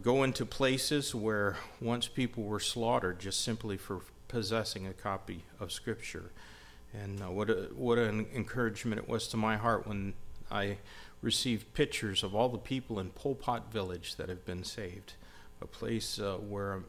go 0.00 0.22
into 0.22 0.46
places 0.46 1.14
where 1.14 1.58
once 1.82 2.08
people 2.08 2.42
were 2.42 2.60
slaughtered 2.60 3.18
just 3.18 3.42
simply 3.42 3.76
for 3.76 4.00
possessing 4.26 4.86
a 4.86 4.92
copy 4.94 5.44
of 5.60 5.70
Scripture. 5.70 6.30
And 7.02 7.20
what, 7.34 7.50
a, 7.50 7.68
what 7.74 7.98
an 7.98 8.26
encouragement 8.34 9.00
it 9.00 9.08
was 9.08 9.28
to 9.28 9.36
my 9.36 9.56
heart 9.56 9.86
when 9.86 10.14
I 10.50 10.78
received 11.22 11.74
pictures 11.74 12.22
of 12.22 12.34
all 12.34 12.48
the 12.48 12.58
people 12.58 12.98
in 12.98 13.10
Pol 13.10 13.34
Pot 13.34 13.72
village 13.72 14.16
that 14.16 14.28
have 14.28 14.44
been 14.44 14.64
saved, 14.64 15.14
a 15.60 15.66
place 15.66 16.18
uh, 16.18 16.36
where 16.36 16.74
a 16.74 16.82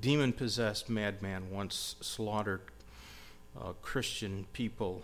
demon 0.00 0.32
possessed 0.32 0.88
madman 0.88 1.50
once 1.50 1.96
slaughtered 2.00 2.62
uh, 3.60 3.72
Christian 3.82 4.46
people 4.52 5.02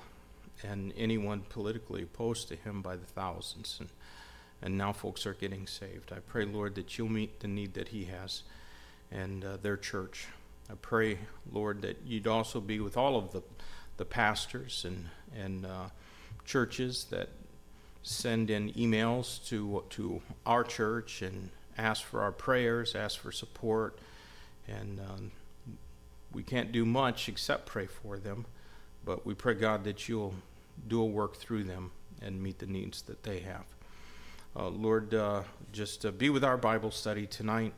and 0.63 0.93
anyone 0.97 1.41
politically 1.49 2.03
opposed 2.03 2.49
to 2.49 2.57
him 2.57 2.81
by 2.81 2.97
the 2.97 3.07
thousands. 3.07 3.77
And, 3.81 3.89
and 4.63 4.79
now 4.79 4.93
folks 4.93 5.27
are 5.27 5.35
getting 5.35 5.67
saved. 5.67 6.13
I 6.13 6.21
pray, 6.21 6.45
Lord, 6.45 6.75
that 6.77 6.97
you'll 6.97 7.11
meet 7.11 7.41
the 7.41 7.49
need 7.49 7.75
that 7.75 7.89
he 7.89 8.05
has 8.05 8.43
and 9.11 9.45
uh, 9.45 9.57
their 9.59 9.77
church. 9.77 10.29
I 10.71 10.75
pray, 10.81 11.19
Lord, 11.53 11.83
that 11.83 11.99
you'd 12.07 12.27
also 12.27 12.61
be 12.61 12.81
with 12.81 12.97
all 12.97 13.17
of 13.17 13.33
the, 13.33 13.43
the 13.97 14.05
pastors 14.05 14.85
and, 14.85 15.09
and 15.35 15.67
uh, 15.67 15.89
churches 16.45 17.07
that 17.11 17.29
send 18.03 18.51
in 18.51 18.73
emails 18.75 19.45
to 19.49 19.83
to 19.91 20.23
our 20.45 20.63
church 20.63 21.23
and 21.23 21.51
ask 21.77 22.05
for 22.05 22.23
our 22.23 22.33
prayers, 22.33 22.95
ask 22.95 23.19
for 23.19 23.33
support, 23.33 23.99
and 24.69 25.01
um, 25.01 25.31
we 26.33 26.43
can't 26.43 26.73
do 26.73 26.85
much 26.85 27.29
except 27.29 27.67
pray 27.67 27.87
for 27.87 28.19
them. 28.19 28.47
But 29.05 29.27
we 29.27 29.35
pray 29.35 29.55
God 29.55 29.85
that 29.85 30.09
you'll 30.09 30.35
do 30.89 31.01
a 31.01 31.05
work 31.05 31.37
through 31.37 31.65
them 31.65 31.91
and 32.23 32.43
meet 32.43 32.59
the 32.59 32.67
needs 32.67 33.03
that 33.03 33.23
they 33.23 33.41
have. 33.41 33.65
Uh, 34.55 34.69
Lord, 34.69 35.15
uh, 35.15 35.43
just 35.73 36.07
uh, 36.07 36.11
be 36.11 36.31
with 36.31 36.45
our 36.45 36.57
Bible 36.57 36.91
study 36.91 37.27
tonight 37.27 37.75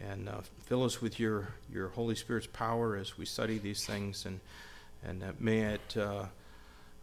and 0.00 0.28
uh, 0.28 0.40
fill 0.64 0.84
us 0.84 1.00
with 1.00 1.20
your 1.20 1.48
your 1.72 1.88
Holy 1.88 2.14
Spirit's 2.14 2.46
power 2.46 2.96
as 2.96 3.16
we 3.16 3.24
study 3.24 3.58
these 3.58 3.86
things, 3.86 4.26
and 4.26 4.40
and 5.06 5.22
that 5.22 5.40
may 5.40 5.60
it 5.60 5.96
uh, 5.96 6.26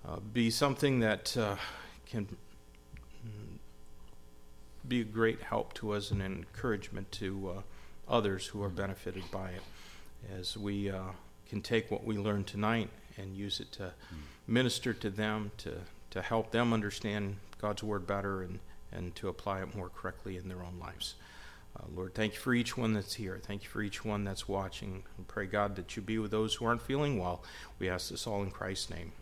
uh, 0.08 0.20
be 0.34 0.50
something 0.50 1.00
that 1.00 1.36
can 2.06 2.28
be 4.88 5.02
a 5.02 5.06
great 5.06 5.42
help 5.42 5.74
to 5.74 5.92
us 5.92 6.12
and 6.12 6.22
an 6.22 6.34
encouragement 6.34 7.12
to 7.12 7.50
uh, 7.58 7.62
others 8.12 8.48
who 8.48 8.62
are 8.62 8.70
benefited 8.70 9.24
by 9.32 9.50
it 9.50 9.62
as 10.38 10.58
we 10.58 10.90
uh, 10.90 11.00
can 11.48 11.62
take 11.62 11.90
what 11.90 12.04
we 12.04 12.18
learned 12.18 12.48
tonight 12.48 12.90
and 13.18 13.36
use 13.36 13.60
it 13.60 13.72
to 13.72 13.94
minister 14.48 14.94
to 14.94 15.10
them, 15.10 15.52
to, 15.58 15.74
to 16.10 16.22
help 16.22 16.52
them 16.52 16.74
understand 16.74 17.38
God's 17.60 17.84
Word 17.84 18.06
better 18.06 18.42
and, 18.42 18.60
and 18.92 19.16
to 19.16 19.30
apply 19.30 19.62
it 19.62 19.76
more 19.76 19.90
correctly 19.90 20.36
in 20.36 20.50
their 20.50 20.62
own 20.62 20.78
lives. 20.80 21.16
Uh, 21.93 21.93
Lord, 21.95 22.15
thank 22.15 22.35
you 22.35 22.41
for 22.41 22.55
each 22.55 22.77
one 22.77 22.93
that's 22.93 23.15
here. 23.15 23.41
Thank 23.43 23.63
you 23.63 23.69
for 23.69 23.83
each 23.83 24.05
one 24.05 24.25
that's 24.25 24.49
watching. 24.49 25.05
And 25.17 25.27
pray, 25.29 25.47
God, 25.47 25.77
that 25.77 25.97
you 25.97 26.03
be 26.03 26.19
with 26.19 26.31
those 26.31 26.55
who 26.55 26.65
aren't 26.67 26.83
feeling 26.83 27.19
well. 27.19 27.43
We 27.79 27.89
ask 27.89 28.11
this 28.11 28.27
all 28.27 28.43
in 28.43 28.51
Christ's 28.51 28.91
name. 28.91 29.13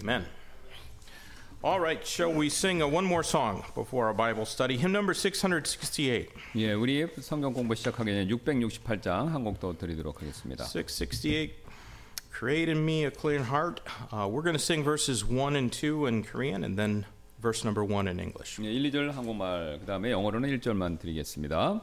Amen. 0.00 0.24
All 1.64 1.80
right, 1.80 2.06
shall 2.06 2.32
we 2.32 2.48
sing 2.50 2.80
a 2.82 2.86
one 2.86 3.04
more 3.04 3.24
song 3.24 3.64
before 3.74 4.06
our 4.06 4.14
Bible 4.14 4.44
study? 4.44 4.76
Hymn 4.76 4.92
number 4.92 5.14
668. 5.14 6.28
예, 6.54 6.72
우리 6.74 7.08
성경 7.20 7.52
공부 7.54 7.74
시작하기 7.74 8.10
전에 8.10 8.26
668장 8.28 9.28
한 9.32 9.42
곡 9.42 9.58
더 9.58 9.72
드리도록 9.76 10.20
하겠습니다. 10.20 10.64
668 10.64 11.64
Create 12.30 12.68
in 12.68 12.84
me 12.84 13.04
a 13.06 13.10
clean 13.10 13.42
heart. 13.44 13.80
Uh, 14.12 14.28
we're 14.30 14.42
going 14.42 14.54
to 14.54 14.62
sing 14.62 14.84
verses 14.84 15.24
1 15.24 15.56
and 15.56 15.72
2 15.72 16.04
in 16.06 16.22
Korean 16.22 16.62
and 16.62 16.76
then 16.78 17.06
verse 17.40 17.64
number 17.64 17.82
1 17.82 18.06
in 18.06 18.20
English. 18.20 18.60
예, 18.60 18.68
1, 18.70 18.82
2절 18.92 19.10
한국말 19.12 19.78
그다음에 19.80 20.10
영어로는 20.12 20.50
1절만 20.60 21.00
드리겠습니다. 21.00 21.80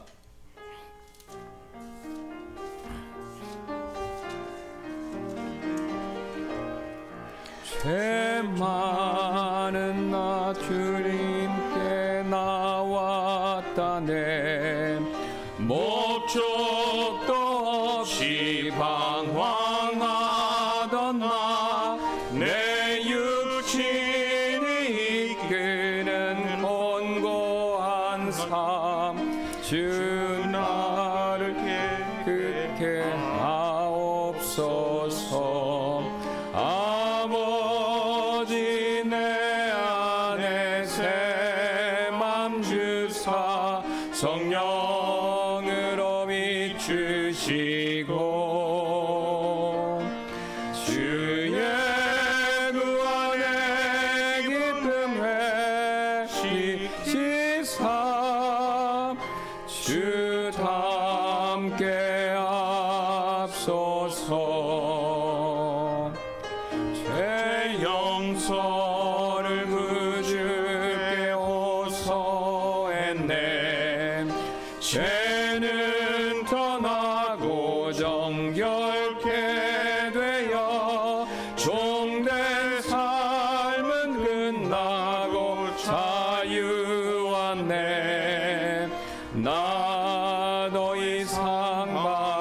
죄 7.81 8.41
많은 8.57 10.11
나 10.11 10.53
주님께 10.67 12.23
나왔다네. 12.29 14.09
목적 15.59 16.98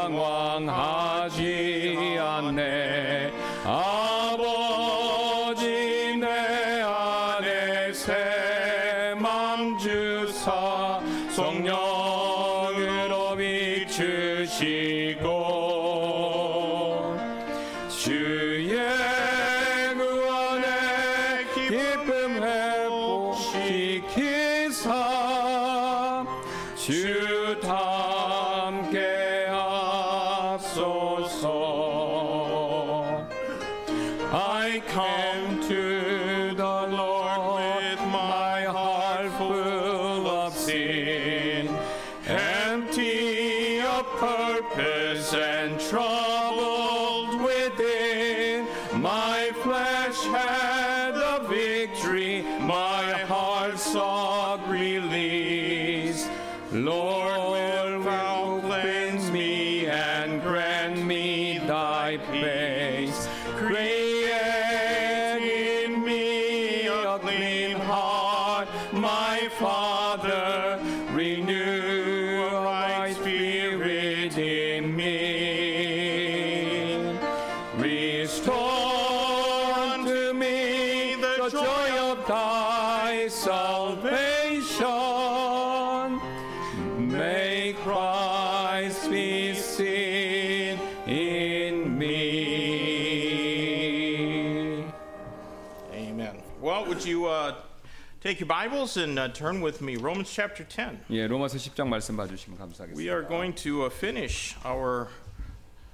방황 0.09 0.98
Bibles 98.48 98.96
and 98.96 99.20
uh, 99.20 99.28
turn 99.28 99.60
with 99.60 99.82
me 99.82 99.98
Romans 99.98 100.32
chapter 100.32 100.64
10? 100.64 101.02
예, 101.10 101.28
로마서 101.28 101.58
10장 101.58 101.90
말씀 101.90 102.16
봐주시면 102.16 102.58
감사하겠습니다. 102.58 102.96
We 102.96 103.10
are 103.10 103.22
going 103.22 103.54
to 103.64 103.84
uh, 103.84 103.90
finish 103.90 104.56
our 104.64 105.10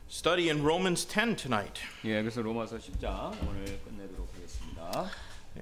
study 0.07 0.49
in 0.49 0.63
Romans 0.63 1.05
10 1.05 1.35
tonight. 1.35 1.81
예, 2.05 2.21
그래서 2.21 2.43
로마서 2.43 2.77
10장 2.77 3.33
오늘 3.49 3.79
끝내도록 3.83 4.29
하겠습니다. 4.35 5.09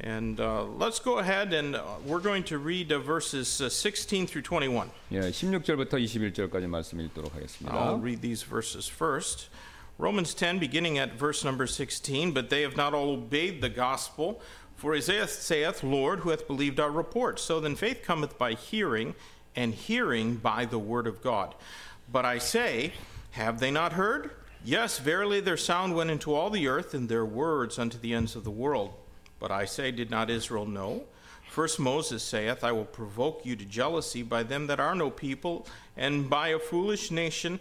And 0.03 0.41
uh, 0.41 0.65
let's 0.77 0.99
go 0.99 1.19
ahead 1.19 1.53
and 1.53 1.77
uh, 1.77 1.83
we're 2.05 2.19
going 2.19 2.43
to 2.43 2.57
read 2.57 2.91
uh, 2.91 2.99
verses 2.99 3.61
uh, 3.61 3.69
16 3.69 4.27
through 4.27 4.43
21. 4.43 4.91
예, 5.13 5.21
16절부터 5.21 5.93
21절까지 5.93 6.67
말씀 6.67 6.99
읽도록 6.99 7.33
하겠습니다. 7.33 7.71
I'll 7.71 8.01
read 8.01 8.21
these 8.21 8.43
verses 8.43 8.89
first. 8.89 9.47
Romans 9.97 10.35
10, 10.35 10.59
beginning 10.59 10.99
at 10.99 11.13
verse 11.17 11.45
number 11.45 11.65
16. 11.65 12.33
But 12.33 12.49
they 12.49 12.61
have 12.61 12.75
not 12.75 12.93
all 12.93 13.15
obeyed 13.15 13.61
the 13.61 13.69
gospel. 13.69 14.41
For 14.82 14.96
Isaiah 14.96 15.28
saith, 15.28 15.84
Lord, 15.84 16.18
who 16.18 16.30
hath 16.30 16.48
believed 16.48 16.80
our 16.80 16.90
report? 16.90 17.38
So 17.38 17.60
then 17.60 17.76
faith 17.76 18.02
cometh 18.02 18.36
by 18.36 18.54
hearing, 18.54 19.14
and 19.54 19.72
hearing 19.72 20.34
by 20.34 20.64
the 20.64 20.80
word 20.80 21.06
of 21.06 21.22
God. 21.22 21.54
But 22.10 22.24
I 22.24 22.38
say, 22.38 22.92
Have 23.30 23.60
they 23.60 23.70
not 23.70 23.92
heard? 23.92 24.32
Yes, 24.64 24.98
verily 24.98 25.38
their 25.38 25.56
sound 25.56 25.94
went 25.94 26.10
into 26.10 26.34
all 26.34 26.50
the 26.50 26.66
earth, 26.66 26.94
and 26.94 27.08
their 27.08 27.24
words 27.24 27.78
unto 27.78 27.96
the 27.96 28.12
ends 28.12 28.34
of 28.34 28.42
the 28.42 28.50
world. 28.50 28.92
But 29.38 29.52
I 29.52 29.66
say, 29.66 29.92
Did 29.92 30.10
not 30.10 30.28
Israel 30.28 30.66
know? 30.66 31.04
First 31.48 31.78
Moses 31.78 32.24
saith, 32.24 32.64
I 32.64 32.72
will 32.72 32.84
provoke 32.84 33.46
you 33.46 33.54
to 33.54 33.64
jealousy 33.64 34.24
by 34.24 34.42
them 34.42 34.66
that 34.66 34.80
are 34.80 34.96
no 34.96 35.10
people, 35.10 35.64
and 35.96 36.28
by 36.28 36.48
a 36.48 36.58
foolish 36.58 37.12
nation 37.12 37.60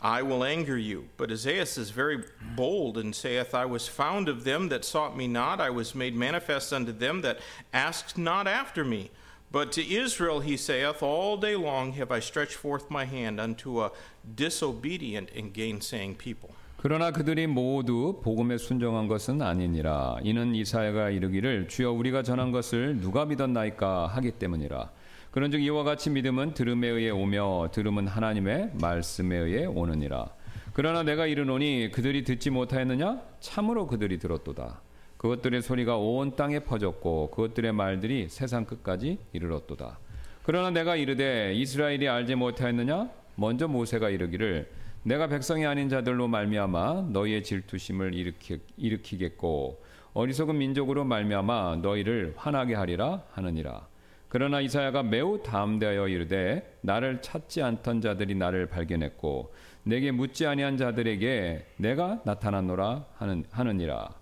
I 0.00 0.20
will 0.20 0.44
anger 0.44 0.76
you. 0.76 1.08
But 1.16 1.30
Isaiah 1.30 1.62
is 1.62 1.90
very 1.90 2.22
bold 2.54 2.98
and 2.98 3.14
saith, 3.14 3.54
I 3.54 3.64
was 3.64 3.88
found 3.88 4.28
of 4.28 4.44
them 4.44 4.68
that 4.68 4.84
sought 4.84 5.16
me 5.16 5.26
not, 5.26 5.60
I 5.60 5.70
was 5.70 5.94
made 5.94 6.14
manifest 6.14 6.74
unto 6.74 6.92
them 6.92 7.22
that 7.22 7.38
asked 7.72 8.18
not 8.18 8.46
after 8.46 8.84
me. 8.84 9.10
But 9.50 9.72
to 9.72 9.82
Israel 9.82 10.40
he 10.40 10.56
saith, 10.56 11.02
All 11.02 11.38
day 11.38 11.56
long 11.56 11.92
have 11.92 12.10
I 12.10 12.20
stretched 12.20 12.56
forth 12.56 12.90
my 12.90 13.06
hand 13.06 13.40
unto 13.40 13.82
a 13.82 13.92
disobedient 14.34 15.30
and 15.34 15.54
gainsaying 15.54 16.16
people. 16.16 16.50
그러나 16.76 17.10
그들이 17.10 17.46
모두 17.46 18.20
복음에 18.22 18.58
순종한 18.58 19.08
것은 19.08 19.40
아니니라. 19.40 20.18
이는 20.22 20.54
이사야가 20.54 21.08
이르기를 21.08 21.66
주여 21.66 21.92
우리가 21.92 22.22
전한 22.22 22.52
것을 22.52 23.00
누가 23.00 23.24
믿었나이까 23.24 24.08
하기 24.08 24.32
때문이라. 24.32 24.90
그런즉 25.31 25.61
이와 25.61 25.83
같이 25.83 26.09
믿음은 26.09 26.55
들음에 26.55 26.87
의해 26.87 27.11
오며 27.11 27.69
들음은 27.71 28.07
하나님의 28.07 28.71
말씀에 28.81 29.37
의해 29.37 29.65
오느니라. 29.65 30.27
그러나 30.73 31.03
내가 31.03 31.27
이르노니 31.27 31.91
그들이 31.91 32.23
듣지 32.23 32.49
못하였느냐? 32.49 33.21
참으로 33.39 33.85
그들이 33.85 34.17
들었도다. 34.17 34.81
그것들의 35.17 35.61
소리가 35.61 35.97
온 35.97 36.35
땅에 36.35 36.59
퍼졌고 36.59 37.29
그것들의 37.31 37.73
말들이 37.73 38.27
세상 38.29 38.65
끝까지 38.65 39.19
이르렀도다. 39.33 39.99
그러나 40.43 40.71
내가 40.71 40.95
이르되 40.95 41.53
이스라엘이 41.53 42.07
알지 42.07 42.35
못하였느냐? 42.35 43.09
먼저 43.35 43.67
모세가 43.67 44.09
이르기를 44.09 44.71
내가 45.03 45.27
백성이 45.27 45.65
아닌 45.65 45.89
자들로 45.89 46.27
말미암아 46.27 47.09
너희의 47.11 47.43
질투심을 47.43 48.15
일으키, 48.15 48.59
일으키겠고 48.77 49.83
어리석은 50.13 50.57
민족으로 50.57 51.03
말미암아 51.03 51.79
너희를 51.83 52.33
화나게 52.35 52.73
하리라 52.73 53.23
하느니라. 53.31 53.87
그러나 54.29 54.61
이사야가 54.61 55.01
매우 55.03 55.41
담대하여 55.41 56.07
이르되 56.07 56.77
나를 56.81 57.21
찾지 57.21 57.63
않던 57.63 58.01
자들이 58.01 58.35
나를 58.35 58.67
발견했고 58.67 59.53
내게 59.83 60.11
묻지 60.11 60.45
아니한 60.45 60.77
자들에게 60.77 61.65
내가 61.77 62.21
나타났노라 62.25 63.05
하는 63.15 63.43
하느니라. 63.49 64.13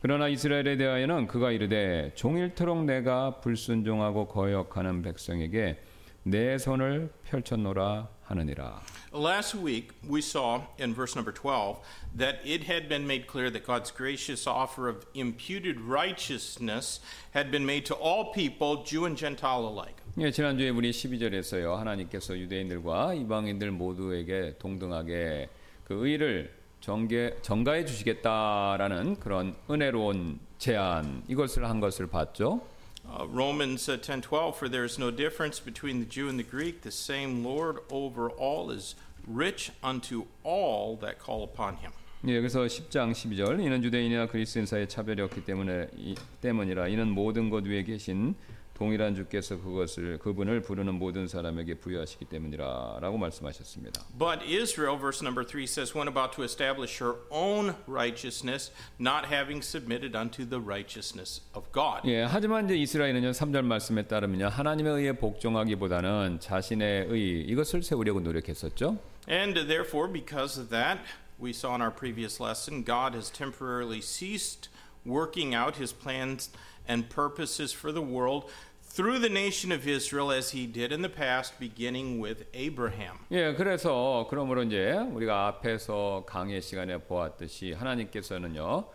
그러나 0.00 0.28
이스라엘에 0.28 0.76
대하여는 0.76 1.26
그가 1.26 1.50
이르되 1.50 2.12
종일토록 2.14 2.84
내가 2.84 3.40
불순종하고 3.40 4.28
거역하는 4.28 5.02
백성에게 5.02 5.80
내 6.22 6.58
손을 6.58 7.10
펼쳤노라 7.24 8.08
하느니라. 8.22 8.80
Last 9.15 9.55
week, 9.55 9.91
we 10.07 10.21
saw 10.21 10.61
in 10.77 10.93
verse 10.93 11.15
number 11.15 11.33
12 11.33 11.77
that 12.15 12.39
it 12.45 12.63
had 12.63 12.87
been 12.87 13.05
made 13.05 13.27
clear 13.27 13.49
that 13.49 13.65
God's 13.65 13.91
gracious 13.91 14.47
offer 14.47 14.87
of 14.87 15.05
imputed 15.13 15.81
righteousness 15.81 17.01
had 17.31 17.51
been 17.51 17.65
made 17.65 17.85
to 17.87 17.93
all 17.95 18.31
people, 18.33 18.83
Jew 18.83 19.05
and 19.05 19.17
Gentile 19.17 19.67
alike. 19.67 19.95
예, 20.17 20.31
지난주에 20.31 20.69
우리 20.69 20.91
12절에서요. 20.91 21.75
하나님께서 21.75 22.37
유대인들과 22.37 23.13
이방인들 23.13 23.71
모두에게 23.71 24.55
동등하게 24.59 25.49
그 25.85 26.07
의를 26.07 26.53
정계, 26.81 27.37
정가해 27.41 27.85
주시겠다라는 27.85 29.19
그런 29.19 29.55
은혜로운 29.69 30.39
제안 30.57 31.23
이것을 31.27 31.69
한 31.69 31.79
것을 31.79 32.07
봤죠. 32.07 32.61
Uh, 33.05 33.25
Romans 33.27 33.89
uh, 33.89 33.97
10:12 33.97 34.55
for 34.55 34.69
there 34.69 34.85
is 34.85 34.99
no 34.99 35.09
difference 35.09 35.59
between 35.59 35.99
the 35.99 36.05
Jew 36.05 36.29
and 36.29 36.37
the 36.37 36.43
Greek 36.43 36.81
the 36.81 36.91
same 36.91 37.43
Lord 37.43 37.79
over 37.89 38.29
all 38.29 38.71
is 38.71 38.95
rich 39.27 39.71
unto 39.83 40.25
all 40.43 40.97
that 40.97 41.19
call 41.19 41.43
upon 41.43 41.77
him. 41.77 41.91
예, 42.27 42.39
그래서 42.39 42.61
10장 42.67 43.11
12절 43.13 43.59
이는 43.59 43.83
유대인이나 43.83 44.27
그리스도인 44.27 44.67
사이에 44.67 44.87
차별이 44.87 45.21
없기 45.23 45.43
때문에 45.43 45.87
이, 45.97 46.15
때문이라 46.41 46.87
이는 46.89 47.09
모든 47.09 47.49
것 47.49 47.65
위에 47.65 47.83
계신 47.83 48.35
동일한 48.76 49.14
주께서 49.14 49.58
그것을 49.58 50.18
그분을 50.18 50.60
부르는 50.60 50.94
모든 50.94 51.26
사람에게 51.26 51.76
부여하시기 51.76 52.26
때문이라라고 52.26 53.16
말씀하셨습니다. 53.16 54.02
But 54.18 54.44
Israel 54.44 54.98
verse 54.98 55.24
number 55.24 55.48
3 55.48 55.64
says 55.64 55.96
when 55.96 56.06
about 56.08 56.36
to 56.36 56.44
establish 56.44 57.02
her 57.02 57.16
own 57.30 57.74
righteousness 57.88 58.70
not 59.00 59.32
having 59.32 59.64
submitted 59.64 60.14
unto 60.14 60.44
the 60.44 60.62
righteousness 60.62 61.40
of 61.56 61.72
God. 61.72 62.02
예, 62.04 62.22
하지만 62.22 62.66
이제 62.66 62.76
이스라엘은요 62.76 63.30
3절 63.30 63.64
말씀에 63.64 64.02
따르면요 64.02 64.48
하나님의 64.48 64.92
의에 64.92 65.12
복종하기보다는 65.12 66.40
자신의 66.40 67.06
의 67.08 67.40
이것을 67.48 67.82
세우려고 67.82 68.20
노력했었죠. 68.20 68.98
And 69.26 69.66
therefore 69.66 70.12
because 70.12 70.60
of 70.60 70.68
that 70.68 71.00
we 71.40 71.50
saw 71.50 71.72
in 71.72 71.80
our 71.80 71.94
previous 71.94 72.42
lesson 72.42 72.84
God 72.84 73.16
has 73.16 73.32
temporarily 73.32 74.02
ceased 74.02 74.68
working 75.06 75.54
out 75.54 75.80
his 75.80 75.96
plans 75.96 76.50
and 76.88 77.08
purposes 77.08 77.72
for 77.72 77.92
the 77.92 78.02
world 78.02 78.50
through 78.96 79.18
the 79.20 79.28
nation 79.28 79.70
of 79.72 79.86
Israel 79.86 80.32
as 80.32 80.56
he 80.56 80.66
did 80.66 80.90
in 80.90 81.02
the 81.02 81.12
past 81.12 81.58
beginning 81.58 82.18
with 82.18 82.44
Abraham. 82.54 83.18
예, 83.30 83.54
그래서 83.54 84.26
그러므로 84.30 84.62
이제 84.62 84.92
우리가 84.92 85.48
앞에서 85.48 86.24
강의 86.26 86.62
시간에 86.62 86.96
보았듯이 86.98 87.72
하나님께서는요. 87.72 88.88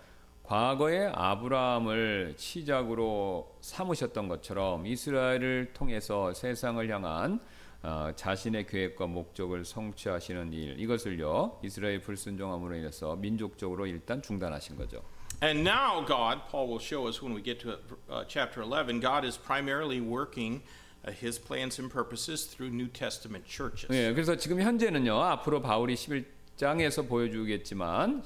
과거에 0.43 1.09
아브라함을 1.13 2.33
시작으로 2.35 3.55
삼으셨던 3.61 4.27
것처럼 4.27 4.85
이스라엘을 4.85 5.71
통해서 5.73 6.33
세상을 6.33 6.89
향한 6.89 7.39
어, 7.83 8.11
자신의 8.15 8.67
계획과 8.67 9.07
목적을 9.07 9.65
성취하시는 9.65 10.53
일 10.53 10.79
이것을요 10.79 11.59
이스라엘 11.63 12.01
불순종함으로 12.01 12.75
인해서 12.75 13.15
민족적으로 13.15 13.87
일단 13.87 14.21
중단하신 14.21 14.77
거죠. 14.77 15.01
And 15.42 15.64
now, 15.64 16.00
God, 16.00 16.48
Paul 16.48 16.68
will 16.68 16.78
show 16.78 17.06
us 17.06 17.20
when 17.20 17.34
we 17.34 17.42
get 17.42 17.60
to 17.60 17.78
uh, 18.08 18.24
chapter 18.26 18.62
11, 18.62 19.00
God 19.00 19.24
is 19.24 19.36
primarily 19.36 20.00
working 20.00 20.62
uh, 21.04 21.12
his 21.12 21.38
plans 21.38 21.78
and 21.78 21.90
purposes 21.90 22.46
through 22.46 22.70
New 22.70 22.88
Testament 22.88 23.44
churches. 23.46 23.90
예, 23.90 24.14
그래서 24.14 24.36
지금 24.36 24.60
현재는요 24.60 25.14
앞으로 25.14 25.60
바울이 25.60 25.94
11장에서 25.94 27.06
보여주겠지만 27.06 28.22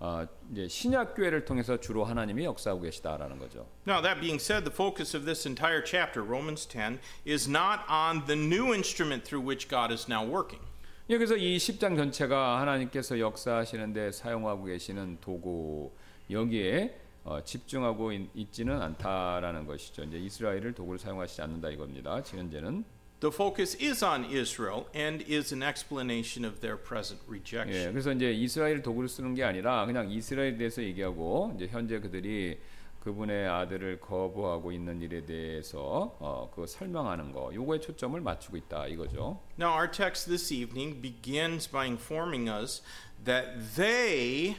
어, 0.00 0.26
이제 0.50 0.66
신약 0.66 1.14
교회를 1.14 1.44
통해서 1.44 1.78
주로 1.78 2.04
하나님이 2.04 2.44
역사하고 2.46 2.80
계시다라는 2.80 3.38
거죠. 3.38 3.66
Now, 3.86 4.00
that 4.00 4.18
being 4.20 4.40
said, 4.40 4.64
the 4.64 4.74
focus 4.74 5.14
of 5.14 5.24
this 5.26 5.46
entire 5.46 5.82
chapter, 5.82 6.22
Romans 6.24 6.66
10, 6.66 6.98
is 7.24 7.46
not 7.48 7.84
on 7.86 8.24
the 8.26 8.34
new 8.34 8.72
instrument 8.74 9.24
through 9.24 9.46
which 9.46 9.68
God 9.68 9.92
is 9.92 10.10
now 10.10 10.26
working. 10.26 10.64
예, 11.10 11.16
그래서 11.16 11.36
이 11.36 11.58
10장 11.58 11.96
전체가 11.96 12.60
하나님께서 12.60 13.18
역사하시는데 13.20 14.12
사용하고 14.12 14.64
계시는 14.64 15.18
도구 15.20 15.92
여기에 16.29 16.99
어, 17.23 17.43
집중하고 17.43 18.11
있, 18.11 18.29
있지는 18.35 18.81
않다라는 18.81 19.65
것이죠. 19.65 20.03
이제 20.03 20.17
이스라엘을 20.17 20.73
도구를 20.73 20.99
사용하시지 20.99 21.41
않는다 21.41 21.69
이겁니다. 21.69 22.21
현재는 22.21 22.85
The 23.19 23.33
focus 23.33 23.77
is 23.81 24.03
on 24.03 24.25
Israel 24.25 24.85
and 24.93 25.23
is 25.31 25.53
an 25.53 25.63
explanation 25.63 26.45
of 26.45 26.59
their 26.59 26.77
present 26.77 27.23
예, 27.25 27.29
rejection. 27.29 27.91
그래서 27.93 28.11
이제 28.11 28.31
이스라엘 28.31 28.83
도구를 28.83 29.09
쓰는 29.09 29.33
게 29.33 29.43
아니라 29.43 29.85
그냥 29.85 30.11
이스라엘에 30.11 30.57
대해서 30.57 30.83
얘기하고 30.83 31.53
이제 31.55 31.67
현재 31.67 31.99
그들이 31.99 32.59
그분의 32.99 33.47
아들을 33.47 33.99
거부하고 33.99 34.71
있는 34.71 35.01
일에 35.01 35.25
대해서 35.25 36.15
어, 36.19 36.51
그 36.53 36.67
설명하는 36.67 37.31
거 37.31 37.51
요거에 37.53 37.79
초점을 37.79 38.19
맞추고 38.19 38.57
있다 38.57 38.87
이거죠. 38.87 39.39
Now, 39.59 39.73
our 39.73 39.89
text 39.89 40.27
this 40.27 40.51
evening 40.51 41.01
begins 41.01 41.69
by 41.69 41.85
informing 41.87 42.49
us 42.49 42.83
that 43.23 43.75
they 43.75 44.57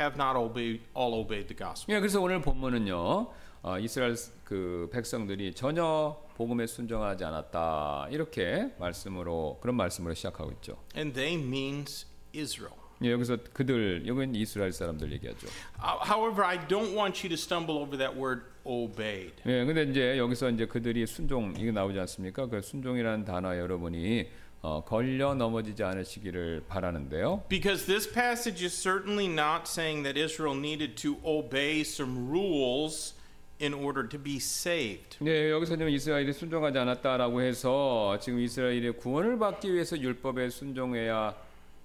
have 0.00 0.16
not 0.16 0.36
obeyed, 0.36 0.80
all 0.96 1.14
obeyed 1.14 1.46
the 1.46 1.56
gospel. 1.56 1.94
예, 1.94 2.00
그래서 2.00 2.20
오늘 2.20 2.40
본문은요. 2.40 3.28
어, 3.62 3.78
이스라엘 3.78 4.16
그 4.44 4.88
백성들이 4.90 5.52
전혀 5.52 6.16
복음에 6.34 6.66
순종하지 6.66 7.24
않았다 7.24 8.08
이렇게 8.10 8.70
말씀으로 8.78 9.58
그런 9.60 9.76
말씀으로 9.76 10.14
시작하고 10.14 10.50
있죠. 10.52 10.78
And 10.96 11.12
they 11.12 11.34
means 11.34 12.06
Israel. 12.34 12.80
예, 13.02 13.12
여기서 13.12 13.38
그들 13.52 14.06
여기는 14.06 14.34
이스라엘 14.34 14.72
사람들 14.72 15.12
얘기하죠. 15.12 15.46
Uh, 15.78 15.98
however, 16.04 16.44
I 16.44 16.58
don't 16.68 16.94
want 16.94 17.20
you 17.22 17.28
to 17.28 17.34
stumble 17.34 17.76
over 17.76 17.96
that 17.98 18.18
word 18.18 18.42
obeyed. 18.64 19.34
예, 19.46 19.64
근데 19.64 19.84
이제 19.84 20.18
여기서 20.18 20.50
이제 20.50 20.66
그들이 20.66 21.06
순종 21.06 21.54
이게 21.58 21.70
나오지 21.70 21.98
않습니까? 22.00 22.46
그 22.46 22.60
순종이라는 22.62 23.24
단어 23.24 23.56
여러분이 23.56 24.28
어, 24.62 24.84
걸려 24.84 25.34
넘어지지 25.34 25.82
않으시기를 25.82 26.64
바라는데요. 26.68 27.42
Because 27.48 27.86
this 27.86 28.10
passage 28.10 28.62
is 28.62 28.74
certainly 28.74 29.26
not 29.26 29.66
saying 29.66 30.02
that 30.04 30.20
Israel 30.20 30.56
needed 30.56 30.96
to 31.00 31.16
obey 31.24 31.80
some 31.80 32.28
rules 32.28 33.14
in 33.60 33.72
order 33.72 34.06
to 34.06 34.18
be 34.18 34.36
saved. 34.36 35.16
네, 35.20 35.50
여기서 35.50 35.76
지금 35.76 35.88
이스라엘이 35.88 36.32
순종하지 36.32 36.78
않았다라고 36.78 37.40
해서 37.40 38.18
지금 38.20 38.40
이스라엘의 38.40 38.96
구원을 38.98 39.38
받기 39.38 39.72
위해서 39.72 39.98
율법에 39.98 40.50
순종해야 40.50 41.34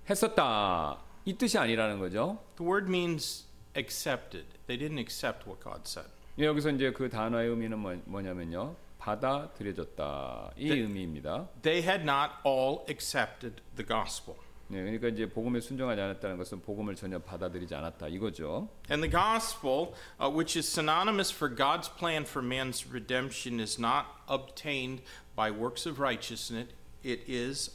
했었다. 0.09 0.97
이 1.25 1.33
뜻이 1.33 1.57
아니라는 1.57 1.99
거죠. 1.99 2.39
The 2.57 2.69
word 2.69 2.89
means 2.89 3.45
accepted. 3.75 4.45
They 4.67 4.77
didn't 4.77 4.99
accept 4.99 5.47
what 5.47 5.63
God 5.63 5.81
said. 5.85 6.09
예, 6.39 6.45
여기서 6.45 6.71
이제 6.71 6.91
그 6.91 7.09
단어의 7.09 7.49
의미는 7.49 7.79
뭐, 7.79 7.95
뭐냐면요. 8.05 8.75
받아들여졌다. 9.05 10.51
이 10.57 10.69
네. 10.69 10.75
의미입니다. 10.75 11.47
They 11.61 11.81
had 11.87 12.03
not 12.03 12.33
all 12.45 12.79
accepted 12.89 13.61
the 13.75 13.85
gospel. 13.85 14.37
네, 14.67 14.81
그러니까 14.81 15.09
이제 15.09 15.29
복음에 15.29 15.59
순종하지 15.59 16.01
않았다는 16.01 16.37
것은 16.37 16.61
복음을 16.61 16.95
전혀 16.95 17.19
받아들이지 17.19 17.75
않았다 17.75 18.07
이거죠. 18.07 18.67
And 18.89 19.07
the 19.07 19.11
gospel, 19.11 19.93
uh, 20.19 20.27
which 20.27 20.57
is 20.57 20.67
synonymous 20.67 21.31
for 21.31 21.53
God's 21.53 21.87
plan 21.87 22.23
for 22.25 22.43
man's 22.43 22.87
redemption, 22.89 23.59
is 23.59 23.79
not 23.79 24.07
obtained 24.27 25.03
by 25.35 25.51
works 25.51 25.87
of 25.87 26.01
righteousness. 26.01 26.73
It 27.03 27.29
is 27.29 27.69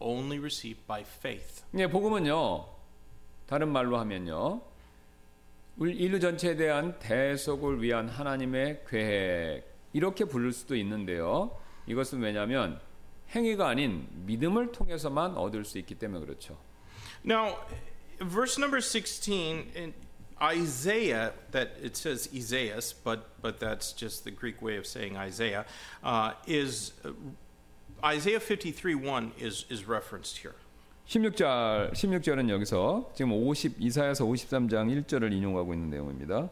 only 0.00 0.38
received 0.38 0.86
by 0.86 1.00
faith. 1.00 1.64
네, 1.70 1.86
복음은요. 1.86 2.66
다른 3.46 3.72
말로 3.72 3.96
하면요. 3.98 4.60
울- 5.78 5.94
인류 5.98 6.20
전체에 6.20 6.56
대한 6.56 6.98
대속을 6.98 7.80
위한 7.82 8.06
하나님의 8.08 8.84
계획 8.86 9.73
이렇게 9.94 10.26
부를 10.26 10.52
수도 10.52 10.76
있는데요. 10.76 11.56
이것은 11.86 12.20
왜냐하면 12.20 12.80
행위가 13.30 13.68
아닌 13.68 14.06
믿음을 14.26 14.72
통해서만 14.72 15.36
얻을 15.36 15.64
수 15.64 15.78
있기 15.78 15.94
때문에 15.94 16.26
그렇죠. 16.26 16.58
Now, 17.24 17.56
verse 18.20 18.58
number 18.58 18.82
16 18.82 19.72
in 19.74 19.94
Isaiah, 20.42 21.32
that 21.52 21.78
it 21.82 21.96
says 21.96 22.28
Isaias, 22.34 22.92
but, 22.92 23.40
but 23.40 23.58
that's 23.60 23.92
just 23.92 24.24
the 24.24 24.30
Greek 24.30 24.60
way 24.60 24.76
of 24.76 24.84
saying 24.84 25.16
Isaiah, 25.16 25.64
uh, 26.02 26.32
is 26.46 26.92
uh, 27.04 27.12
Isaiah 28.04 28.40
53 28.40 28.94
1 28.96 29.32
is, 29.38 29.64
is 29.70 29.88
referenced 29.88 30.38
here. 30.38 30.54
16절 31.06 31.92
16절은 31.92 32.48
여기서 32.48 33.12
지금 33.14 33.32
50 33.32 33.76
이사야서 33.78 34.24
53장 34.24 35.04
1절을 35.04 35.32
인용하고 35.32 35.74
있는 35.74 35.90
내용입니다. 35.90 36.50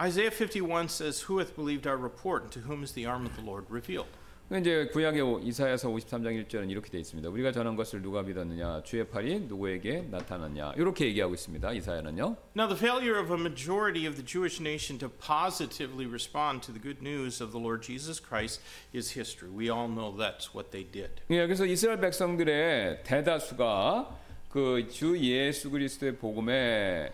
Isaiah 0.00 0.30
51 0.30 0.88
says, 0.88 1.22
Who 1.28 1.38
hath 1.38 1.54
believed 1.56 1.86
our 1.86 1.96
report, 1.96 2.42
and 2.44 2.52
to 2.52 2.60
whom 2.60 2.82
is 2.82 2.92
the 2.92 3.06
arm 3.06 3.24
of 3.26 3.34
the 3.34 3.42
Lord 3.42 3.64
revealed? 3.70 4.08
이제 4.52 4.86
구약의 4.92 5.20
오- 5.22 5.40
이사야서 5.40 5.88
53장 5.88 6.46
1절은 6.46 6.70
이렇게 6.70 6.88
되어 6.88 7.00
있습니다. 7.00 7.28
우리가 7.30 7.50
전한 7.50 7.74
것을 7.74 8.00
누가 8.00 8.22
믿었느냐? 8.22 8.82
주의 8.84 9.04
팔이 9.08 9.40
누구에게 9.48 10.02
나타났냐? 10.08 10.74
이렇게 10.76 11.06
얘기하고 11.06 11.34
있습니다. 11.34 11.72
이사야는요. 11.72 12.36
Now, 12.56 12.68
the 12.68 12.76
failure 12.78 13.18
of 13.18 13.32
a 13.32 13.40
majority 13.40 14.06
of 14.06 14.14
the 14.14 14.22
Jewish 14.24 14.60
nation 14.62 15.00
to 15.00 15.08
positively 15.08 16.06
respond 16.06 16.62
to 16.64 16.72
the 16.72 16.78
good 16.80 17.02
news 17.02 17.42
of 17.42 17.50
the 17.50 17.58
Lord 17.58 17.82
Jesus 17.82 18.20
Christ 18.22 18.60
is 18.94 19.18
history. 19.18 19.50
We 19.50 19.68
all 19.68 19.88
know 19.88 20.14
that's 20.16 20.54
what 20.54 20.70
they 20.70 20.84
did. 20.86 21.10
예, 21.30 21.42
그래서 21.48 21.66
이스라엘 21.66 21.98
백성들의 21.98 23.02
대다수가 23.02 24.14
그 24.48 24.86
주 24.88 25.18
예수 25.18 25.70
그리스도의 25.70 26.18
복음에 26.18 27.10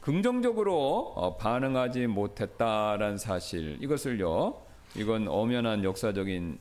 긍정적으로 0.00 1.12
어, 1.14 1.36
반응하지 1.36 2.06
못했다라는 2.06 3.18
사실 3.18 3.76
이것을요. 3.80 4.62
이건 4.96 5.28
엄연한 5.28 5.84
역사적인 5.84 6.58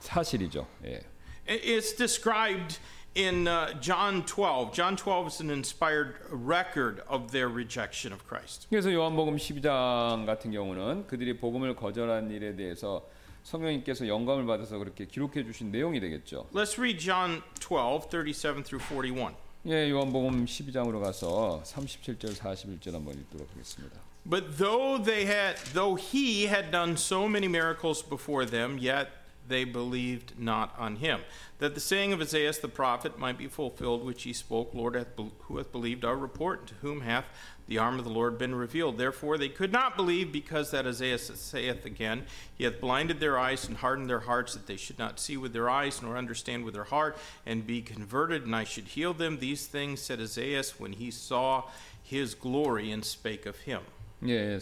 사실이죠. 0.00 0.66
예. 0.84 1.00
It's 1.46 1.96
described 1.96 2.78
in 3.16 3.46
uh, 3.46 3.80
John 3.80 4.26
12. 4.26 4.72
John 4.72 4.96
12 4.96 5.26
is 5.26 5.40
an 5.40 5.50
inspired 5.50 6.16
record 6.30 7.02
of 7.08 7.30
their 7.30 7.48
rejection 7.48 8.12
of 8.12 8.26
Christ. 8.26 8.66
그래서 8.68 8.92
요한복음 8.92 9.36
12장 9.36 10.26
같은 10.26 10.50
경우는 10.50 11.06
그들이 11.06 11.38
복음을 11.38 11.74
거절한 11.76 12.30
일에 12.30 12.56
대해서 12.56 13.08
성령님께서 13.44 14.08
영감을 14.08 14.44
받아서 14.44 14.76
그렇게 14.76 15.06
기록해 15.06 15.44
주신 15.44 15.70
내용이 15.70 16.00
되겠죠. 16.00 16.48
Let's 16.52 16.76
read 16.78 16.98
John 16.98 17.42
12, 17.60 18.08
37 18.10 18.64
through 18.64 18.84
41. 18.84 19.34
예, 19.67 19.89
요한복음 19.89 20.45
12장으로 20.45 20.99
가서 21.01 21.61
37절 21.65 22.35
41절 22.35 22.93
한번 22.93 23.13
읽도록 23.19 23.47
하겠습니다. 23.51 23.99
But 24.25 24.57
though 24.57 24.97
they 24.97 25.25
had 25.25 25.57
though 25.73 25.95
he 25.95 26.45
had 26.45 26.71
done 26.71 26.95
so 26.95 27.27
many 27.27 27.47
miracles 27.47 28.03
before 28.03 28.45
them, 28.45 28.77
yet 28.77 29.09
they 29.47 29.63
believed 29.63 30.33
not 30.37 30.73
on 30.77 30.97
him. 30.97 31.21
That 31.59 31.73
the 31.75 31.81
saying 31.81 32.13
of 32.13 32.21
Isaiah 32.21 32.53
the 32.53 32.67
prophet 32.67 33.19
might 33.19 33.37
be 33.37 33.47
fulfilled, 33.47 34.03
which 34.03 34.23
he 34.23 34.33
spoke, 34.33 34.73
Lord 34.73 34.95
hath, 34.95 35.15
bel- 35.15 35.31
who 35.47 35.57
hath 35.57 35.71
believed 35.71 36.05
our 36.05 36.15
report, 36.15 36.59
and 36.59 36.67
to 36.69 36.75
whom 36.81 37.01
hath 37.01 37.25
the 37.67 37.77
arm 37.77 37.97
of 37.97 38.03
the 38.03 38.11
Lord 38.11 38.37
been 38.37 38.53
revealed. 38.53 38.97
Therefore 38.97 39.37
they 39.37 39.49
could 39.49 39.71
not 39.71 39.95
believe, 39.95 40.31
because 40.31 40.71
that 40.71 40.85
Isaiah 40.85 41.17
saith 41.17 41.85
again, 41.85 42.23
He 42.57 42.65
hath 42.65 42.81
blinded 42.81 43.19
their 43.19 43.39
eyes 43.39 43.67
and 43.67 43.77
hardened 43.77 44.09
their 44.09 44.21
hearts, 44.21 44.53
that 44.53 44.67
they 44.67 44.77
should 44.77 44.99
not 44.99 45.19
see 45.19 45.37
with 45.37 45.53
their 45.53 45.69
eyes, 45.69 46.01
nor 46.01 46.17
understand 46.17 46.65
with 46.65 46.73
their 46.73 46.85
heart, 46.85 47.17
and 47.45 47.65
be 47.65 47.81
converted, 47.81 48.45
and 48.45 48.55
I 48.55 48.65
should 48.65 48.89
heal 48.89 49.13
them. 49.13 49.39
These 49.39 49.67
things 49.67 50.01
said 50.01 50.19
Isaiah 50.19 50.63
when 50.77 50.93
he 50.93 51.11
saw 51.11 51.69
his 52.03 52.35
glory 52.35 52.91
and 52.91 53.05
spake 53.05 53.45
of 53.45 53.57
him. 53.59 53.81
예, 54.27 54.59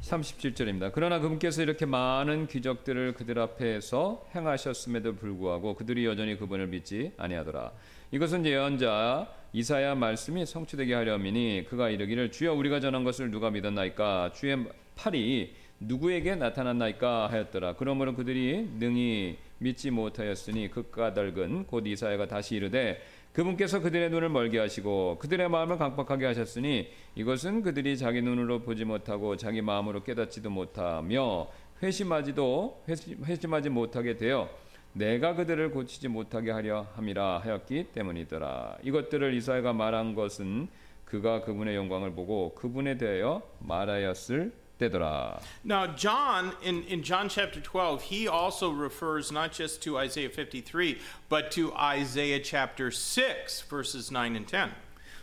37절입니다. 0.00 0.92
그러나 0.92 1.18
그분께서 1.18 1.62
이렇게 1.62 1.86
많은 1.86 2.46
기적들을 2.46 3.14
그들 3.14 3.38
앞에서 3.38 4.26
행하셨음에도 4.34 5.16
불구하고 5.16 5.74
그들이 5.74 6.04
여전히 6.04 6.36
그분을 6.36 6.66
믿지 6.68 7.12
아니하더라. 7.16 7.72
이것은 8.10 8.44
예언자 8.46 9.28
이사야 9.51 9.95
말씀이 9.95 10.45
성취되게 10.45 10.93
하려미니 10.93 11.65
그가 11.69 11.89
이르기를 11.89 12.31
주여 12.31 12.53
우리가 12.53 12.79
전한 12.79 13.03
것을 13.03 13.31
누가 13.31 13.49
믿었나이까 13.49 14.33
주의 14.33 14.57
팔이 14.95 15.55
누구에게 15.79 16.35
나타났나이까 16.35 17.31
하였더라. 17.31 17.75
그러므로 17.77 18.13
그들이 18.13 18.69
능히 18.77 19.37
믿지 19.57 19.89
못하였으니 19.89 20.69
그 20.69 20.91
까닭은 20.91 21.65
곧 21.65 21.87
이사야가 21.87 22.27
다시 22.27 22.57
이르되 22.57 23.01
그분께서 23.33 23.79
그들의 23.79 24.09
눈을 24.11 24.29
멀게 24.29 24.59
하시고 24.59 25.17
그들의 25.19 25.49
마음을 25.49 25.77
강박하게 25.77 26.27
하셨으니 26.27 26.89
이것은 27.15 27.63
그들이 27.63 27.97
자기 27.97 28.21
눈으로 28.21 28.59
보지 28.59 28.85
못하고 28.85 29.35
자기 29.35 29.61
마음으로 29.61 30.03
깨닫지도 30.03 30.49
못하며 30.49 31.47
회심하지도 31.81 32.83
회심, 32.87 33.23
회심하지 33.23 33.69
못하게 33.69 34.15
되어 34.15 34.49
내가 34.93 35.35
그들을 35.35 35.71
고치지 35.71 36.07
못하게 36.07 36.51
하려 36.51 36.87
함이라 36.95 37.39
하였기 37.39 37.89
때문이더라. 37.93 38.77
이것들을 38.83 39.33
이사야가 39.33 39.73
말한 39.73 40.15
것은 40.15 40.67
그가 41.05 41.41
그분의 41.41 41.75
영광을 41.75 42.13
보고 42.13 42.53
그분에 42.55 42.97
대하여 42.97 43.41
말하였을 43.59 44.51
때더라. 44.77 45.39
Now, 45.63 45.87
John, 45.95 46.53
in, 46.63 46.83
in 46.89 47.03
John 47.03 47.27
chapter 47.27 47.61
12, 47.61 48.03
he 48.03 48.27
also 48.27 48.71
refers 48.71 49.31
not 49.31 49.51
just 49.51 49.81
to 49.83 49.97
Isaiah 49.97 50.29
53, 50.29 50.97
but 51.27 51.51
to 51.51 51.73
Isaiah 51.73 52.41
chapter 52.41 52.89
6, 52.89 53.61
verses 53.69 54.09
9 54.11 54.35
and 54.35 54.47
10. 54.47 54.71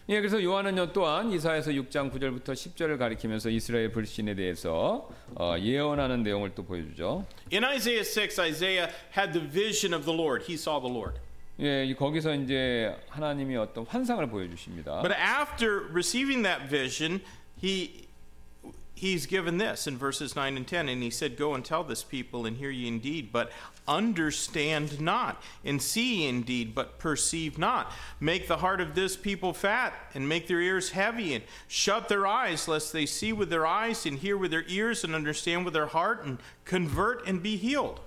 예, 0.09 0.20
그래서 0.20 0.40
요한은요 0.40 0.92
또한 0.92 1.32
이사야서 1.32 1.72
6장 1.72 2.12
9절부터 2.12 2.52
10절을 2.52 2.96
가리키면서 2.96 3.50
이스라엘 3.50 3.90
불신에 3.90 4.36
대해서 4.36 5.09
어, 5.34 5.57
예언하는 5.59 6.22
내용을 6.22 6.54
또 6.54 6.64
보여주죠. 6.64 7.26
In 7.52 7.64
Isaiah 7.64 8.04
6, 8.09 8.38
Isaiah 8.40 8.92
had 9.16 9.32
the 9.32 9.44
vision 9.50 9.92
of 9.92 10.04
the 10.07 10.16
Lord. 10.16 10.44
He 10.48 10.54
saw 10.54 10.80
the 10.80 10.92
Lord. 10.92 11.18
예, 11.59 11.84
이- 11.86 11.94
거기서 11.96 12.34
이제 12.36 12.94
하나님이 13.09 13.57
어떤 13.57 13.84
환상을 13.84 14.24
보여주십니다. 14.28 15.02
But 15.02 15.12
after 15.18 15.88
receiving 15.90 16.44
that 16.44 16.68
vision, 16.68 17.20
he 17.61 18.05
he's 18.95 19.26
given 19.26 19.57
this 19.57 19.88
in 19.88 19.97
verses 19.97 20.36
9 20.36 20.55
and 20.55 20.68
10 20.68 20.88
and 20.88 21.01
he 21.01 21.09
said 21.09 21.36
go 21.36 21.55
and 21.55 21.66
tell 21.66 21.84
this 21.84 22.03
people 22.03 22.45
and 22.45 22.57
hear 22.57 22.70
ye 22.70 22.88
indeed 22.88 23.32
but 23.32 23.51
understand 23.88 25.01
not 25.01 25.41
and 25.66 25.82
see 25.82 26.18
ye 26.22 26.28
indeed 26.28 26.76
but 26.76 26.99
perceive 26.99 27.57
not 27.57 27.91
make 28.20 28.47
the 28.47 28.57
heart 28.57 28.80
of 28.80 28.93
this 28.93 29.18
people 29.18 29.53
fat 29.53 29.93
and 30.14 30.30
make 30.30 30.47
their 30.47 30.62
ears 30.62 30.91
heavy 30.91 31.34
and 31.34 31.43
shut 31.68 32.09
their 32.09 32.28
eyes 32.28 32.68
lest 32.68 32.93
they 32.93 33.05
see 33.05 33.34
with 33.34 33.49
their 33.49 33.66
eyes 33.66 34.05
and 34.05 34.20
hear 34.20 34.38
with 34.38 34.51
their 34.51 34.66
ears 34.68 35.03
and 35.03 35.16
understand 35.16 35.66
with 35.66 35.74
their 35.74 35.88
heart 35.88 36.24
and 36.24 36.38
convert 36.66 37.28
and 37.28 37.41
be 37.41 37.57
healed 37.57 37.99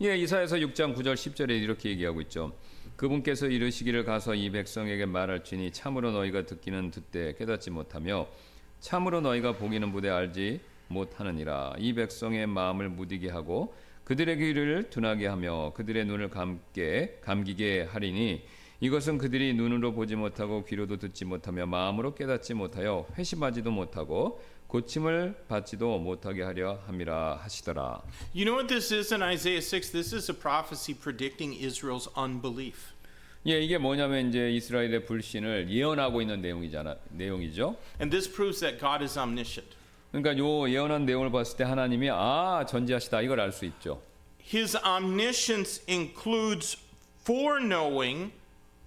예, 0.00 0.16
이사야서 0.16 0.56
6장 0.56 0.96
9절 0.96 1.14
10절에 1.14 1.50
이렇게 1.50 1.90
얘기하고 1.90 2.20
있죠. 2.22 2.52
그분께서 2.96 3.46
이르시기를 3.46 4.04
가서 4.04 4.34
이 4.34 4.50
백성에게 4.50 5.06
말할지니 5.06 5.70
참으로 5.70 6.10
너희가 6.10 6.46
듣기는 6.46 6.90
듣되 6.90 7.34
깨닫지 7.34 7.70
못하며 7.70 8.26
참으로 8.79 9.21
너희가 9.21 9.53
보기는 9.53 9.91
보되 9.91 10.09
알지 10.09 10.61
못하느니라. 10.87 11.75
이 11.77 11.93
백성의 11.93 12.47
마음을 12.47 12.89
무디게 12.89 13.29
하고 13.29 13.73
그들의 14.05 14.37
귀를 14.37 14.89
둔하게 14.89 15.27
하며 15.27 15.71
그들의 15.75 16.05
눈을 16.05 16.29
감게 16.29 17.19
감기게 17.21 17.83
하리니 17.91 18.43
이것은 18.81 19.17
그들이 19.17 19.53
눈으로 19.53 19.93
보지 19.93 20.15
못하고 20.15 20.63
귀로도 20.65 20.97
듣지 20.97 21.25
못하며 21.25 21.65
마음으로 21.65 22.15
깨닫지 22.15 22.53
못하여 22.53 23.05
회심하지도 23.17 23.69
못하고 23.71 24.41
고침을 24.67 25.45
받지도 25.47 25.99
못하게 25.99 26.43
하려 26.43 26.79
함이라 26.87 27.39
하시더라. 27.43 28.01
you 28.33 28.45
know 28.45 28.55
what 28.55 28.67
this 28.67 28.93
is 28.93 29.13
in 29.13 29.21
Isaiah 29.21 29.61
6 29.61 29.91
this 29.91 30.15
is 30.15 30.31
a 30.31 30.37
prophecy 30.39 30.97
predicting 30.97 31.53
Israel's 31.53 32.07
unbelief 32.17 32.93
예, 33.47 33.59
이게 33.61 33.77
뭐냐면 33.77 34.29
이제 34.29 34.51
이스라엘의 34.51 35.05
불신을 35.05 35.69
예언하고 35.69 36.21
있는 36.21 36.41
내용이잖아, 36.41 36.97
내용이죠. 37.11 37.77
And 37.99 38.11
this 38.11 38.29
proves 38.31 38.59
that 38.59 38.79
God 38.79 39.01
is 39.01 39.17
omniscient. 39.17 39.75
그러니까 40.11 40.37
요 40.37 40.69
예언한 40.69 41.05
내용을 41.05 41.31
봤을 41.31 41.55
때 41.57 41.63
하나님이 41.63 42.09
아 42.11 42.65
전지하시다 42.67 43.21
이걸 43.21 43.39
알 43.39 43.51
수 43.51 43.65
있죠. 43.65 44.01
His 44.41 44.75
omniscience 44.77 45.83
includes 45.87 46.77
foreknowing 47.21 48.31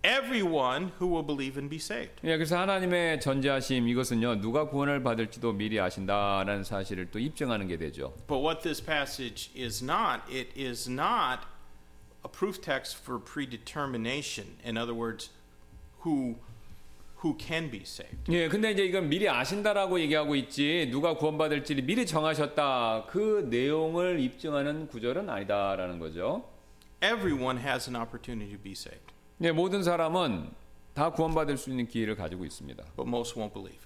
everyone 0.04 0.90
who 1.00 1.06
will 1.06 1.24
believe 1.24 1.56
and 1.56 1.70
be 1.70 1.78
saved. 1.78 2.14
예, 2.24 2.36
그래서 2.36 2.58
하나님의 2.58 3.20
전지하심 3.20 3.88
이것은요 3.88 4.40
누가 4.40 4.68
구원을 4.68 5.02
받을지도 5.02 5.52
미리 5.52 5.78
아신다라는 5.80 6.64
사실을 6.64 7.10
또 7.10 7.18
입증하는 7.18 7.68
게 7.68 7.78
되죠. 7.78 8.12
But 8.26 8.44
what 8.44 8.62
this 8.62 8.84
passage 8.84 9.50
is 9.56 9.82
not, 9.82 10.24
it 10.28 10.50
is 10.60 10.90
not 10.90 11.46
a 12.24 12.28
proof 12.28 12.60
text 12.60 12.96
for 12.98 13.18
predetermination. 13.18 14.56
In 14.64 14.76
other 14.76 14.94
words, 14.94 15.30
who 16.04 16.36
who 17.22 17.36
can 17.38 17.70
be 17.70 17.82
saved. 17.82 18.30
예, 18.30 18.48
근데 18.48 18.72
이제 18.72 18.84
이건 18.84 19.08
미리 19.08 19.28
아신다라고 19.28 20.00
얘기하고 20.00 20.34
있지 20.34 20.88
누가 20.90 21.16
구원받을지를 21.16 21.84
미리 21.84 22.04
정하셨다 22.04 23.06
그 23.08 23.46
내용을 23.48 24.18
입증하는 24.18 24.88
구절은 24.88 25.30
아니다라는 25.30 25.98
거죠. 26.00 26.44
Everyone 27.02 27.58
has 27.60 27.88
an 27.88 28.00
opportunity 28.00 28.56
to 28.56 28.62
be 28.62 28.72
saved, 28.72 29.12
예, 29.42 29.52
모든 29.52 29.82
사람은 29.82 30.50
다 30.94 31.10
구원받을 31.10 31.56
수 31.56 31.70
있는 31.70 31.86
기회를 31.86 32.16
가지고 32.16 32.44
있습니다. 32.44 32.82
but 32.96 33.08
most 33.08 33.34
won't 33.38 33.52
believe. 33.52 33.80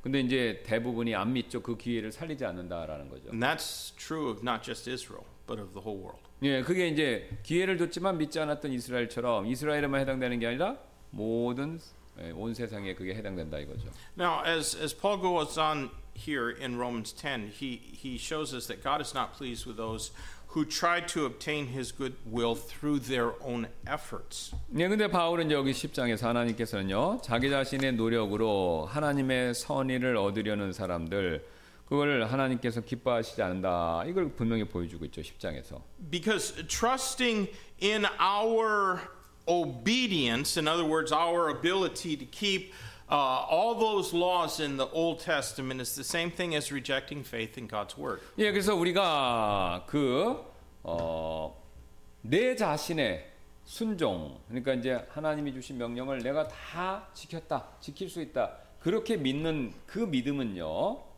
근데 0.00 0.20
이제 0.20 0.62
대부분이 0.64 1.14
안 1.16 1.32
믿죠. 1.32 1.60
그 1.62 1.76
기회를 1.76 2.12
살리지 2.12 2.44
않는다라는 2.44 3.08
거죠. 3.08 3.30
And 3.30 3.44
that's 3.44 3.96
true 3.96 4.30
of 4.30 4.42
not 4.42 4.62
just 4.62 4.88
Israel, 4.88 5.26
but 5.46 5.60
of 5.60 5.72
the 5.72 5.80
whole 5.80 5.98
world. 5.98 6.20
예, 6.42 6.62
그게 6.62 6.88
이제 6.88 7.28
기회를 7.42 7.78
줬지만 7.78 8.18
믿지 8.18 8.38
않았던 8.40 8.72
이스라엘처럼 8.72 9.46
이스라엘에만 9.46 10.00
해당되는 10.00 10.38
게 10.38 10.46
아니라 10.48 10.76
모든 11.10 11.80
예, 12.20 12.30
온 12.30 12.54
세상에 12.54 12.94
그게 12.94 13.14
해당된다 13.14 13.58
이거죠. 13.58 13.90
Now, 14.18 14.42
as, 14.44 14.76
as 14.76 14.94
Paul 14.94 15.18
goes 15.20 15.58
on 15.58 15.90
here 16.14 16.50
in 16.50 16.76
Romans 16.78 17.12
10, 17.12 17.48
he, 17.48 17.80
he 17.92 18.16
shows 18.16 18.54
us 18.54 18.66
that 18.68 18.82
God 18.82 19.00
is 19.00 19.14
not 19.14 19.34
pleased 19.36 19.66
with 19.66 19.76
those 19.76 20.12
who 20.48 20.64
try 20.64 21.00
to 21.04 21.26
obtain 21.26 21.66
his 21.66 21.92
good 21.92 22.14
will 22.24 22.54
through 22.54 23.00
their 23.00 23.32
own 23.42 23.68
efforts. 23.86 24.54
예, 24.78 24.88
근데 24.88 25.08
바울은 25.08 25.50
여기 25.50 25.72
10장에서 25.72 26.28
하나님께서는요, 26.28 27.20
자기 27.22 27.50
자신의 27.50 27.94
노력으로 27.94 28.86
하나님의 28.86 29.54
선의를 29.54 30.16
얻으려는 30.16 30.72
사람들, 30.72 31.44
그걸 31.86 32.24
하나님께서 32.24 32.80
기뻐하시지 32.80 33.40
않는다. 33.40 34.04
이걸 34.06 34.30
분명히 34.30 34.64
보여주고 34.64 35.04
있죠, 35.06 35.22
10장에서. 35.22 35.80
Because 36.10 36.66
trusting 36.66 37.48
in 37.80 38.04
our 38.20 39.00
obedience, 39.46 40.58
in 40.58 40.66
other 40.66 40.84
words, 40.84 41.12
our 41.12 41.48
ability 41.48 42.16
to 42.16 42.26
keep 42.26 42.72
uh, 43.08 43.46
all 43.48 43.78
those 43.78 44.12
laws 44.12 44.60
in 44.60 44.76
the 44.76 44.88
Old 44.90 45.20
Testament, 45.20 45.80
is 45.80 45.94
the 45.94 46.02
same 46.02 46.30
thing 46.30 46.56
as 46.56 46.72
rejecting 46.72 47.22
faith 47.22 47.56
in 47.56 47.68
God's 47.68 47.96
Word. 47.96 48.20
예, 48.38 48.50
그래서 48.50 48.74
우리가 48.74 49.84
그, 49.86 50.44
어, 50.82 51.54
내 52.22 52.56
자신의 52.56 53.32
순종, 53.64 54.40
그러니까 54.48 54.74
이제 54.74 55.06
하나님이 55.10 55.52
주신 55.52 55.78
명령을 55.78 56.18
내가 56.18 56.48
다 56.48 57.08
지켰다, 57.14 57.68
지킬 57.80 58.08
수 58.10 58.20
있다. 58.20 58.56
그렇게 58.80 59.16
믿는 59.16 59.72
그 59.86 60.00
믿음은요, 60.00 61.15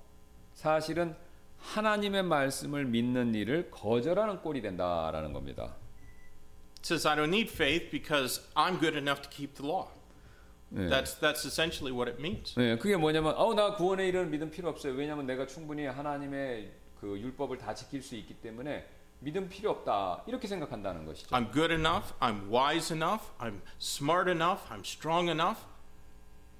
사실은 0.58 1.14
하나님의 1.58 2.24
말씀을 2.24 2.84
믿는 2.84 3.32
일을 3.32 3.70
거절하는 3.70 4.42
꼴이 4.42 4.60
된다라는 4.60 5.32
겁니다. 5.32 5.76
Says, 6.82 7.06
I 7.06 7.14
don't 7.14 7.28
need 7.32 7.48
faith 7.48 7.90
because 7.92 8.42
I'm 8.56 8.80
good 8.80 8.96
enough 8.96 9.22
to 9.22 9.30
keep 9.30 9.54
the 9.54 9.64
law. 9.64 9.88
예. 10.74 10.88
That's, 10.88 11.14
that's 11.20 11.46
essentially 11.46 11.92
what 11.94 12.10
it 12.10 12.20
means. 12.20 12.56
네, 12.56 12.76
그게 12.76 12.96
뭐냐면, 12.96 13.36
어, 13.36 13.54
나 13.54 13.76
구원에 13.76 14.08
이르는 14.08 14.32
믿음 14.32 14.50
필요 14.50 14.68
없어요. 14.68 14.94
왜냐하면 14.94 15.26
내가 15.26 15.46
충분히 15.46 15.86
하나님의 15.86 16.72
그 17.00 17.16
율법을 17.20 17.58
다 17.58 17.72
지킬 17.72 18.02
수 18.02 18.16
있기 18.16 18.34
때문에 18.34 18.84
믿음 19.20 19.48
필요 19.48 19.70
없다. 19.70 20.24
이렇게 20.26 20.48
생각한다는 20.48 21.06
것이죠. 21.06 21.36
I'm 21.36 21.52
good 21.52 21.72
enough, 21.72 22.14
I'm 22.18 22.50
wise 22.50 22.92
enough, 22.92 23.30
I'm 23.38 23.60
smart 23.80 24.28
enough, 24.28 24.68
I'm 24.68 24.80
strong 24.80 25.30
enough. 25.30 25.60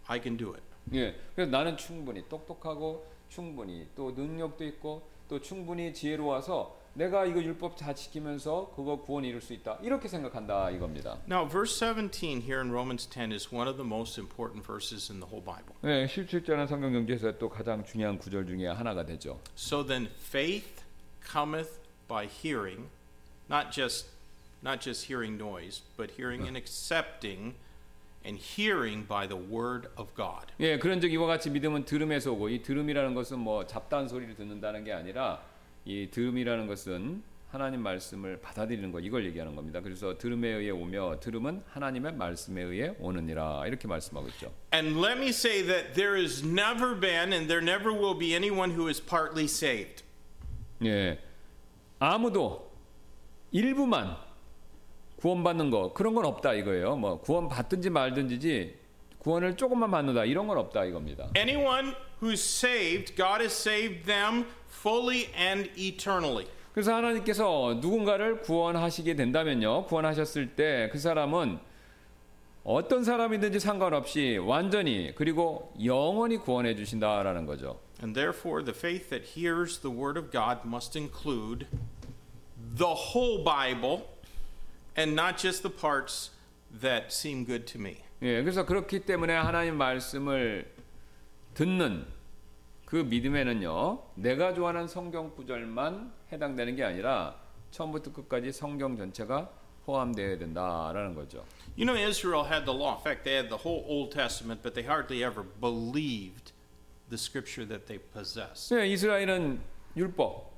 I 0.07 0.20
can 0.22 0.36
do 0.36 0.55
it. 0.55 0.62
예, 0.94 1.16
그래서 1.34 1.51
나는 1.51 1.76
충분히 1.76 2.28
똑똑하고 2.28 3.17
충분히 3.28 3.86
또 3.94 4.12
능력도 4.12 4.64
있고 4.64 5.02
또 5.28 5.40
충분히 5.40 5.92
지혜로워서 5.92 6.76
내가 6.94 7.24
이거 7.26 7.40
율법 7.40 7.76
다 7.76 7.94
지키면서 7.94 8.72
그거 8.74 8.96
구원 8.96 9.24
이룰 9.24 9.40
수 9.40 9.52
있다 9.52 9.78
이렇게 9.82 10.08
생각한다 10.08 10.70
이겁니다. 10.70 11.18
Now, 11.28 11.48
verse 11.48 11.76
17 11.78 12.42
here 12.42 12.60
in 12.60 12.70
Romans 12.70 13.08
10 13.08 13.32
is 13.32 13.52
one 13.54 13.68
of 13.68 13.76
the 13.76 13.86
most 13.86 14.18
important 14.18 14.66
verses 14.66 15.10
in 15.12 15.20
the 15.20 15.28
whole 15.30 15.44
Bible. 15.44 15.76
네, 15.82 16.06
17절은 16.06 16.66
성경 16.66 16.92
경제에서 16.92 17.38
또 17.38 17.48
가장 17.48 17.84
중요한 17.84 18.18
구절 18.18 18.46
중에 18.46 18.66
하나가 18.66 19.04
되죠. 19.04 19.38
So 19.56 19.84
then 19.84 20.08
faith 20.18 20.82
cometh 21.22 21.78
by 22.08 22.26
hearing, 22.26 22.88
not 23.48 23.70
just 23.70 24.08
not 24.62 24.80
just 24.80 25.06
hearing 25.06 25.36
noise, 25.36 25.82
but 25.96 26.18
hearing 26.18 26.48
and 26.48 26.56
accepting 26.56 27.54
and 28.28 28.38
hearing 28.38 29.08
by 29.08 29.26
the 29.26 29.40
word 29.40 29.88
of 29.96 30.14
God. 30.14 30.52
예, 30.60 30.78
그런즉 30.78 31.12
이와 31.12 31.26
같이 31.26 31.50
믿음은 31.50 31.86
들음에서 31.86 32.32
오고 32.32 32.50
이 32.50 32.62
들음이라는 32.62 33.14
것은 33.14 33.38
뭐 33.38 33.66
잡다한 33.66 34.06
소리를 34.06 34.34
듣는다는 34.36 34.84
게 34.84 34.92
아니라 34.92 35.42
이 35.84 36.08
들음이라는 36.10 36.66
것은 36.66 37.22
하나님 37.50 37.80
말씀을 37.82 38.40
받아들이는 38.40 38.92
것 38.92 39.00
이걸 39.00 39.24
얘기하는 39.24 39.56
겁니다. 39.56 39.80
그래서 39.80 40.18
들음에 40.18 40.48
의해 40.48 40.70
오며 40.70 41.18
들음은 41.20 41.62
하나님의 41.66 42.12
말씀에 42.12 42.62
의해 42.62 42.94
오느니라 43.00 43.66
이렇게 43.66 43.88
말씀하고 43.88 44.28
있죠. 44.28 44.52
And 44.74 45.00
let 45.00 45.18
me 45.18 45.28
say 45.28 45.66
that 45.66 45.94
there 45.94 46.20
has 46.20 46.44
never 46.44 46.94
been 46.94 47.32
and 47.32 47.48
there 47.48 47.62
never 47.62 47.90
will 47.90 48.18
be 48.18 48.34
anyone 48.34 48.74
who 48.74 48.88
is 48.88 49.02
partly 49.02 49.44
saved. 49.44 50.04
예, 50.84 51.18
아무도 51.98 52.70
일부만 53.50 54.27
구원받는 55.18 55.70
거 55.70 55.92
그런 55.92 56.14
건 56.14 56.24
없다 56.24 56.54
이거예요. 56.54 56.96
뭐 56.96 57.20
구원 57.20 57.48
받든지 57.48 57.90
말든지지 57.90 58.76
구원을 59.18 59.56
조금만 59.56 59.90
받는다 59.90 60.24
이런 60.24 60.46
건 60.46 60.58
없다 60.58 60.84
이겁니다. 60.84 61.28
Anyone 61.36 61.92
who's 62.22 62.34
saved, 62.34 63.16
God 63.16 63.42
has 63.42 63.52
saved 63.52 64.04
them 64.04 64.46
fully 64.70 65.26
and 65.36 65.70
eternally. 65.76 66.46
그래서 66.72 66.94
하나님께서 66.94 67.78
누군가를 67.80 68.40
구원하시게 68.42 69.16
된다면요. 69.16 69.86
구원하셨을 69.86 70.54
때 70.54 70.88
그 70.92 70.98
사람은 70.98 71.58
어떤 72.62 73.02
사람이든지 73.02 73.60
상관없이 73.60 74.36
완전히 74.36 75.12
그리고 75.16 75.72
영원히 75.84 76.36
구원해 76.36 76.76
주신다라는 76.76 77.46
거죠. 77.46 77.80
And 78.00 78.14
therefore, 78.14 78.62
the 78.64 78.76
faith 78.76 79.08
that 79.10 79.32
hears 79.36 79.80
the 79.80 79.90
word 79.90 80.16
of 80.20 80.30
God 80.30 80.60
must 80.64 80.96
include 80.96 81.66
the 82.76 82.94
whole 82.94 83.42
Bible 83.42 84.04
and 84.99 85.14
not 85.14 85.38
just 85.38 85.62
the 85.62 85.70
parts 85.70 86.30
that 86.80 87.12
seem 87.12 87.46
good 87.46 87.64
to 87.72 87.80
me. 87.80 87.99
예, 88.20 88.42
그래서 88.42 88.66
그렇기 88.66 89.01
때문에 89.01 89.32
하나님 89.32 89.76
말씀을 89.76 90.68
듣는 91.55 92.05
그 92.84 92.96
믿음에는요. 92.96 94.03
내가 94.16 94.55
좋아하는 94.55 94.88
성경 94.88 95.30
구절만 95.36 96.12
해당되는 96.32 96.74
게 96.74 96.82
아니라 96.82 97.36
처음부터 97.70 98.12
끝까지 98.12 98.51
성경 98.51 98.96
전체가 98.96 99.51
포함되어야 99.84 100.38
된다라는 100.38 101.14
거죠. 101.14 101.44
You 101.76 101.86
know, 101.86 101.96
Israel 101.96 102.44
had 102.44 102.64
the 102.64 102.76
law. 102.76 102.96
In 102.96 103.01
fact, 103.01 103.24
they 103.24 103.36
had 103.36 103.49
the 103.49 103.62
whole 103.62 103.84
Old 103.86 104.11
Testament, 104.11 104.62
but 104.62 104.74
they 104.74 104.84
hardly 104.84 105.22
ever 105.22 105.44
believed 105.61 106.53
the 107.09 107.16
scripture 107.16 107.66
that 107.68 107.86
they 107.86 108.03
possessed. 108.12 108.74
네, 108.74 108.88
이스라엘은 108.88 109.61
율법 109.96 110.51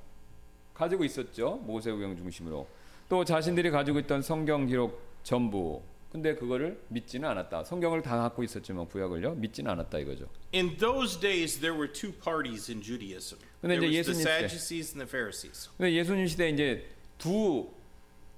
가지고 0.75 1.05
있었죠. 1.05 1.57
모세우경 1.67 2.17
중심으로. 2.17 2.67
또 3.11 3.25
자신들이 3.25 3.71
가지고 3.71 3.99
있던 3.99 4.23
성경 4.23 4.67
기록 4.67 5.03
전부. 5.25 5.83
근데 6.13 6.35
그거를 6.37 6.81
믿지는 6.89 7.29
않았다. 7.29 7.65
성경을 7.65 8.03
다 8.03 8.17
갖고 8.17 8.43
있었지만 8.45 8.87
구약을요 8.87 9.33
믿지는 9.35 9.71
않았다 9.73 9.99
이거죠. 9.99 10.27
In 10.55 10.77
those 10.77 11.19
days, 11.21 11.59
there 11.61 11.75
were 11.77 11.93
two 11.93 12.13
parties 12.13 12.71
in 12.71 12.81
Judaism. 12.83 13.39
근데 13.61 13.75
There 13.79 13.89
이제 13.89 13.99
예수님 13.99 14.25
때- 14.25 14.31
Sadducees 14.31 14.93
and 14.95 14.99
the 15.05 15.09
Pharisees. 15.09 15.71
근데 15.77 15.93
예수님 15.93 16.27
시대 16.29 16.47
에 16.47 16.51
이제 16.51 16.87
두 17.19 17.69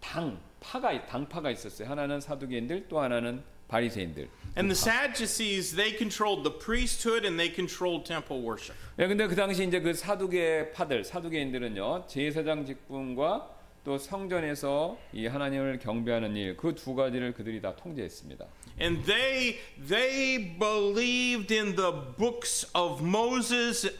당 0.01 0.39
파가 0.61 1.07
당파가 1.07 1.51
있었어요. 1.51 1.89
하나는 1.89 2.21
사두개인들, 2.21 2.89
또 2.89 2.99
하나는 3.01 3.43
바리새인들. 3.69 4.29
And 4.57 4.73
the 4.73 4.77
Sadducees, 4.77 5.77
they 5.77 5.97
controlled 5.97 6.43
the 6.49 6.59
priesthood 6.59 7.25
and 7.27 7.37
they 7.39 7.55
controlled 7.55 8.05
temple 8.05 8.43
worship. 8.43 8.75
예, 8.99 9.07
근데 9.07 9.27
그 9.27 9.35
당시 9.37 9.65
이제 9.65 9.81
그 9.81 9.93
사두개 9.95 10.73
파들, 10.73 11.05
사두개인들은요 11.05 12.07
제사장 12.09 12.65
직분과 12.67 13.61
또 13.85 13.99
성전에서 13.99 14.97
이 15.13 15.27
하나님을 15.27 15.79
경배하는 15.81 16.37
일 16.37 16.57
그 16.57 16.75
두 16.75 16.95
가지를 16.95 17.33
그들이 17.33 17.61
다 17.61 17.75
통제했습니다. 17.75 18.47
And 18.81 19.05
they 19.05 19.59
they 19.89 20.57
believed 20.59 21.53
in 21.53 21.75
the 21.75 21.93
books 22.17 22.71
of 22.75 23.03
Moses 23.05 23.91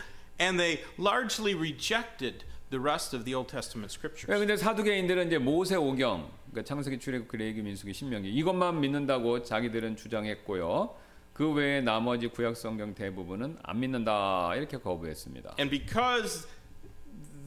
and 0.41 0.59
they 0.59 0.81
largely 0.99 1.55
rejected 1.55 2.45
the 2.71 2.81
rest 2.83 3.15
of 3.15 3.25
the 3.25 3.35
Old 3.37 3.51
Testament 3.51 3.93
예, 3.93 3.95
scriptures. 3.99 4.39
근데 4.39 4.57
사두개인들은 4.57 5.27
이제 5.27 5.39
모세 5.39 5.75
오경, 5.77 6.31
그러니까 6.51 6.65
창세기, 6.67 6.99
출애굽, 7.01 7.37
레위기, 7.37 7.61
민수기, 7.63 7.93
신명기 7.93 8.33
이것만 8.33 8.81
믿는다고 8.81 9.43
자기들은 9.43 9.97
주장했고요. 9.97 10.95
그 11.33 11.51
외에 11.51 11.81
나머지 11.81 12.29
구약 12.29 12.57
성경 12.57 12.95
대부분은 12.95 13.59
안 13.63 13.81
믿는다 13.81 14.55
이렇게 14.55 14.77
거부했습니다. 14.79 15.57
And 15.59 15.71
because 15.71 16.47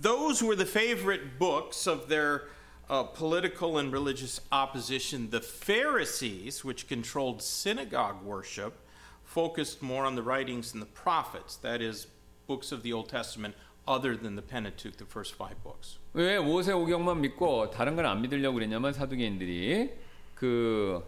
those 0.00 0.42
were 0.42 0.56
the 0.56 0.66
favorite 0.66 1.38
books 1.38 1.86
of 1.86 2.08
their 2.08 2.44
uh, 2.88 3.04
political 3.04 3.78
and 3.78 3.92
religious 3.92 4.40
opposition, 4.50 5.30
the 5.30 5.40
Pharisees, 5.40 6.64
which 6.64 6.88
controlled 6.88 7.40
synagogue 7.42 8.22
worship, 8.24 8.74
focused 9.24 9.80
more 9.82 10.04
on 10.04 10.16
the 10.16 10.22
writings 10.22 10.72
and 10.72 10.82
the 10.82 10.86
prophets, 10.86 11.56
that 11.56 11.80
is, 11.80 12.08
books 12.48 12.72
of 12.72 12.82
the 12.82 12.92
Old 12.92 13.08
Testament, 13.08 13.54
other 13.86 14.16
than 14.16 14.34
the 14.36 14.42
Pentateuch, 14.42 14.96
the 14.96 15.04
first 15.04 15.34
five 15.34 15.62
books. 15.62 15.98
왜 16.14 16.38
모세 16.38 16.72
오경만 16.72 17.20
믿고 17.20 17.70
다른 17.70 17.94
걸 17.94 18.06
안 18.06 18.20
믿으려고 18.22 18.54
그랬냐면 18.54 18.92
사두개인들이 18.92 19.90
그 20.34 21.02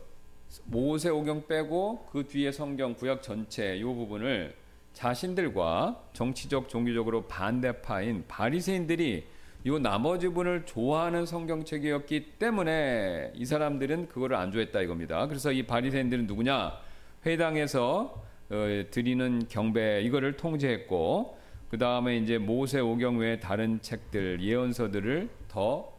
모세 0.66 1.08
오경 1.08 1.46
빼고 1.48 2.06
그 2.12 2.26
뒤에 2.28 2.52
성경 2.52 2.94
구약 2.94 3.22
전체 3.22 3.76
이 3.76 3.82
부분을 3.82 4.54
자신들과 4.97 6.05
정치적 6.13 6.69
종교적으로 6.69 7.27
반대파인 7.27 8.25
바리새인들이 8.27 9.27
이 9.63 9.79
나머지 9.79 10.27
분을 10.27 10.65
좋아하는 10.65 11.27
성경책이었기 11.27 12.39
때문에 12.39 13.31
이 13.35 13.45
사람들은 13.45 14.07
그거를 14.07 14.35
안 14.35 14.51
좋아했다 14.51 14.81
이겁니다. 14.81 15.27
그래서 15.27 15.51
이 15.51 15.61
바리새인들은 15.63 16.25
누구냐? 16.25 16.79
회당에서 17.27 18.23
어, 18.49 18.83
드리는 18.89 19.47
경배 19.47 20.01
이거를 20.01 20.35
통제했고 20.35 21.37
그 21.69 21.77
다음에 21.77 22.17
이제 22.17 22.39
모세 22.39 22.79
오경 22.79 23.17
외에 23.17 23.39
다른 23.39 23.79
책들 23.79 24.41
예언서들을 24.41 25.29
더 25.47 25.63
어, 25.75 25.96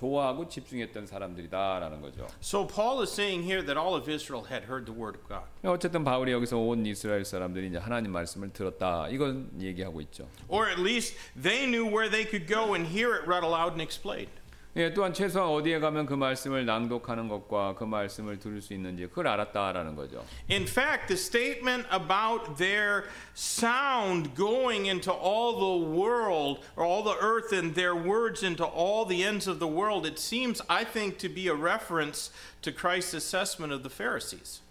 좋아하고 0.00 0.48
집중했던 0.48 1.06
사람들이다라는 1.06 2.00
거죠. 2.00 2.26
So 2.40 2.66
Paul 2.66 3.02
is 3.02 3.12
saying 3.12 3.44
here 3.44 3.62
that 3.62 3.78
all 3.78 3.94
of 3.94 4.08
Israel 4.08 4.46
had 4.48 4.64
heard 4.64 4.86
the 4.86 4.98
word 4.98 5.18
of 5.18 5.28
God. 5.28 5.44
어쨌든 5.62 6.04
바울이 6.04 6.32
여기서 6.32 6.56
온 6.56 6.86
이스라엘 6.86 7.24
사람들이 7.24 7.68
이제 7.68 7.76
하나님 7.76 8.12
말씀을 8.12 8.50
들었다 8.50 9.08
이건 9.08 9.50
얘기하고 9.60 10.00
있죠. 10.02 10.26
Or 10.48 10.66
at 10.66 10.80
least 10.80 11.16
they 11.40 11.66
knew 11.66 11.84
where 11.84 12.08
they 12.08 12.24
could 12.24 12.46
go 12.46 12.74
and 12.74 12.88
hear 12.88 13.14
it 13.14 13.28
read 13.28 13.44
aloud 13.44 13.72
and 13.72 13.82
explained. 13.82 14.32
예, 14.76 14.94
또한 14.94 15.12
최소한 15.12 15.48
어디에 15.50 15.80
가면 15.80 16.06
그 16.06 16.14
말씀을 16.14 16.64
낭독하는 16.64 17.28
것과 17.28 17.74
그 17.74 17.82
말씀을 17.82 18.38
들을 18.38 18.62
수 18.62 18.72
있는지 18.72 19.08
그걸 19.08 19.26
알았다라는 19.26 19.96
거죠. 19.96 20.24
In 20.48 20.62
fact, 20.62 21.08
the 21.08 21.18
statement 21.18 21.88
about 21.90 22.56
their 22.56 23.08
sound 23.34 24.36
going 24.36 24.86
into 24.86 25.10
all 25.12 25.58
the 25.58 25.98
world, 25.98 26.60
or 26.76 26.86
all 26.86 27.02
the 27.02 27.18
earth, 27.20 27.52
and 27.52 27.74
their 27.74 27.96
words 27.96 28.46
into 28.46 28.64
all 28.64 29.04
the 29.04 29.24
ends 29.24 29.50
of 29.50 29.58
the 29.58 29.66
world, 29.66 30.06
it 30.06 30.20
seems, 30.20 30.62
I 30.68 30.84
think, 30.84 31.18
to 31.18 31.28
be 31.28 31.48
a 31.48 31.54
reference 31.54 32.30
to 32.62 32.70
Christ's 32.70 33.14
assessment 33.14 33.72
of 33.72 33.82
the 33.82 33.90
Pharisees. 33.90 34.62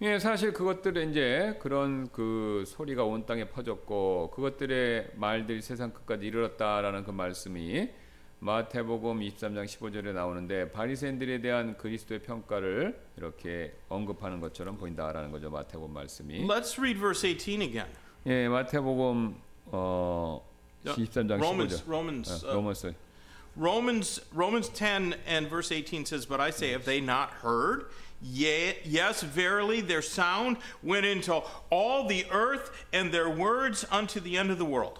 예, 0.00 0.18
사실 0.18 0.54
그것들은 0.54 1.10
이제 1.10 1.56
그런 1.60 2.08
그 2.10 2.64
소리가 2.66 3.04
온 3.04 3.26
땅에 3.26 3.44
퍼졌고 3.44 4.32
그것들의 4.34 5.10
말들이 5.14 5.60
세상 5.60 5.92
끝까지 5.92 6.26
이르렀다라는 6.26 7.04
그 7.04 7.10
말씀이 7.10 7.88
마태복음 8.41 9.19
23장 9.19 9.65
15절에 9.65 10.13
나오는데 10.13 10.71
바리새인들에 10.71 11.41
대한 11.41 11.75
그리스도의 11.77 12.21
평가를 12.21 12.99
이렇게 13.17 13.73
언급하는 13.89 14.39
것처럼 14.39 14.77
보인다라는 14.77 15.31
거죠. 15.31 15.49
마태복음 15.49 15.93
말씀이. 15.93 16.45
Let's 16.45 16.77
read 16.77 16.99
verse 16.99 17.27
18 17.27 17.61
again. 17.61 17.89
예, 18.27 18.47
마태복음 18.47 19.35
어 19.67 20.47
23장 20.85 21.39
15절. 21.39 21.41
Romans, 21.41 21.83
Romans, 21.87 22.45
어, 22.45 22.49
uh, 22.49 22.55
로마서 22.55 22.93
Romans, 23.57 24.21
Romans 24.33 24.69
10 24.69 25.15
and 25.25 25.47
verse 25.49 25.71
18 25.71 26.05
says, 26.05 26.27
But 26.27 26.39
I 26.39 26.51
say, 26.51 26.71
have 26.71 26.85
they 26.85 27.01
not 27.01 27.31
heard? 27.41 27.87
Yea, 28.21 28.77
yes, 28.85 29.21
verily, 29.21 29.81
their 29.81 30.03
sound 30.03 30.57
went 30.83 31.05
into 31.05 31.41
all 31.71 32.07
the 32.07 32.25
earth, 32.31 32.71
and 32.93 33.11
their 33.11 33.29
words 33.29 33.85
unto 33.91 34.19
the 34.19 34.37
end 34.37 34.51
of 34.51 34.59
the 34.59 34.65
world. 34.65 34.99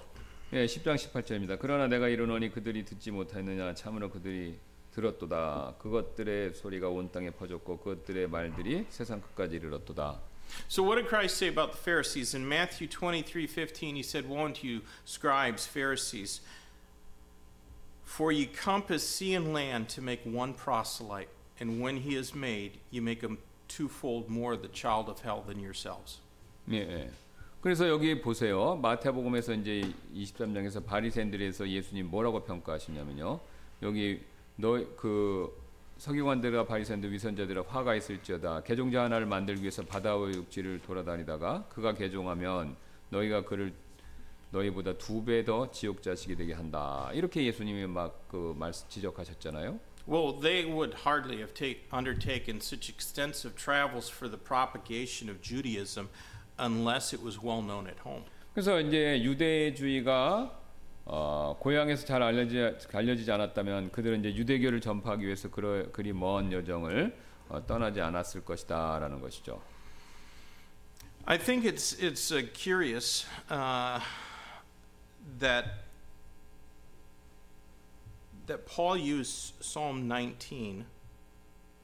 예, 0.55 0.67
10장 0.67 0.97
18절입니다. 0.97 1.57
그러나 1.59 1.87
내가 1.87 2.09
이르노니 2.09 2.51
그들이 2.51 2.85
듣지 2.85 3.11
못하였느냐 3.11 3.73
참으로 3.73 4.11
그들이 4.11 4.59
들었도다. 4.93 5.77
그것들의 5.79 6.53
소리가 6.53 6.91
온 6.91 7.11
땅에 7.11 7.31
퍼졌고 7.31 7.79
그것들의 7.79 8.29
말들이 8.29 8.85
세상 8.91 9.23
끝까지 9.23 9.57
이르렀도다. 9.57 10.21
So 10.69 10.85
what 10.85 10.97
did 10.97 11.09
Christ 11.09 11.39
say 11.39 11.49
about 11.49 11.73
the 11.73 11.81
Pharisees? 11.81 12.37
In 12.37 12.47
Matthew 12.47 12.87
23:15 12.87 13.97
he 13.97 14.03
said, 14.03 14.29
"Woe 14.29 14.45
unto 14.45 14.69
you, 14.69 14.83
scribes, 15.07 15.67
Pharisees, 15.67 16.43
for 18.05 18.31
ye 18.31 18.45
compass 18.45 19.03
sea 19.03 19.35
and 19.35 19.55
land 19.55 19.89
to 19.95 20.03
make 20.03 20.21
one 20.27 20.53
proselyte, 20.53 21.33
and 21.59 21.81
when 21.81 22.03
he 22.05 22.15
is 22.15 22.37
made, 22.37 22.77
you 22.91 23.01
make 23.01 23.23
him 23.25 23.39
twofold 23.69 24.29
more 24.29 24.61
the 24.61 24.69
child 24.69 25.09
of 25.09 25.25
hell 25.25 25.41
than 25.41 25.65
yourselves." 25.65 26.21
예, 26.69 26.85
예. 26.85 27.11
그래서 27.63 27.89
여기 27.89 28.21
보세요. 28.21 28.75
마태복음에서 28.77 29.55
이제 29.55 29.93
23장에서 30.15 30.85
바리새인들에서 30.85 31.69
예수님 31.69 32.09
뭐라고 32.11 32.43
평가하시냐면요. 32.43 33.39
여기 33.83 34.21
너 34.57 34.79
그 34.97 35.63
서기관들과 35.99 36.67
바리새인들 36.67 37.13
위선자들아 37.13 37.63
화가 37.69 37.95
있을지어다. 37.95 38.65
개종자 38.65 39.05
하나를 39.05 39.27
만들기 39.27 39.63
위해서 39.63 39.85
바다의 39.85 40.35
육지를 40.35 40.81
돌아다니다가 40.81 41.67
그가 41.69 41.95
개종하면 41.95 42.75
너희가 43.11 43.45
그를 43.45 43.73
너희보다 44.51 44.95
두 44.99 45.25
배 45.25 45.45
더 45.45 45.71
지옥 45.71 46.03
자식이 46.03 46.35
되게 46.35 46.53
한다. 46.55 47.11
이렇게 47.15 47.45
예수님이 47.45 47.87
막 47.87 48.27
그 48.29 48.55
말씀 48.59 48.89
지적하셨잖아요. 48.89 49.79
Well, 50.09 50.41
they 50.41 50.65
would 50.69 50.97
hardly 51.07 51.37
have 51.39 51.55
take, 51.55 51.83
undertaken 51.93 52.57
such 52.57 52.91
extensive 52.91 53.55
travels 53.55 54.11
for 54.11 54.29
the 54.29 54.37
propagation 54.43 55.31
of 55.31 55.41
Judaism 55.41 56.09
unless 56.58 57.14
it 57.14 57.24
was 57.24 57.40
well 57.42 57.62
known 57.62 57.88
at 57.88 58.00
home. 58.06 58.24
그래서 58.54 58.80
이제 58.82 59.22
유대주의가 59.22 60.58
어, 61.06 61.56
고향에서 61.60 62.06
잘 62.06 62.22
알려지, 62.22 62.88
알려지지 62.92 63.32
않았다면 63.32 63.92
그들은 63.92 64.20
이제 64.20 64.36
유대교를 64.36 64.82
전파하기 64.82 65.26
위해서 65.26 65.50
그러, 65.50 65.90
그리 65.92 66.12
먼 66.12 66.52
여정을 66.52 67.16
어, 67.50 67.66
떠나지 67.66 68.02
않았을 68.02 68.44
것이다라는 68.44 69.22
것이죠. 69.22 69.62
I 71.26 71.38
think 71.38 71.66
it's 71.66 71.94
it's 72.00 72.32
uh, 72.32 72.42
curious 72.54 73.26
uh, 73.50 74.00
that 75.40 75.84
that 78.48 78.66
Paul 78.66 78.98
used 78.98 79.54
Psalm 79.62 80.08
19 80.08 80.86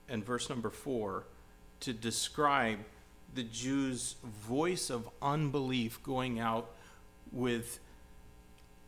and 0.09 0.25
verse 0.25 0.49
number 0.49 0.69
four 0.69 1.25
to 1.81 1.93
describe 1.93 2.79
the 3.38 3.48
Jews' 3.50 4.16
voice 4.48 4.90
of 4.90 5.08
unbelief 5.22 6.02
going 6.02 6.40
out 6.40 6.66
with 7.32 7.78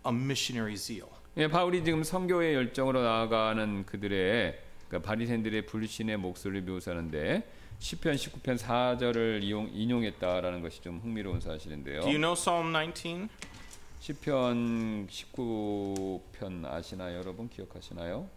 a 0.05 0.13
missionary 0.13 0.77
zeal. 0.77 1.09
예, 1.37 1.47
바울이 1.47 1.85
지금 1.85 2.03
선교의 2.03 2.55
열정으로 2.55 3.03
나아가는 3.03 3.87
그들의 3.87 4.59
그러니까 4.89 5.09
바리새인들의 5.09 5.67
불신의 5.67 6.17
목소리를 6.17 6.63
묘사하는데 6.63 7.49
시편 7.79 8.17
19편 8.17 8.59
4절을 8.59 9.43
이용, 9.45 9.71
인용했다라는 9.73 10.61
것이 10.61 10.83
좀 10.83 10.99
흥미로운 10.99 11.41
사실인데요. 11.41 12.01
Do 12.01 12.09
you 12.09 12.19
know 12.19 12.35
Psalm 12.35 12.73
19? 12.73 13.29
시편 14.01 15.07
19편 15.07 16.65
아시나요, 16.67 17.19
여러분 17.19 17.49
기억하시나요? 17.49 18.29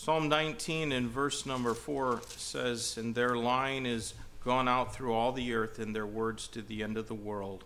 Psalm 0.00 0.28
19 0.28 0.92
in 0.92 1.08
verse 1.08 1.46
number 1.46 1.72
4 1.72 2.20
says, 2.36 2.98
And 2.98 3.14
their 3.14 3.34
line 3.34 3.86
is 3.86 4.14
gone 4.44 4.68
out 4.68 4.94
through 4.94 5.14
all 5.14 5.32
the 5.32 5.54
earth, 5.54 5.78
and 5.78 5.94
their 5.94 6.06
words 6.06 6.46
to 6.48 6.62
the 6.62 6.82
end 6.82 6.96
of 6.98 7.08
the 7.08 7.14
world. 7.14 7.64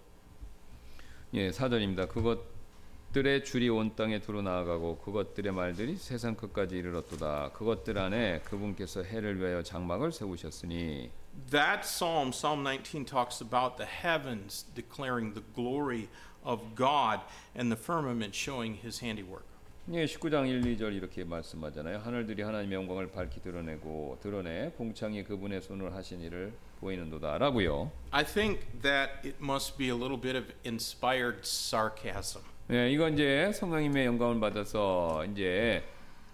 예, 1.35 1.51
4절입니다. 1.51 2.09
그것들의 2.09 3.45
줄이 3.45 3.69
온 3.69 3.95
땅에 3.95 4.21
두루 4.21 4.43
나아가고 4.43 4.99
그것들의 4.99 5.53
말들이 5.53 5.97
세상 5.97 6.35
끝까지 6.35 6.77
이르렀도다. 6.77 7.51
그것들 7.53 7.99
안에 7.99 8.41
그분께서 8.41 9.03
해를 9.03 9.39
위하여 9.39 9.63
장막을 9.63 10.13
세우셨으니 10.13 11.11
That 11.51 11.85
psalm, 11.85 12.33
Psalm 12.33 12.65
19, 12.65 13.05
talks 13.05 13.41
about 13.41 13.77
the 13.77 13.87
heavens 13.87 14.65
declaring 14.75 15.35
the 15.35 15.45
glory 15.55 16.09
of 16.45 16.75
God 16.75 17.21
and 17.55 17.71
the 17.71 17.77
firmament 17.77 18.35
showing 18.35 18.75
his 18.75 19.01
handiwork. 19.01 19.45
예, 19.92 20.06
19장 20.06 20.48
1, 20.48 20.62
2절 20.62 20.96
이렇게 20.96 21.24
말씀하잖아요. 21.24 22.00
하늘들이 22.00 22.42
하나님의 22.42 22.76
영광을 22.76 23.12
밝히 23.12 23.40
드러내고 23.40 24.18
드러내 24.20 24.72
봉창이 24.74 25.24
그분의 25.24 25.62
손을 25.62 25.94
하신 25.94 26.22
일을 26.22 26.54
보이는도다라고요. 26.80 27.92
I 28.10 28.26
think 28.26 28.66
that 28.82 29.12
it 29.24 29.36
must 29.40 29.78
be 29.78 29.90
a 29.90 29.96
little 29.96 30.20
bit 30.20 30.36
of 30.36 30.52
inspired 30.66 31.42
sarcasm. 31.44 32.42
예, 32.72 32.90
이건 32.90 33.14
이제 33.14 33.52
성령님의 33.54 34.08
영감을 34.08 34.40
받아서 34.40 35.24
이제 35.26 35.84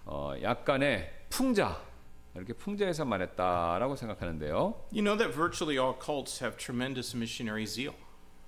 어, 0.06 0.32
약간의 0.40 1.12
풍자 1.28 1.78
이렇게 2.34 2.54
풍자해서 2.54 3.04
말했다라고 3.04 3.96
생각하는데요. 3.96 4.74
You 4.94 5.04
know 5.04 5.18
that 5.18 5.36
virtually 5.36 5.76
all 5.78 5.94
cults 6.02 6.42
have 6.42 6.56
tremendous 6.56 7.14
missionary 7.14 7.66
zeal. 7.66 7.92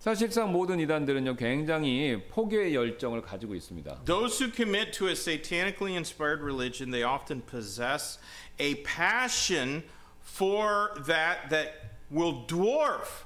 사실상 0.04 0.52
모든 0.52 0.80
이단들은요 0.80 1.36
굉장히 1.36 2.22
포교의 2.28 2.74
열정을 2.74 3.22
가지고 3.22 3.54
있습니다. 3.54 4.04
Those 4.04 4.44
who 4.44 4.52
commit 4.54 4.92
to 4.98 5.08
a 5.08 5.12
satanically 5.12 5.94
inspired 5.94 6.42
religion, 6.42 6.90
they 6.90 7.02
often 7.02 7.40
possess 7.40 8.20
a 8.60 8.82
passion 8.82 9.82
for 10.20 10.92
that 11.06 11.48
that 11.48 11.96
will 12.12 12.44
dwarf 12.46 13.24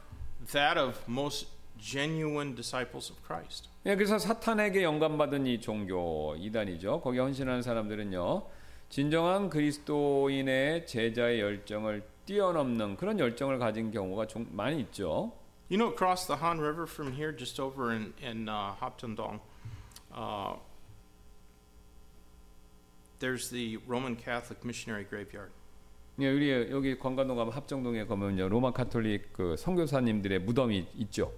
that 0.52 0.78
of 0.78 1.02
most 1.08 1.48
genuine 1.76 2.54
disciples 2.54 3.10
of 3.10 3.20
Christ. 3.26 3.68
예, 3.84 3.96
그래서 3.96 4.16
사탄에게 4.20 4.84
영감받은 4.84 5.48
이 5.48 5.60
종교 5.60 6.36
이단이죠. 6.38 7.00
거기 7.00 7.18
헌신하는 7.18 7.62
사람들은요 7.62 8.46
진정한 8.88 9.50
그리스도인의 9.50 10.86
제자의 10.86 11.40
열정을 11.40 12.04
뛰어넘는 12.24 12.98
그런 12.98 13.18
열정을 13.18 13.58
가진 13.58 13.90
경우가 13.90 14.28
좀 14.28 14.46
많이 14.52 14.78
있죠. 14.82 15.32
You 15.69 15.77
know, 15.77 15.87
across 15.87 16.27
the 16.27 16.35
Han 16.37 16.59
River 16.59 16.85
from 16.85 17.13
here, 17.13 17.31
just 17.31 17.59
over 17.59 17.91
in 17.93 18.13
in 18.21 18.47
uh, 18.49 18.75
Haptendong, 18.81 19.39
uh, 20.13 20.53
there's 23.19 23.49
the 23.49 23.77
Roman 23.87 24.15
Catholic 24.15 24.63
missionary 24.63 25.03
graveyard. 25.03 25.51
예, 26.19 26.29
우리 26.29 26.51
여기 26.69 26.99
관광동 26.99 27.35
가면 27.35 27.51
합정동에 27.53 28.05
가면요 28.05 28.47
로마 28.47 28.71
카톨릭 28.71 29.33
그 29.33 29.55
선교사님들의 29.57 30.41
무덤이 30.41 30.87
있죠. 30.95 31.33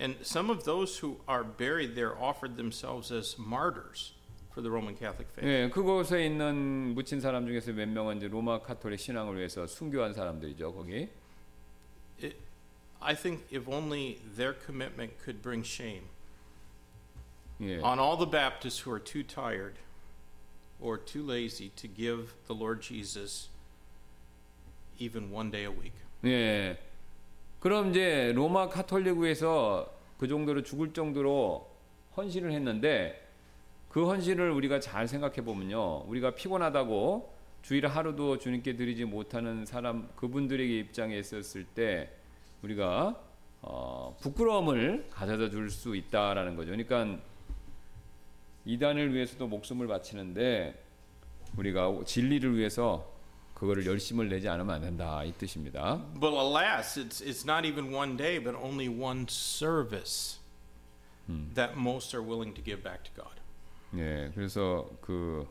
And 0.00 0.16
some 0.22 0.50
of 0.50 0.64
those 0.64 0.98
who 0.98 1.20
are 1.28 1.44
buried 1.44 1.94
there 1.94 2.18
offered 2.18 2.56
themselves 2.56 3.12
as 3.12 3.36
martyrs 3.38 4.14
for 4.50 4.62
the 4.62 4.70
Roman 4.70 4.96
Catholic 4.96 5.30
faith. 5.32 5.46
예, 5.46 5.70
그곳에 5.70 6.26
있는 6.26 6.94
묻힌 6.94 7.20
사람 7.20 7.46
중에서 7.46 7.72
몇 7.72 7.88
명은 7.88 8.16
이제 8.16 8.26
로마 8.26 8.62
카톨릭 8.62 8.98
신앙을 8.98 9.36
위해서 9.36 9.66
순교한 9.66 10.12
사람들이죠. 10.12 10.72
거기. 10.74 11.08
It, 12.20 12.36
I 13.05 13.13
think 13.13 13.45
if 13.51 13.67
only 13.67 14.19
their 14.35 14.53
commitment 14.53 15.11
could 15.23 15.41
bring 15.43 15.63
shame 15.63 16.09
예. 17.61 17.79
on 17.83 17.99
all 17.99 18.17
the 18.17 18.25
Baptists 18.25 18.79
who 18.79 18.91
are 18.91 18.99
too 18.99 19.21
tired 19.21 19.75
or 20.81 20.97
too 20.97 21.23
lazy 21.23 21.69
to 21.75 21.87
give 21.87 22.33
the 22.47 22.55
Lord 22.55 22.81
Jesus 22.81 23.49
even 24.97 25.31
one 25.31 25.51
day 25.51 25.65
a 25.65 25.71
week. 25.71 25.93
예. 26.23 26.77
그럼 27.59 27.91
이제 27.91 28.33
로마 28.33 28.69
카톨릭에서 28.69 29.93
그 30.17 30.27
정도로 30.27 30.63
죽을 30.63 30.91
정도로 30.91 31.69
헌신을 32.17 32.51
했는데 32.51 33.21
그 33.89 34.07
헌신을 34.07 34.49
우리가 34.49 34.79
잘 34.79 35.07
생각해 35.07 35.35
보면요. 35.43 36.05
우리가 36.07 36.35
피곤하다고 36.35 37.33
주일 37.61 37.87
하루도 37.87 38.39
주님께 38.39 38.75
드리지 38.75 39.05
못하는 39.05 39.65
사람 39.65 40.09
그분들에게 40.15 40.79
입장에 40.79 41.17
있었을 41.17 41.65
때 41.65 42.11
우리가 42.69 43.15
어, 43.61 44.15
부끄러움을 44.21 45.07
가져다 45.11 45.49
줄 45.49 45.69
수 45.69 45.95
있다라는 45.95 46.55
거죠. 46.55 46.71
그러니까 46.71 47.19
이단을 48.65 49.13
위해서도 49.13 49.47
목숨을 49.47 49.87
바치는데 49.87 50.83
우리가 51.57 51.91
진리를 52.05 52.57
위해서 52.57 53.11
그거를 53.53 53.85
열심을 53.85 54.27
내지 54.29 54.49
않으면 54.49 54.75
안 54.75 54.81
된다 54.81 55.23
이 55.23 55.31
뜻입니다. 55.33 56.01
But 56.19 56.35
alas, 56.35 56.99
it's, 56.99 57.21
it's 57.21 57.45
not 57.45 57.65
even 57.67 57.93
one 57.93 58.17
day, 58.17 58.39
but 58.43 58.55
only 58.57 58.87
one 58.89 59.25
service 59.29 60.39
that 61.55 61.75
most 61.77 62.13
are 62.15 62.23
willing 62.23 62.53
to 62.55 62.61
give 62.63 62.83
back 62.83 63.03
to 63.03 63.11
God. 63.15 63.35
예, 63.95 64.29
그래서 64.35 64.89
그 65.01 65.47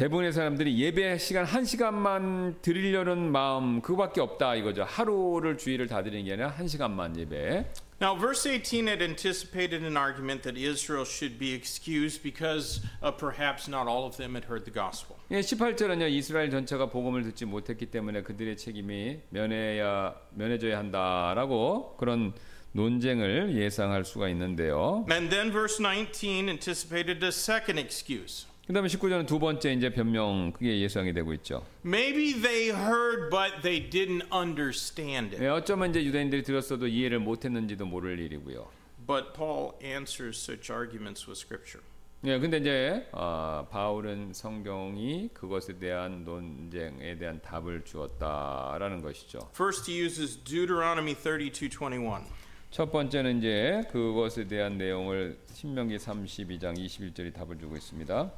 대부분의 0.00 0.32
사람들이 0.32 0.78
예배 0.78 1.18
시간 1.18 1.44
한 1.44 1.66
시간만 1.66 2.62
드리려는 2.62 3.30
마음 3.30 3.82
그거밖에 3.82 4.22
없다 4.22 4.54
이거죠. 4.54 4.82
하루를 4.84 5.58
주일을 5.58 5.88
다 5.88 6.02
드리는 6.02 6.24
게 6.24 6.32
아니라 6.32 6.48
한 6.48 6.66
시간만 6.66 7.18
예배. 7.18 7.66
Now, 8.00 8.18
verse 8.18 8.50
18 8.50 8.88
had 8.88 9.02
anticipated 9.04 9.84
an 9.84 9.98
argument 9.98 10.42
that 10.44 10.58
Israel 10.58 11.04
should 11.04 11.38
be 11.38 11.52
excused 11.52 12.22
because 12.22 12.80
uh, 13.02 13.12
perhaps 13.14 13.68
not 13.68 13.90
all 13.90 14.06
of 14.06 14.16
them 14.16 14.32
had 14.32 14.46
heard 14.48 14.64
the 14.64 14.72
gospel. 14.72 15.18
예, 15.30 15.40
18절은요 15.40 16.08
이스라엘 16.08 16.50
전체가 16.50 16.88
복음을 16.88 17.22
듣지 17.24 17.44
못했기 17.44 17.90
때문에 17.90 18.22
그들의 18.22 18.56
책임이 18.56 19.20
면해야 19.28 20.14
면해져야 20.30 20.78
한다라고 20.78 21.96
그런 21.98 22.32
논쟁을 22.72 23.54
예상할 23.54 24.06
수가 24.06 24.30
있는데요. 24.30 25.04
And 25.10 25.28
then 25.28 25.52
verse 25.52 25.76
19 25.76 26.48
anticipated 26.48 27.22
a 27.22 27.28
second 27.28 27.78
excuse. 27.78 28.48
그다음에 28.70 28.86
19절은 28.86 29.26
두 29.26 29.40
번째 29.40 29.72
이제 29.72 29.90
변명 29.90 30.52
그게 30.52 30.80
예상이 30.80 31.12
되고 31.12 31.32
있죠. 31.34 31.66
Maybe 31.84 32.40
they 32.40 32.70
heard, 32.70 33.28
but 33.28 33.62
they 33.62 33.90
didn't 33.90 34.22
understand 34.32 35.34
it. 35.34 35.44
예, 35.44 35.48
어쩌면 35.48 35.90
이제 35.90 36.04
유대인들이 36.04 36.44
들었어도 36.44 36.86
이해를 36.86 37.18
못 37.18 37.44
했는지도 37.44 37.84
모를 37.84 38.20
일이고요. 38.20 38.68
But 39.04 39.32
Paul 39.34 39.72
answers 39.82 40.38
such 40.38 40.72
arguments 40.72 41.28
with 41.28 41.40
Scripture. 41.40 41.84
예, 42.22 42.38
근데 42.38 42.58
이제 42.58 43.08
아, 43.10 43.66
바울은 43.72 44.34
성경이 44.34 45.30
그것에 45.34 45.80
대한 45.80 46.24
논쟁에 46.24 47.16
대한 47.18 47.40
답을 47.42 47.84
주었다라는 47.84 49.02
것이죠. 49.02 49.50
First, 49.52 49.90
he 49.90 50.00
uses 50.00 50.36
Deuteronomy 50.44 51.14
32:21. 51.16 52.22
첫 52.70 52.92
번째는 52.92 53.38
이제 53.38 53.82
그것에 53.90 54.46
대한 54.46 54.78
내용을 54.78 55.40
신명기 55.54 55.96
32장 55.96 56.78
21절이 56.78 57.34
답을 57.34 57.58
주고 57.58 57.76
있습니다. 57.76 58.30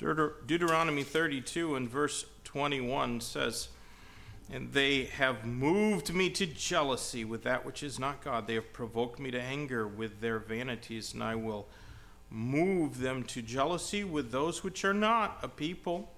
Deuter- 0.00 0.34
Deuteronomy 0.46 1.02
32 1.02 1.74
and 1.76 1.88
verse 1.88 2.26
21 2.44 3.20
says, 3.20 3.68
And 4.52 4.72
they 4.72 5.04
have 5.06 5.44
moved 5.44 6.12
me 6.14 6.30
to 6.30 6.46
jealousy 6.46 7.24
with 7.24 7.42
that 7.44 7.64
which 7.64 7.82
is 7.82 7.98
not 7.98 8.22
God. 8.22 8.46
They 8.46 8.54
have 8.54 8.72
provoked 8.72 9.18
me 9.18 9.30
to 9.32 9.40
anger 9.40 9.86
with 9.88 10.20
their 10.20 10.38
vanities, 10.38 11.14
and 11.14 11.22
I 11.22 11.34
will 11.34 11.66
move 12.30 12.98
them 13.00 13.22
to 13.24 13.42
jealousy 13.42 14.04
with 14.04 14.30
those 14.30 14.62
which 14.62 14.84
are 14.84 14.94
not 14.94 15.38
a 15.42 15.48
people. 15.48 16.08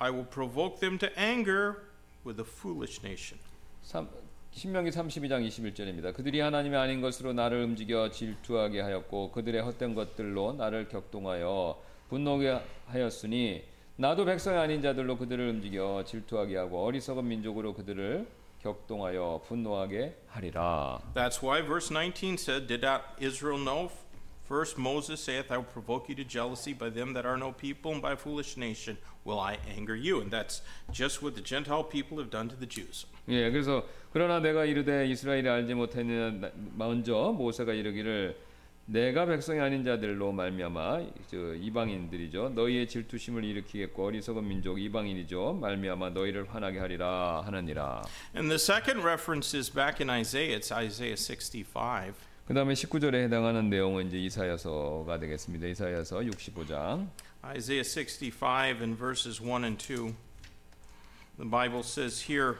I 0.00 0.10
will 0.10 0.24
provoke 0.24 0.80
them 0.80 0.98
to 0.98 1.10
anger 1.18 1.82
with 2.24 2.40
a 2.40 2.44
foolish 2.44 3.02
nation. 3.02 3.38
삼- 3.82 4.08
신명기 4.52 4.90
32장 4.90 5.46
21절입니다. 5.46 6.14
그들이 6.14 6.40
하나님이 6.40 6.74
아닌 6.76 7.00
것으로 7.00 7.32
나를 7.32 7.62
움직여 7.62 8.10
질투하게 8.10 8.80
하였고 8.80 9.30
그들의 9.32 9.60
헛된 9.62 9.94
것들로 9.94 10.54
나를 10.54 10.88
격동하여 10.88 11.80
분노하게 12.09 12.61
하였으니 12.87 13.63
나도 13.95 14.25
백성이 14.25 14.57
아닌 14.57 14.81
자들로 14.81 15.17
그들을 15.17 15.49
움직여 15.49 16.03
질투하게 16.05 16.57
하고 16.57 16.85
어리석은 16.85 17.27
민족으로 17.27 17.73
그들을 17.73 18.27
격동하여 18.61 19.41
분노하게 19.47 20.15
하리라. 20.27 20.99
That's 21.13 21.43
why 21.43 21.61
verse 21.61 21.91
19 21.91 22.37
said, 22.37 22.67
Did 22.67 22.83
not 22.83 23.03
Israel 23.19 23.59
know? 23.59 23.91
First 24.47 24.77
Moses 24.77 25.19
saith, 25.21 25.51
I 25.51 25.57
will 25.57 25.71
provoke 25.71 26.09
you 26.09 26.15
to 26.15 26.23
jealousy 26.23 26.73
by 26.73 26.89
them 26.89 27.13
that 27.13 27.25
are 27.25 27.37
no 27.37 27.53
people, 27.53 27.91
and 27.91 28.01
by 28.01 28.13
a 28.13 28.17
foolish 28.17 28.57
nation 28.57 28.97
will 29.23 29.39
I 29.39 29.57
anger 29.77 29.95
you. 29.95 30.21
And 30.21 30.29
that's 30.29 30.61
just 30.91 31.23
what 31.23 31.35
the 31.35 31.41
Gentile 31.41 31.83
people 31.83 32.17
have 32.19 32.29
done 32.29 32.49
to 32.49 32.55
the 32.55 32.67
Jews. 32.67 33.05
예, 33.29 33.49
그래서 33.51 33.85
그러나 34.11 34.39
내가 34.39 34.65
이르되 34.65 35.07
이스라엘이 35.07 35.47
알지 35.47 35.73
못했느냐 35.73 36.51
먼저 36.75 37.33
모세가 37.37 37.73
이르기를 37.73 38.35
내가 38.85 39.25
백성이 39.25 39.61
아닌 39.61 39.83
자들로 39.85 40.33
말미암아 40.33 41.05
저 41.31 41.55
이방인들이죠 41.55 42.49
너희의 42.49 42.87
질투심을 42.89 43.45
일으키겠고 43.45 44.07
어리석은 44.07 44.45
민족 44.45 44.79
이방인이죠 44.79 45.53
말미암아 45.53 46.09
너희를 46.09 46.53
화나게 46.53 46.79
하리라 46.79 47.41
하느니라. 47.45 48.03
And 48.35 48.49
the 48.49 48.55
second 48.59 49.01
reference 49.01 49.57
is 49.57 49.71
back 49.71 50.01
in 50.01 50.09
Isaiah. 50.09 50.59
It's 50.59 50.71
Isaiah 50.71 51.15
65. 51.15 52.13
그다음에 52.45 52.73
19절에 52.73 53.23
해당하는 53.23 53.69
내용은 53.69 54.07
이제 54.07 54.17
이사야서가 54.17 55.17
되겠습니다. 55.17 55.65
이사야서 55.67 56.19
65장. 56.19 57.07
Isaiah 57.45 57.83
65 57.83 58.81
and 58.81 58.97
verses 58.97 59.41
1 59.41 59.63
and 59.63 59.77
2. 59.77 60.13
The 61.37 61.49
Bible 61.49 61.83
says 61.83 62.29
here, 62.29 62.57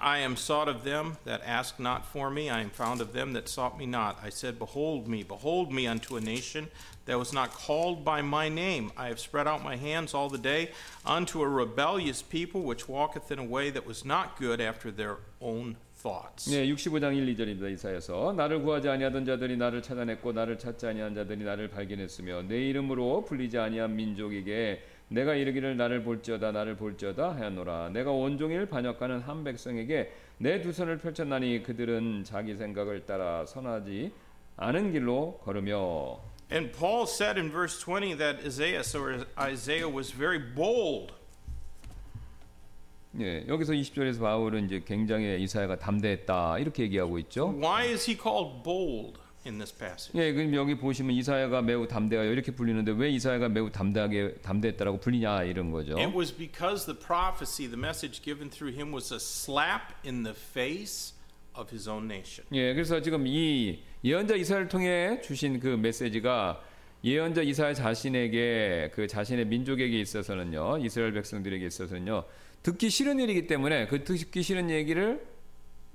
I 0.00 0.18
am 0.18 0.36
sought 0.36 0.68
of 0.68 0.84
them 0.84 1.16
that 1.24 1.42
ask 1.44 1.80
not 1.80 2.06
for 2.06 2.30
me. 2.30 2.48
I 2.48 2.60
am 2.60 2.70
found 2.70 3.00
of 3.00 3.12
them 3.12 3.32
that 3.32 3.48
sought 3.48 3.78
me 3.78 3.86
not. 3.86 4.18
I 4.22 4.28
said, 4.28 4.58
Behold 4.58 5.08
me, 5.08 5.22
behold 5.22 5.72
me 5.72 5.86
unto 5.86 6.16
a 6.16 6.20
nation 6.20 6.68
that 7.06 7.18
was 7.18 7.32
not 7.32 7.50
called 7.52 8.04
by 8.04 8.22
my 8.22 8.48
name. 8.48 8.92
I 8.96 9.08
have 9.08 9.18
spread 9.18 9.48
out 9.48 9.64
my 9.64 9.76
hands 9.76 10.14
all 10.14 10.28
the 10.28 10.38
day 10.38 10.70
unto 11.04 11.42
a 11.42 11.48
rebellious 11.48 12.22
people 12.22 12.62
which 12.62 12.88
walketh 12.88 13.32
in 13.32 13.38
a 13.38 13.44
way 13.44 13.70
that 13.70 13.86
was 13.86 14.04
not 14.04 14.38
good 14.38 14.60
after 14.60 14.90
their 14.90 15.16
own 15.40 15.76
thoughts. 15.96 16.50
네, 16.50 16.66
65장 16.66 17.16
1, 17.16 17.34
2절입니다. 17.34 17.72
이사야서. 17.72 18.34
나를 18.36 18.62
구하지 18.62 18.88
아니하던 18.88 19.24
자들이 19.24 19.56
나를 19.56 19.82
찾아냈고 19.82 20.32
나를 20.32 20.58
찾지 20.58 20.86
아니한 20.86 21.14
자들이 21.14 21.44
나를 21.44 21.68
발견했으며 21.68 22.42
내 22.42 22.68
이름으로 22.68 23.24
불리지 23.24 23.58
아니한 23.58 23.96
민족에게 23.96 24.82
내가 25.09 25.33
이르기를 25.35 25.75
나를 25.75 26.03
볼지어다 26.03 26.51
나를 26.51 26.75
볼지어다 26.75 27.35
하였노라. 27.35 27.89
내가 27.89 28.11
온종일 28.11 28.67
반역하는 28.67 29.19
한 29.19 29.43
백성에게 29.43 30.11
내 30.37 30.61
두 30.61 30.71
손을 30.71 30.97
펼쳤나니 30.99 31.63
그들은 31.63 32.23
자기 32.23 32.55
생각을 32.55 33.05
따라 33.05 33.45
선하지 33.45 34.11
않은 34.57 34.91
길로 34.93 35.39
걸으며 35.43 36.19
And 36.51 36.71
Paul 36.71 37.03
said 37.03 37.37
in 37.39 37.51
verse 37.51 37.77
20 37.77 38.17
that 38.17 38.39
Isaiah, 38.45 38.79
so 38.83 39.23
Isaiah 39.39 39.87
was 39.93 40.11
very 40.15 40.39
bold 40.55 41.13
예, 43.19 43.43
여기서 43.47 43.73
20절에서 43.73 44.19
바울은 44.21 44.65
이제 44.65 44.83
굉장히 44.85 45.41
이사야가 45.41 45.79
담대했다 45.79 46.59
이렇게 46.59 46.83
얘기하고 46.83 47.17
있죠. 47.19 47.49
Why 47.59 47.87
is 47.89 48.09
he 48.09 48.17
called 48.19 48.63
bold 48.63 49.19
in 49.45 49.57
this 49.57 49.75
passage? 49.75 50.11
예, 50.19 50.33
그럼 50.33 50.53
여기 50.55 50.75
보시면 50.75 51.15
이사야가 51.15 51.61
매우 51.61 51.87
담대하여 51.87 52.31
이렇게 52.31 52.51
불리는데 52.51 52.93
왜 52.93 53.09
이사야가 53.09 53.49
매우 53.49 53.69
담대하게 53.71 54.35
담대했다라고 54.41 54.99
불리냐 54.99 55.43
이런 55.43 55.71
거죠. 55.71 55.97
It 55.97 56.15
was 56.15 56.35
because 56.35 56.85
the 56.85 56.97
prophecy, 56.97 57.69
the 57.69 57.79
message 57.79 58.21
given 58.21 58.49
through 58.49 58.75
him, 58.75 58.93
was 58.93 59.13
a 59.13 59.19
slap 59.19 59.93
in 60.05 60.23
the 60.23 60.35
face 60.35 61.15
of 61.57 61.69
his 61.71 61.89
own 61.89 62.05
nation. 62.05 62.45
예, 62.53 62.73
그래서 62.73 63.01
지금 63.01 63.25
이 63.27 63.79
예언자 64.03 64.35
이사야를 64.35 64.67
통해 64.67 65.19
주신 65.21 65.59
그 65.59 65.67
메시지가 65.67 66.63
예언자 67.03 67.41
이사야 67.41 67.73
자신에게 67.73 68.91
그 68.93 69.07
자신의 69.07 69.45
민족에게 69.47 69.99
있어서는요, 69.99 70.79
이스라엘 70.79 71.13
백성들에게 71.13 71.65
있어서는요, 71.65 72.25
듣기 72.61 72.89
싫은 72.89 73.19
일이기 73.21 73.47
때문에 73.47 73.87
그 73.87 74.03
듣기 74.03 74.43
싫은 74.43 74.69
얘기를 74.69 75.25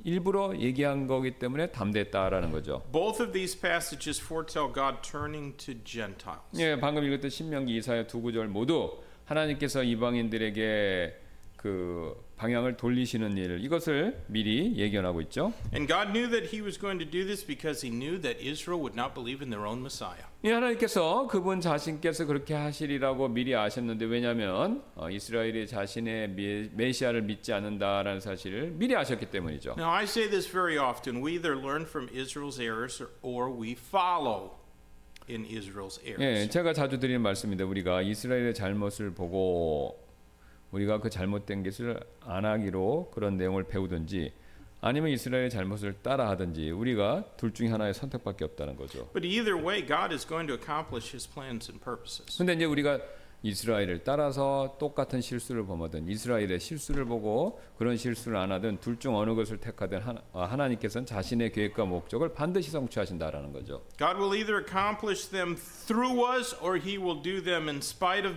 일부러 0.03 0.57
얘기한 0.59 1.07
거기 1.07 1.33
때문에 1.33 1.69
담대했다라는 1.69 2.51
거죠. 2.51 2.83
Both 2.93 3.23
of 3.23 3.33
these 3.33 3.59
passages 3.59 4.21
foretell 4.21 4.73
God 4.73 4.99
turning 5.03 5.57
to 5.57 5.75
Gentiles. 5.85 6.43
예, 6.59 6.79
방금 6.79 7.05
읽었던 7.05 7.31
신명기 7.31 7.77
이사야 7.77 8.07
두 8.07 8.21
구절 8.21 8.49
모두 8.49 8.99
하나님께서 9.25 9.83
이방인들에게 9.83 11.21
그 11.57 12.23
방향을 12.37 12.77
돌리시는 12.77 13.39
일 13.39 13.65
이것을 13.65 14.23
미리 14.27 14.77
예견하고 14.77 15.23
있죠. 15.23 15.55
And 15.73 15.91
God 15.91 16.13
knew 16.13 16.29
that 16.29 16.55
he 16.55 16.61
was 16.61 16.79
going 16.79 16.99
to 16.99 17.11
do 17.11 17.25
this 17.25 17.43
because 17.47 17.87
he 17.87 17.91
knew 17.91 18.21
that 18.21 18.39
Israel 18.45 18.81
would 18.83 18.95
not 18.95 19.15
believe 19.15 19.43
in 19.43 19.49
their 19.49 19.65
own 19.67 19.81
Messiah. 19.81 20.29
이 20.45 20.51
하나님께서 20.51 21.27
그분 21.27 21.59
자신께서 21.63 22.27
그렇게 22.27 22.53
하시리라고 22.53 23.29
미리 23.29 23.57
아셨는데 23.57 24.05
왜냐하면 24.05 24.83
어, 24.95 25.09
이스라엘이 25.09 25.67
자신의 25.67 26.29
미- 26.33 26.69
메시아를 26.75 27.23
믿지 27.23 27.51
않는다라는 27.55 28.21
사실을 28.21 28.73
미리 28.73 28.95
아셨기 28.95 29.25
때문이죠. 29.31 29.77
Now, 29.79 29.89
I 29.91 30.05
say 30.05 30.29
this 30.29 30.47
very 30.47 30.77
often. 30.77 31.25
We 31.25 31.33
either 31.37 31.57
learn 31.59 31.87
from 31.87 32.09
Israel's 32.13 32.61
errors 32.61 33.03
or, 33.23 33.51
we 33.59 33.73
follow 33.73 34.51
in 35.31 35.47
Israel's 35.47 35.99
예, 36.05 36.11
errors. 36.11 36.51
제가 36.51 36.75
자주 36.75 36.99
드리는 37.01 37.23
말씀인데 37.23 37.65
우리가 37.65 38.03
이스라엘의 38.03 38.53
잘못을 38.53 39.15
보고 39.15 39.99
우리가 40.73 41.01
그 41.01 41.09
잘못된 41.09 41.63
것을 41.63 41.99
안 42.21 42.45
하기로 42.45 43.13
그런 43.15 43.39
내용을 43.39 43.65
배우든지 43.65 44.31
아니면 44.87 45.13
이스라엘의 45.13 45.49
잘못을 45.49 45.95
따라하든지 46.03 46.71
우리가 46.71 47.25
둘 47.39 47.55
중에 47.55 47.69
하나의 47.69 47.95
선택밖에 47.95 48.45
없다는 48.45 48.77
거죠. 48.77 49.09
But 49.15 49.27
either 49.27 49.57
way, 49.57 49.81
God 49.81 50.13
is 50.13 50.29
going 50.29 50.47
to 50.47 50.55
accomplish 50.55 51.11
his 51.17 51.27
plans 51.27 51.71
and 51.71 51.83
purposes. 51.83 52.37
근데 52.37 52.53
이제 52.53 52.67
우리가 52.67 53.01
이스라엘을 53.43 54.05
따라서 54.05 54.77
똑같은 54.79 55.23
실수를 55.23 55.65
범하든 55.65 56.07
이스라엘의 56.07 56.61
실수를 56.61 57.07
보고 57.07 57.59
그런 57.79 57.97
실수를 57.97 58.37
안 58.37 58.53
하든 58.53 58.81
둘 58.81 58.99
중 58.99 59.17
어느 59.17 59.35
것을 59.35 59.57
택하든 59.57 60.01
하나, 60.03 60.21
아, 60.35 60.45
하나님께서는 60.45 61.07
자신의 61.07 61.53
계획과 61.53 61.87
목적을 61.87 62.35
반드시 62.35 62.71
성취하신다라는 62.71 63.55
거죠. 63.55 63.83
God 63.97 64.19
will 64.21 64.37
either 64.39 64.63
accomplish 64.63 65.31
them 65.31 65.57
through 65.57 66.21
us 66.37 66.55
or 66.63 66.77
he 66.79 66.99
will 66.99 67.23
do 67.23 67.43
them 67.43 67.69
in 67.69 67.79
spite 67.79 68.29
of 68.29 68.37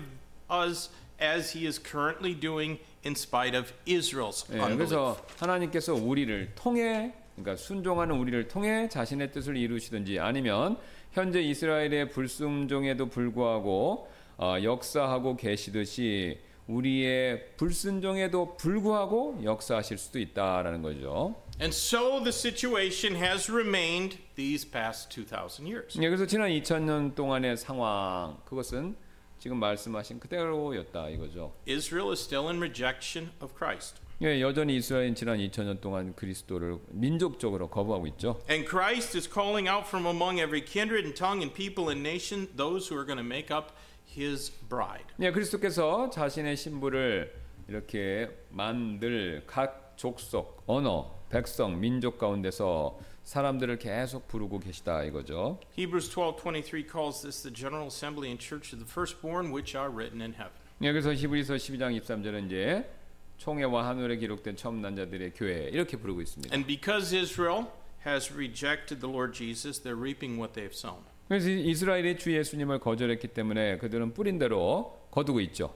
us 0.49 0.89
as 1.21 1.57
he 1.57 1.67
is 1.67 1.77
currently 1.77 2.33
doing 2.39 2.79
in 3.07 3.13
spite 3.13 3.57
of 3.57 3.71
Israel's 3.87 4.45
예, 4.51 4.59
unbelief. 4.59 4.77
그래서 4.77 5.17
하나님께서 5.39 5.93
우리를 5.93 6.53
통해 6.55 7.13
그러니까 7.35 7.55
순종하는 7.55 8.15
우리를 8.15 8.47
통해 8.47 8.89
자신의 8.89 9.31
뜻을 9.31 9.55
이루시든지 9.55 10.19
아니면 10.19 10.77
현재 11.11 11.41
이스라엘의 11.41 12.09
불순종에도 12.09 13.07
불구하고 13.07 14.07
어, 14.37 14.57
역사하고 14.61 15.37
계시듯이 15.37 16.39
우리의 16.67 17.55
불순종에도 17.55 18.57
불구하고 18.57 19.39
역사하실 19.43 19.97
수도 19.97 20.19
있다라는 20.19 20.81
거죠. 20.81 21.35
And 21.61 21.73
so 21.73 22.19
the 22.19 22.31
situation 22.31 23.15
has 23.15 23.49
remained 23.49 24.19
these 24.35 24.69
past 24.69 25.09
2,000 25.09 25.65
years. 25.65 25.97
예, 26.01 26.07
그래서 26.07 26.25
지난 26.25 26.49
2000년 26.49 27.15
동안의 27.15 27.57
상황 27.57 28.37
그것은 28.45 28.95
지금 29.39 29.57
말씀하신 29.57 30.19
그대로였다 30.19 31.09
이거죠. 31.09 31.53
Israel 31.67 32.11
is 32.11 32.21
still 32.21 32.47
in 32.47 32.57
rejection 32.57 33.31
of 33.41 33.53
Christ. 33.55 34.01
예, 34.21 34.41
여전히 34.41 34.77
이스라엘은 34.77 35.13
지난 35.13 35.37
2000년 35.37 35.79
동안 35.79 36.15
그리스도를 36.15 36.79
민족적으로 36.89 37.69
거부하고 37.69 38.07
있죠. 38.07 38.41
And 38.49 38.67
Christ 38.67 39.15
is 39.15 39.29
calling 39.31 39.69
out 39.69 39.87
from 39.87 40.07
among 40.07 40.39
every 40.39 40.63
kindred 40.65 41.05
and 41.05 41.15
tongue 41.15 41.43
and 41.43 41.53
people 41.53 41.91
and 41.91 42.01
nation 42.01 42.47
those 42.57 42.89
who 42.89 42.97
are 42.97 43.05
going 43.05 43.21
to 43.21 43.25
make 43.25 43.53
up 43.55 43.73
his 44.09 44.51
bride. 44.67 45.05
예, 45.21 45.31
그리스도께서 45.31 46.09
자신의 46.09 46.57
신부를 46.57 47.31
이렇게 47.67 48.29
만들 48.49 49.43
각 49.45 49.93
족속, 49.97 50.63
언어, 50.65 51.15
백성, 51.29 51.79
민족 51.79 52.17
가운데서 52.17 52.97
사람들을 53.27 53.77
계속 53.77 54.25
부르고 54.29 54.59
계시다 54.59 55.03
이거죠. 55.03 55.59
Hebrews 55.77 56.09
12:23 56.09 56.89
calls 56.89 57.21
this 57.21 57.43
the 57.43 57.53
general 57.53 57.87
assembly 57.87 58.29
and 58.29 58.39
church 58.39 58.73
of 58.73 58.79
the 58.79 58.89
firstborn 58.89 59.51
which 59.51 59.75
are 59.77 59.93
written 59.93 60.21
in 60.21 60.31
heaven. 60.31 60.55
예, 60.81 60.93
그래서 60.93 61.13
히브리서 61.13 61.55
12장 61.55 61.91
23절은 61.99 62.45
이제 62.45 62.89
총회와 63.35 63.85
하늘에 63.85 64.15
기록된 64.15 64.55
처음 64.55 64.81
난 64.81 64.95
자들의 64.95 65.33
교회 65.35 65.67
이렇게 65.67 65.97
부르고 65.97 66.21
있습니다. 66.21 66.55
And 66.55 66.65
because 66.65 67.13
Israel 67.13 67.67
has 68.05 68.31
rejected 68.31 69.01
the 69.01 69.11
Lord 69.11 69.33
Jesus, 69.35 69.83
they're 69.83 69.99
reaping 69.99 70.39
what 70.39 70.53
they 70.53 70.63
have 70.63 70.73
sown. 70.73 71.03
그래서 71.27 71.49
이스라엘이 71.49 72.17
주 72.17 72.33
예수님을 72.33 72.79
거절했기 72.79 73.27
때문에 73.27 73.77
그들은 73.79 74.13
뿌린 74.13 74.39
대로 74.39 74.97
거두고 75.11 75.41
있죠. 75.41 75.75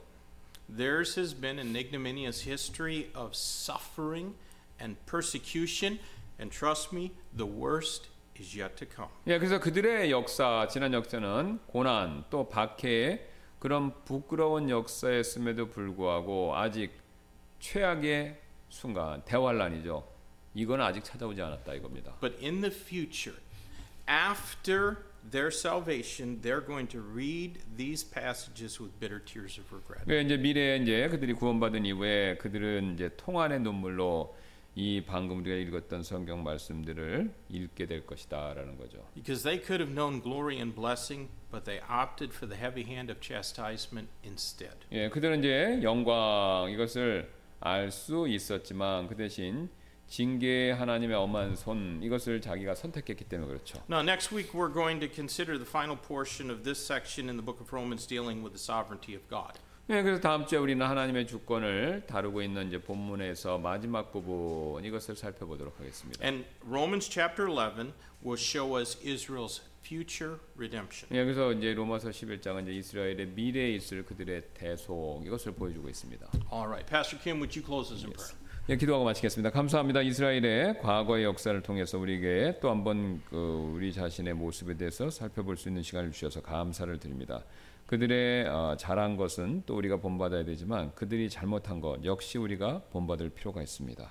Theirs 0.74 1.20
has 1.20 1.38
been 1.38 1.58
an 1.58 1.76
ignominious 1.76 2.48
history 2.48 3.10
of 3.14 3.32
suffering 3.34 4.36
and 4.80 4.96
persecution, 5.04 6.00
and 6.42 6.50
trust 6.50 6.92
me, 6.92 7.12
the 7.36 7.46
worst 7.46 8.08
is 8.38 8.58
yet 8.58 8.76
to 8.76 8.86
come. 8.86 9.08
예, 9.28 9.38
그래서 9.38 9.60
그들의 9.60 10.10
역사, 10.10 10.66
지난 10.68 10.92
역사는 10.92 11.60
고난 11.66 12.24
또 12.28 12.48
박해의 12.48 13.28
그런 13.60 13.92
부끄러운 14.04 14.68
역사였음에도 14.68 15.70
불구하고 15.70 16.56
아직 16.56 16.90
최악의 17.60 18.40
순간, 18.68 19.24
대환란이죠. 19.24 20.04
이건 20.54 20.80
아직 20.80 21.04
찾아오지 21.04 21.40
않았다 21.40 21.74
이겁니다. 21.74 22.16
But 22.20 22.44
in 22.44 22.60
the 22.60 22.74
future, 22.74 23.38
after 24.08 24.96
their 25.30 25.52
salvation, 25.52 26.40
they're 26.42 26.66
going 26.66 26.88
to 26.88 27.00
read 27.00 27.60
these 27.76 28.04
passages 28.04 28.82
with 28.82 28.98
bitter 28.98 29.22
tears 29.24 29.60
of 29.60 29.72
regret. 29.72 30.04
그 30.06 30.20
이제 30.20 30.36
미래에 30.36 30.78
이제 30.78 31.08
그들이 31.08 31.34
구원받은 31.34 31.86
이후에 31.86 32.36
그들은 32.38 32.94
이제 32.94 33.10
통안의 33.16 33.60
눈물로 33.60 34.36
이 34.74 35.02
방금 35.04 35.40
우리가 35.40 35.54
읽었던 35.56 36.02
성경 36.02 36.42
말씀들을 36.42 37.30
읽게 37.50 37.86
될 37.86 38.06
것이다라는 38.06 38.78
거죠. 38.78 39.06
Because 39.14 39.42
they 39.42 39.62
could 39.62 39.82
have 39.82 39.92
known 39.92 40.22
glory 40.22 40.56
and 40.56 40.74
blessing, 40.74 41.28
but 41.50 41.64
they 41.64 41.82
opted 41.88 42.34
for 42.34 42.48
the 42.48 42.58
heavy 42.58 42.82
hand 42.82 43.12
of 43.12 43.20
chastisement 43.20 44.08
instead. 44.24 44.76
예, 44.90 45.10
그들은 45.10 45.40
이제 45.40 45.80
영광 45.82 46.70
이것을 46.70 47.30
알 47.60 47.90
수 47.90 48.26
있었지만 48.26 49.08
그 49.08 49.16
대신 49.16 49.68
징계 50.06 50.70
하나님의 50.72 51.16
엄한 51.16 51.56
손 51.56 52.00
이것을 52.02 52.40
자기가 52.40 52.74
선택했기 52.74 53.24
때문에 53.24 53.48
그렇죠. 53.48 53.78
Now, 53.88 54.00
next 54.02 54.34
week 54.34 54.52
we're 54.52 54.72
going 54.72 55.00
to 55.00 55.08
consider 55.08 55.56
the 55.56 55.68
final 55.68 55.96
portion 55.96 56.50
of 56.50 56.64
this 56.64 56.80
section 56.82 57.28
in 57.28 57.36
the 57.36 57.44
book 57.44 57.60
of 57.60 57.72
Romans 57.72 58.06
dealing 58.06 58.42
with 58.42 58.52
the 58.52 58.60
sovereignty 58.60 59.14
of 59.14 59.28
God. 59.28 59.60
예, 59.90 60.00
그래서 60.02 60.20
다음 60.20 60.46
주에 60.46 60.58
우리는 60.58 60.84
하나님의 60.86 61.26
주권을 61.26 62.04
다루고 62.06 62.40
있는 62.40 62.68
이제 62.68 62.78
본문에서 62.80 63.58
마지막 63.58 64.12
부분 64.12 64.84
이것을 64.84 65.16
살펴보도록 65.16 65.78
하겠습니다. 65.80 66.24
And 66.24 66.46
Romans 66.64 67.10
chapter 67.10 67.50
11 67.50 67.92
will 68.24 68.40
show 68.40 68.78
us 68.78 68.96
Israel's 69.02 69.60
future 69.84 70.38
redemption. 70.56 71.08
예, 71.10 71.24
그래서 71.24 71.52
이제 71.52 71.74
로마서 71.74 72.10
11장은 72.10 72.62
이제 72.62 72.72
이스라엘의 72.72 73.26
미래에 73.34 73.72
있을 73.74 74.04
그들의 74.04 74.42
대속 74.54 75.26
이것을 75.26 75.52
보여주고 75.52 75.88
있습니다. 75.88 76.26
All 76.52 76.68
right, 76.68 76.86
Pastor 76.88 77.20
Kim, 77.20 77.38
would 77.38 77.58
you 77.58 77.66
close 77.66 77.92
us 77.92 78.04
in 78.04 78.12
prayer? 78.12 78.42
예, 78.68 78.76
기도하고 78.76 79.04
마치겠습니다. 79.04 79.50
감사합니다. 79.50 80.02
이스라엘의 80.02 80.78
과거의 80.78 81.24
역사를 81.24 81.60
통해서 81.62 81.98
우리에게 81.98 82.60
또 82.62 82.70
한번 82.70 83.20
그 83.28 83.72
우리 83.74 83.92
자신의 83.92 84.34
모습에 84.34 84.76
대해서 84.76 85.10
살펴볼 85.10 85.56
수 85.56 85.68
있는 85.68 85.82
시간을 85.82 86.12
주셔서 86.12 86.40
감사를 86.40 86.96
드립니다. 87.00 87.42
그들의 87.92 88.48
어, 88.48 88.74
잘한 88.78 89.18
것은 89.18 89.64
또 89.66 89.76
우리가 89.76 89.98
본받아야 89.98 90.46
되지만 90.46 90.94
그들이 90.94 91.28
잘못한 91.28 91.78
것 91.78 92.02
역시 92.06 92.38
우리가 92.38 92.84
본받을 92.90 93.28
필요가 93.28 93.60
있습니다. 93.60 94.10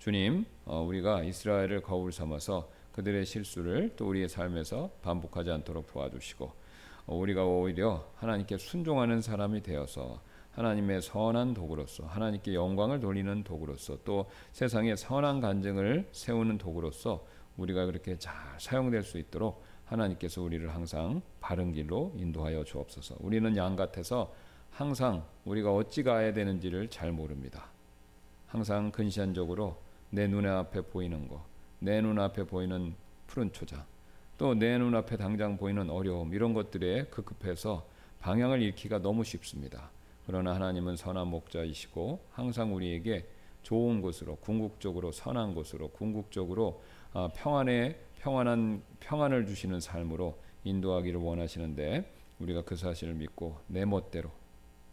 주님, 0.00 0.46
어, 0.64 0.82
우리가 0.82 1.22
이스라엘을 1.22 1.80
거울 1.80 2.10
삼아서 2.10 2.68
그들의 2.90 3.24
실수를 3.24 3.92
또 3.94 4.08
우리의 4.08 4.28
삶에서 4.28 4.90
반복하지 5.02 5.52
않도록 5.52 5.86
도와주시고 5.86 6.52
어, 7.06 7.14
우리가 7.14 7.46
오히려 7.46 8.10
하나님께 8.16 8.58
순종하는 8.58 9.20
사람이 9.20 9.62
되어서 9.62 10.20
하나님의 10.50 11.00
선한 11.00 11.54
도구로서 11.54 12.06
하나님께 12.06 12.54
영광을 12.54 12.98
돌리는 12.98 13.44
도구로서 13.44 13.98
또 14.04 14.28
세상에 14.50 14.96
선한 14.96 15.40
간증을 15.40 16.08
세우는 16.10 16.58
도구로서 16.58 17.24
우리가 17.56 17.86
그렇게 17.86 18.18
잘 18.18 18.34
사용될 18.58 19.04
수 19.04 19.18
있도록 19.18 19.69
하나님께서 19.90 20.40
우리를 20.42 20.72
항상 20.72 21.20
바른 21.40 21.72
길로 21.72 22.12
인도하여 22.16 22.64
주옵소서. 22.64 23.16
우리는 23.20 23.56
양 23.56 23.74
같아서 23.74 24.32
항상 24.70 25.24
우리가 25.44 25.74
어찌 25.74 26.02
가야 26.02 26.32
되는지를 26.32 26.88
잘 26.88 27.10
모릅니다. 27.10 27.70
항상 28.46 28.90
근시안적으로 28.92 29.76
내 30.10 30.26
눈에 30.28 30.48
앞에 30.48 30.82
보이는 30.82 31.28
거, 31.28 31.44
내 31.80 32.00
눈앞에 32.00 32.44
보이는 32.44 32.94
푸른 33.26 33.52
초장, 33.52 33.84
또 34.38 34.54
내 34.54 34.78
눈앞에 34.78 35.16
당장 35.16 35.56
보이는 35.56 35.90
어려움 35.90 36.32
이런 36.32 36.54
것들에 36.54 37.04
급급해서 37.06 37.86
방향을 38.20 38.62
잃기가 38.62 38.98
너무 38.98 39.24
쉽습니다. 39.24 39.90
그러나 40.26 40.54
하나님은 40.54 40.96
선한 40.96 41.26
목자이시고 41.26 42.20
항상 42.30 42.74
우리에게 42.74 43.26
좋은 43.62 44.00
곳으로 44.00 44.36
궁극적으로 44.36 45.12
선한 45.12 45.54
곳으로 45.54 45.88
궁극적으로 45.88 46.82
아, 47.12 47.28
평안의 47.34 47.98
평안한 48.20 48.82
평안을 49.00 49.46
주시는 49.46 49.80
삶으로 49.80 50.38
인도하기를 50.64 51.18
원하시는데 51.20 52.12
우리가 52.38 52.62
그 52.62 52.76
사실을 52.76 53.14
믿고 53.14 53.58
내 53.66 53.84
멋대로 53.84 54.30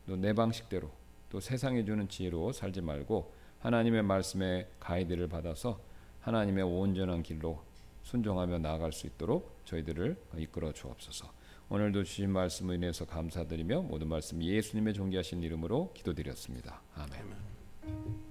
또 0.08 0.16
내 0.16 0.34
방식대로 0.34 0.90
또 1.30 1.42
세상이 1.42 1.86
주는 1.86 2.08
지혜로 2.08 2.54
살지 2.54 2.80
말고 2.82 3.34
하나님의 3.60 4.04
말씀의 4.04 4.68
가이드를 4.80 5.28
받아서 5.28 5.82
하나님의 6.22 6.64
온전한 6.64 7.24
길로 7.24 7.62
순종하며 8.04 8.60
나아갈 8.60 8.94
수 8.94 9.06
있도록 9.08 9.60
저희들을 9.66 10.16
이끌어 10.38 10.72
주옵소서. 10.72 11.30
오늘도 11.70 12.06
주신 12.06 12.30
말씀을 12.30 12.76
인해서 12.76 13.06
감사드리며 13.06 13.82
모든 13.82 14.08
말씀 14.08 14.42
예수님의 14.42 14.94
존귀하신 14.94 15.44
이름으로 15.44 15.92
기도드렸습니다. 15.94 16.82
아멘. 16.96 17.14
Amen. 17.20 18.27